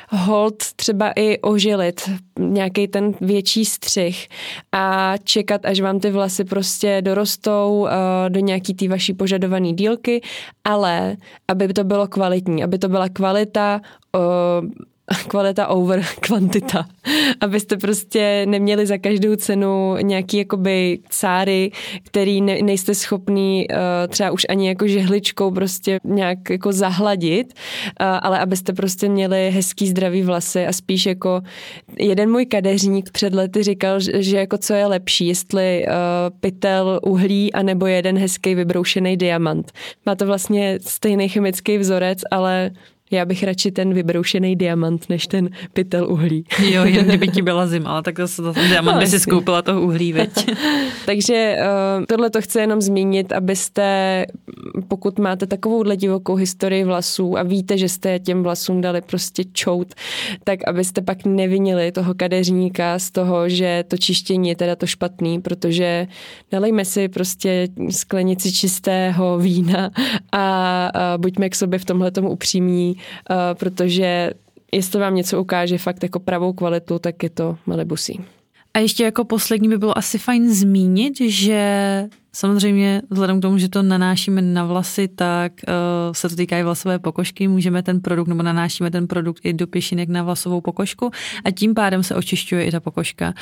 hold 0.08 0.56
třeba 0.76 1.12
i 1.16 1.38
ožilit 1.38 2.10
nějaký 2.38 2.88
ten 2.88 3.14
větší 3.20 3.64
střih 3.64 4.28
a 4.72 5.14
čekat, 5.24 5.66
až 5.66 5.80
vám 5.80 6.00
ty 6.00 6.10
vlasy 6.10 6.44
prostě 6.44 7.02
dorostou 7.02 7.86
eh, 7.86 8.30
do 8.30 8.40
nějaký 8.40 8.74
té 8.74 8.88
vaší 8.88 9.14
požadované 9.14 9.72
dílky, 9.72 10.20
ale 10.64 11.16
aby 11.48 11.68
to 11.68 11.84
bylo 11.84 12.08
kvalitní, 12.08 12.64
aby 12.64 12.78
to 12.78 12.88
byla 12.88 13.08
kvalita 13.08 13.80
eh, 14.16 14.18
kvalita 15.28 15.66
over 15.66 16.02
kvantita. 16.20 16.86
Abyste 17.40 17.76
prostě 17.76 18.46
neměli 18.46 18.86
za 18.86 18.98
každou 18.98 19.36
cenu 19.36 19.96
nějaký 20.02 20.36
jakoby 20.36 20.98
cáry, 21.08 21.70
který 22.02 22.40
ne, 22.40 22.62
nejste 22.62 22.94
schopný 22.94 23.66
uh, 23.70 23.76
třeba 24.08 24.30
už 24.30 24.46
ani 24.48 24.68
jako 24.68 24.86
žehličkou 24.86 25.50
prostě 25.50 25.98
nějak 26.04 26.50
jako 26.50 26.72
zahladit, 26.72 27.54
uh, 27.54 28.06
ale 28.22 28.38
abyste 28.38 28.72
prostě 28.72 29.08
měli 29.08 29.50
hezký 29.50 29.88
zdravý 29.88 30.22
vlasy 30.22 30.66
a 30.66 30.72
spíš 30.72 31.06
jako 31.06 31.42
jeden 31.98 32.30
můj 32.30 32.46
kadeřník 32.46 33.10
před 33.10 33.34
lety 33.34 33.62
říkal, 33.62 34.00
že, 34.00 34.22
že 34.22 34.36
jako 34.36 34.58
co 34.58 34.74
je 34.74 34.86
lepší, 34.86 35.26
jestli 35.26 35.86
uh, 35.86 35.92
pytel 36.40 37.00
uhlí 37.02 37.52
anebo 37.52 37.86
jeden 37.86 38.18
hezký 38.18 38.54
vybroušený 38.54 39.16
diamant. 39.16 39.72
Má 40.06 40.14
to 40.14 40.26
vlastně 40.26 40.78
stejný 40.80 41.28
chemický 41.28 41.78
vzorec, 41.78 42.18
ale 42.30 42.70
já 43.12 43.24
bych 43.24 43.44
radši 43.44 43.70
ten 43.70 43.94
vybroušený 43.94 44.56
diamant, 44.56 45.08
než 45.08 45.26
ten 45.26 45.50
pytel 45.72 46.10
uhlí. 46.10 46.44
Jo, 46.70 46.84
jen 46.84 47.04
kdyby 47.04 47.28
ti 47.28 47.42
byla 47.52 47.66
zima, 47.66 47.90
ale 47.90 48.02
tak 48.02 48.18
zase 48.18 48.42
ten 48.42 48.68
diamant 48.68 48.94
no, 48.94 49.00
by 49.00 49.06
si 49.06 49.20
skoupila 49.20 49.62
toho 49.62 49.80
uhlí, 49.82 50.12
veď. 50.12 50.50
Takže 51.06 51.56
uh, 51.98 52.04
tohle 52.04 52.30
to 52.30 52.40
chci 52.40 52.58
jenom 52.58 52.80
zmínit, 52.80 53.32
abyste, 53.32 54.26
pokud 54.88 55.18
máte 55.18 55.46
takovouhle 55.46 55.96
divokou 55.96 56.34
historii 56.34 56.84
vlasů 56.84 57.38
a 57.38 57.42
víte, 57.42 57.78
že 57.78 57.88
jste 57.88 58.18
těm 58.18 58.42
vlasům 58.42 58.80
dali 58.80 59.00
prostě 59.00 59.44
čout, 59.52 59.94
tak 60.44 60.58
abyste 60.66 61.00
pak 61.00 61.24
nevinili 61.24 61.92
toho 61.92 62.14
kadeřníka 62.14 62.98
z 62.98 63.10
toho, 63.10 63.48
že 63.48 63.84
to 63.88 63.96
čištění 63.96 64.48
je 64.48 64.56
teda 64.56 64.76
to 64.76 64.86
špatný, 64.86 65.40
protože 65.40 66.06
nalejme 66.52 66.84
si 66.84 67.08
prostě 67.08 67.68
sklenici 67.90 68.52
čistého 68.52 69.38
vína 69.38 69.90
a, 70.32 70.86
a 70.86 71.18
buďme 71.18 71.48
k 71.48 71.54
sobě 71.54 71.78
v 71.78 71.84
tomhle 71.84 72.10
tomu 72.10 72.30
upřímní, 72.30 72.96
protože 73.54 74.30
jestli 74.72 75.00
vám 75.00 75.14
něco 75.14 75.40
ukáže 75.40 75.78
fakt 75.78 76.02
jako 76.02 76.20
pravou 76.20 76.52
kvalitu, 76.52 76.98
tak 76.98 77.22
je 77.22 77.30
to 77.30 77.58
Malibusí. 77.66 78.20
A 78.74 78.78
ještě 78.78 79.04
jako 79.04 79.24
poslední 79.24 79.68
by 79.68 79.78
bylo 79.78 79.98
asi 79.98 80.18
fajn 80.18 80.54
zmínit, 80.54 81.20
že 81.20 82.08
Samozřejmě, 82.36 83.02
vzhledem 83.10 83.38
k 83.38 83.42
tomu, 83.42 83.58
že 83.58 83.68
to 83.68 83.82
nanášíme 83.82 84.42
na 84.42 84.64
vlasy, 84.64 85.08
tak 85.08 85.52
uh, 85.68 85.74
se 86.12 86.28
to 86.28 86.36
týká 86.36 86.58
i 86.58 86.62
vlasové 86.62 86.98
pokožky. 86.98 87.48
Můžeme 87.48 87.82
ten 87.82 88.00
produkt, 88.00 88.28
nebo 88.28 88.42
nanášíme 88.42 88.90
ten 88.90 89.06
produkt 89.06 89.40
i 89.44 89.52
do 89.52 89.66
pěšinek 89.66 90.08
na 90.08 90.22
vlasovou 90.22 90.60
pokožku 90.60 91.10
a 91.44 91.50
tím 91.50 91.74
pádem 91.74 92.02
se 92.02 92.14
očišťuje 92.14 92.64
i 92.64 92.70
ta 92.70 92.80
pokožka. 92.80 93.34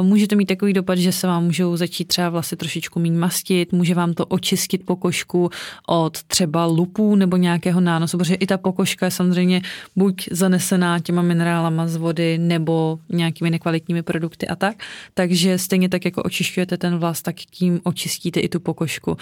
Uh, 0.00 0.06
může 0.06 0.26
to 0.26 0.36
mít 0.36 0.46
takový 0.46 0.72
dopad, 0.72 0.98
že 0.98 1.12
se 1.12 1.26
vám 1.26 1.44
můžou 1.44 1.76
začít 1.76 2.04
třeba 2.04 2.28
vlasy 2.28 2.56
trošičku 2.56 3.00
méně 3.00 3.18
mastit, 3.18 3.72
může 3.72 3.94
vám 3.94 4.14
to 4.14 4.26
očistit 4.26 4.86
pokožku 4.86 5.50
od 5.88 6.22
třeba 6.22 6.64
lupů 6.64 7.16
nebo 7.16 7.36
nějakého 7.36 7.80
nánosu, 7.80 8.18
protože 8.18 8.34
i 8.34 8.46
ta 8.46 8.58
pokožka 8.58 9.06
je 9.06 9.10
samozřejmě 9.10 9.62
buď 9.96 10.28
zanesená 10.30 10.98
těma 10.98 11.22
minerálama 11.22 11.88
z 11.88 11.96
vody 11.96 12.38
nebo 12.38 12.98
nějakými 13.08 13.50
nekvalitními 13.50 14.02
produkty 14.02 14.48
a 14.48 14.56
tak. 14.56 14.76
Takže 15.14 15.58
stejně 15.58 15.88
tak, 15.88 16.04
jako 16.04 16.22
očišťujete 16.22 16.76
ten 16.76 16.98
vlas, 16.98 17.22
tak 17.22 17.36
tím 17.36 17.80
očistíte 17.84 18.15
zjistíte 18.16 18.40
i 18.40 18.48
tu 18.48 18.60
pokožku. 18.60 19.10
Uh, 19.10 19.18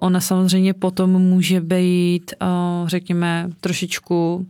ona 0.00 0.20
samozřejmě 0.20 0.74
potom 0.74 1.10
může 1.10 1.60
být, 1.60 2.34
uh, 2.42 2.88
řekněme, 2.88 3.50
trošičku 3.60 4.46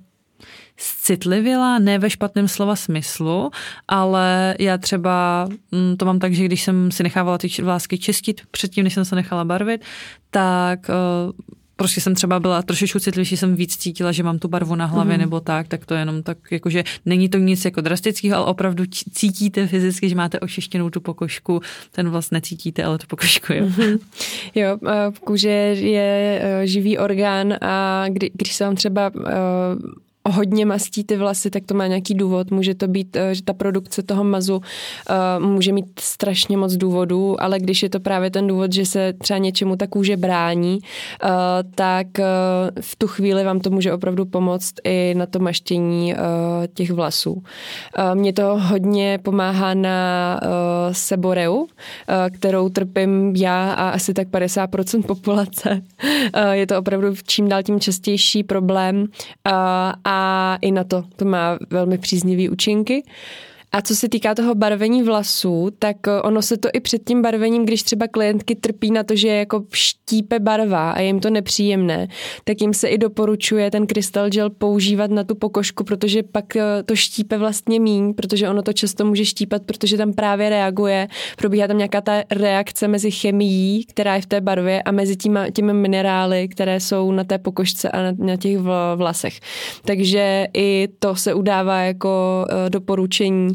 citlivěla, 0.77 1.79
ne 1.79 1.99
ve 1.99 2.11
špatném 2.11 2.49
slova 2.49 2.77
smyslu, 2.77 3.51
ale 3.89 4.55
já 4.59 4.79
třeba 4.79 5.49
mm, 5.72 5.97
to 5.97 6.05
mám 6.05 6.18
tak, 6.18 6.35
že 6.35 6.45
když 6.45 6.62
jsem 6.62 6.91
si 6.93 7.03
nechávala 7.03 7.39
ty 7.39 7.49
vlásky 7.62 7.99
čistit 7.99 8.41
předtím, 8.51 8.85
než 8.85 8.95
jsem 8.95 9.05
se 9.05 9.14
nechala 9.14 9.45
barvit, 9.45 9.85
tak 10.31 10.81
uh, 10.89 11.33
prostě 11.77 12.01
jsem 12.01 12.14
třeba 12.14 12.41
byla 12.41 12.62
trošičku 12.62 12.99
citlivější, 12.99 13.37
jsem 13.37 13.57
víc 13.57 13.77
cítila, 13.77 14.12
že 14.12 14.22
mám 14.22 14.39
tu 14.39 14.49
barvu 14.49 14.74
na 14.74 14.87
hlavě 14.87 15.14
mm. 15.14 15.20
nebo 15.20 15.41
tak, 15.41 15.68
tak 15.68 15.87
to 15.87 15.95
je 15.95 16.01
jenom 16.01 16.22
tak, 16.22 16.39
jakože 16.51 16.85
není 17.07 17.29
to 17.29 17.39
nic 17.39 17.64
jako 17.64 17.81
drastického, 17.81 18.37
ale 18.37 18.47
opravdu 18.47 18.85
cítíte 19.12 19.66
fyzicky, 19.66 20.09
že 20.09 20.14
máte 20.14 20.41
očištěnou 20.41 20.91
tu 20.91 21.01
pokožku, 21.01 21.61
ten 21.91 22.11
vlastně 22.11 22.37
necítíte, 22.37 22.85
ale 22.85 22.99
tu 22.99 23.07
pokožku, 23.07 23.53
jo. 23.53 23.66
Mm-hmm. 23.66 23.99
Jo, 24.55 24.79
kůže 25.24 25.49
je 25.49 26.41
e, 26.43 26.66
živý 26.66 26.99
orgán 26.99 27.55
a 27.61 28.05
kdy, 28.09 28.31
když 28.35 28.55
se 28.55 28.64
vám 28.64 28.77
třeba 28.77 29.07
e, 29.07 29.33
hodně 30.31 30.66
mastí 30.66 31.05
ty 31.05 31.16
vlasy, 31.16 31.51
tak 31.51 31.62
to 31.66 31.74
má 31.74 31.87
nějaký 31.87 32.14
důvod. 32.14 32.51
Může 32.51 32.74
to 32.74 32.89
být, 32.89 33.16
eh, 33.16 33.35
že 33.35 33.43
ta 33.43 33.53
produkce 33.53 34.03
toho 34.03 34.24
mazu 34.24 34.57
uh, 34.57 35.47
může 35.47 35.72
mít 35.72 35.87
strašně 36.01 36.57
moc 36.57 36.72
důvodů, 36.72 37.43
ale 37.43 37.59
když 37.59 37.83
je 37.83 37.89
to 37.89 38.01
právě 38.01 38.31
ten 38.31 38.47
důvod, 38.47 38.72
že 38.72 38.87
se 38.87 39.12
třeba 39.12 39.39
něčemu 39.39 39.77
ta 39.77 39.87
kůže 39.87 40.16
brání, 40.16 40.79
uh, 40.79 41.31
tak 41.74 42.07
v 42.81 42.97
tu 42.97 43.07
chvíli 43.07 43.45
vám 43.45 43.61
to 43.61 43.70
může 43.70 43.93
opravdu 43.93 44.24
pomoct 44.24 44.74
i 44.85 45.14
na 45.16 45.27
to 45.27 45.39
maštění 45.39 46.14
těch 46.74 46.91
vlasů. 46.91 47.43
Mně 48.14 48.33
to 48.33 48.59
hodně 48.59 49.18
pomáhá 49.22 49.74
na 49.74 50.41
seboreu, 50.93 51.66
kterou 52.33 52.68
trpím 52.68 53.37
já 53.37 53.72
a 53.72 53.89
asi 53.89 54.14
tak 54.14 54.29
50% 54.29 55.03
populace. 55.03 55.83
Je 56.53 56.66
to 56.66 56.79
opravdu 56.79 57.14
čím 57.27 57.49
dál 57.49 57.62
tím 57.62 57.81
častější 57.81 58.45
problém 58.45 59.07
a 60.05 60.16
a 60.17 60.59
i 60.61 60.71
na 60.71 60.85
to 60.85 61.05
to 61.17 61.25
má 61.25 61.59
velmi 61.71 61.99
příznivý 61.99 62.49
účinky. 62.49 63.03
A 63.77 63.83
co 63.83 63.97
se 63.97 64.09
týká 64.09 64.35
toho 64.35 64.55
barvení 64.55 65.03
vlasů, 65.03 65.68
tak 65.79 65.97
eh, 66.09 66.22
ono 66.22 66.43
se 66.43 66.57
to 66.57 66.68
i 66.72 66.81
před 66.81 67.05
tím 67.05 67.22
barvením, 67.22 67.64
když 67.64 67.83
třeba 67.83 68.09
klientky 68.09 68.55
trpí 68.55 68.91
na 68.91 69.03
to, 69.03 69.16
že 69.16 69.29
je 69.29 69.39
jako 69.39 69.64
štípe 69.74 70.39
barva 70.39 70.91
a 70.91 71.01
je 71.01 71.07
jim 71.07 71.20
to 71.20 71.31
nepříjemné, 71.31 72.09
tak 72.45 72.61
jim 72.61 72.74
se 72.74 72.89
i 72.89 72.99
doporučuje 72.99 73.70
ten 73.70 73.87
krystal 73.87 74.29
gel 74.29 74.51
používat 74.51 75.11
na 75.11 75.24
tu 75.24 75.35
pokožku, 75.35 75.85
protože 75.85 76.22
pak 76.22 76.57
eh, 76.57 76.62
to 76.87 76.97
štípe 76.97 77.39
vlastně 77.39 77.81
míň, 77.81 78.14
protože 78.14 78.49
ono 78.49 78.62
to 78.62 78.72
často 78.72 79.05
může 79.05 79.24
štípat, 79.24 79.62
protože 79.66 79.97
tam 79.97 80.12
právě 80.12 80.51
reaguje, 80.51 81.09
probíhá 81.37 81.66
tam 81.66 81.79
nějaká 81.79 82.01
ta 82.01 82.22
reakce 82.31 82.89
mezi 82.89 83.11
chemií, 83.11 83.85
která 83.85 84.14
je 84.14 84.22
v 84.22 84.27
té 84.27 84.41
barvě 84.41 84.83
a 84.83 84.91
mezi 84.91 85.16
těma, 85.16 85.51
těmi 85.51 85.72
minerály, 85.72 86.49
které 86.49 86.81
jsou 86.81 87.12
na 87.12 87.24
té 87.24 87.39
pokožce 87.39 87.91
a 87.91 88.03
na, 88.03 88.12
na 88.18 88.37
těch 88.37 88.59
vlasech. 88.97 89.41
Takže 89.85 90.47
i 90.55 90.89
to 90.99 91.16
se 91.16 91.35
udává 91.35 91.81
jako 91.81 92.47
eh, 92.51 92.70
doporučení 92.70 93.53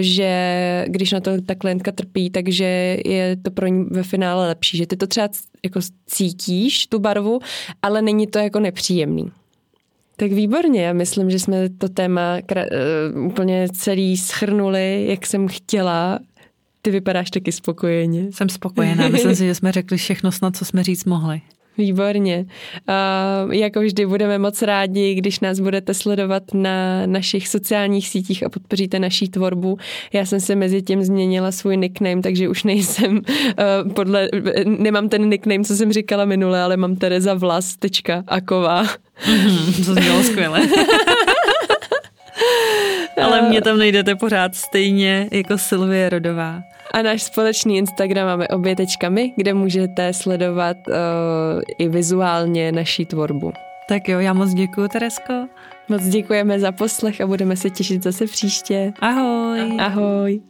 že 0.00 0.84
když 0.88 1.12
na 1.12 1.20
to 1.20 1.42
ta 1.42 1.54
klientka 1.54 1.92
trpí, 1.92 2.30
takže 2.30 2.98
je 3.06 3.36
to 3.36 3.50
pro 3.50 3.66
ní 3.66 3.84
ve 3.90 4.02
finále 4.02 4.48
lepší, 4.48 4.76
že 4.76 4.86
ty 4.86 4.96
to 4.96 5.06
třeba 5.06 5.28
jako 5.64 5.80
cítíš, 6.06 6.86
tu 6.86 6.98
barvu, 6.98 7.38
ale 7.82 8.02
není 8.02 8.26
to 8.26 8.38
jako 8.38 8.60
nepříjemný. 8.60 9.30
Tak 10.16 10.32
výborně, 10.32 10.82
já 10.82 10.92
myslím, 10.92 11.30
že 11.30 11.38
jsme 11.38 11.68
to 11.68 11.88
téma 11.88 12.38
uh, 13.16 13.26
úplně 13.26 13.68
celý 13.72 14.16
schrnuli, 14.16 15.06
jak 15.08 15.26
jsem 15.26 15.48
chtěla. 15.48 16.18
Ty 16.82 16.90
vypadáš 16.90 17.30
taky 17.30 17.52
spokojeně. 17.52 18.32
Jsem 18.32 18.48
spokojená, 18.48 19.08
myslím 19.08 19.34
si, 19.34 19.46
že 19.46 19.54
jsme 19.54 19.72
řekli 19.72 19.96
všechno 19.96 20.32
snad, 20.32 20.56
co 20.56 20.64
jsme 20.64 20.84
říct 20.84 21.04
mohli. 21.04 21.40
Výborně. 21.78 22.46
Uh, 23.46 23.54
jako 23.54 23.80
vždy 23.80 24.06
budeme 24.06 24.38
moc 24.38 24.62
rádi, 24.62 25.14
když 25.14 25.40
nás 25.40 25.60
budete 25.60 25.94
sledovat 25.94 26.42
na 26.54 27.06
našich 27.06 27.48
sociálních 27.48 28.08
sítích 28.08 28.46
a 28.46 28.48
podpoříte 28.48 28.98
naší 28.98 29.28
tvorbu. 29.28 29.78
Já 30.12 30.26
jsem 30.26 30.40
se 30.40 30.54
mezi 30.54 30.82
tím 30.82 31.02
změnila 31.02 31.52
svůj 31.52 31.76
nickname, 31.76 32.22
takže 32.22 32.48
už 32.48 32.64
nejsem 32.64 33.16
uh, 33.16 33.92
podle, 33.94 34.28
nemám 34.64 35.08
ten 35.08 35.30
nickname, 35.30 35.64
co 35.64 35.76
jsem 35.76 35.92
říkala 35.92 36.24
minule, 36.24 36.62
ale 36.62 36.76
mám 36.76 36.96
Tereza 36.96 37.34
Vlas, 37.34 37.76
tečka, 37.76 38.24
Aková. 38.26 38.82
Mm, 38.82 39.84
to 39.84 39.94
znělo 39.94 40.22
skvěle. 40.22 40.60
ale 43.22 43.42
mě 43.42 43.62
tam 43.62 43.78
najdete 43.78 44.14
pořád 44.14 44.54
stejně 44.54 45.28
jako 45.32 45.58
Silvie 45.58 46.08
Rodová. 46.08 46.62
A 46.94 47.02
náš 47.02 47.22
společný 47.22 47.76
Instagram 47.76 48.26
máme 48.26 48.48
obě.my, 48.48 49.32
kde 49.36 49.54
můžete 49.54 50.12
sledovat 50.12 50.76
uh, 50.88 50.94
i 51.78 51.88
vizuálně 51.88 52.72
naší 52.72 53.06
tvorbu. 53.06 53.52
Tak 53.88 54.08
jo, 54.08 54.20
já 54.20 54.32
moc 54.32 54.54
děkuji, 54.54 54.88
Teresko. 54.88 55.48
Moc 55.88 56.02
děkujeme 56.02 56.60
za 56.60 56.72
poslech 56.72 57.20
a 57.20 57.26
budeme 57.26 57.56
se 57.56 57.70
těšit 57.70 58.02
zase 58.02 58.26
příště. 58.26 58.92
Ahoj. 59.00 59.76
Ahoj. 59.78 60.40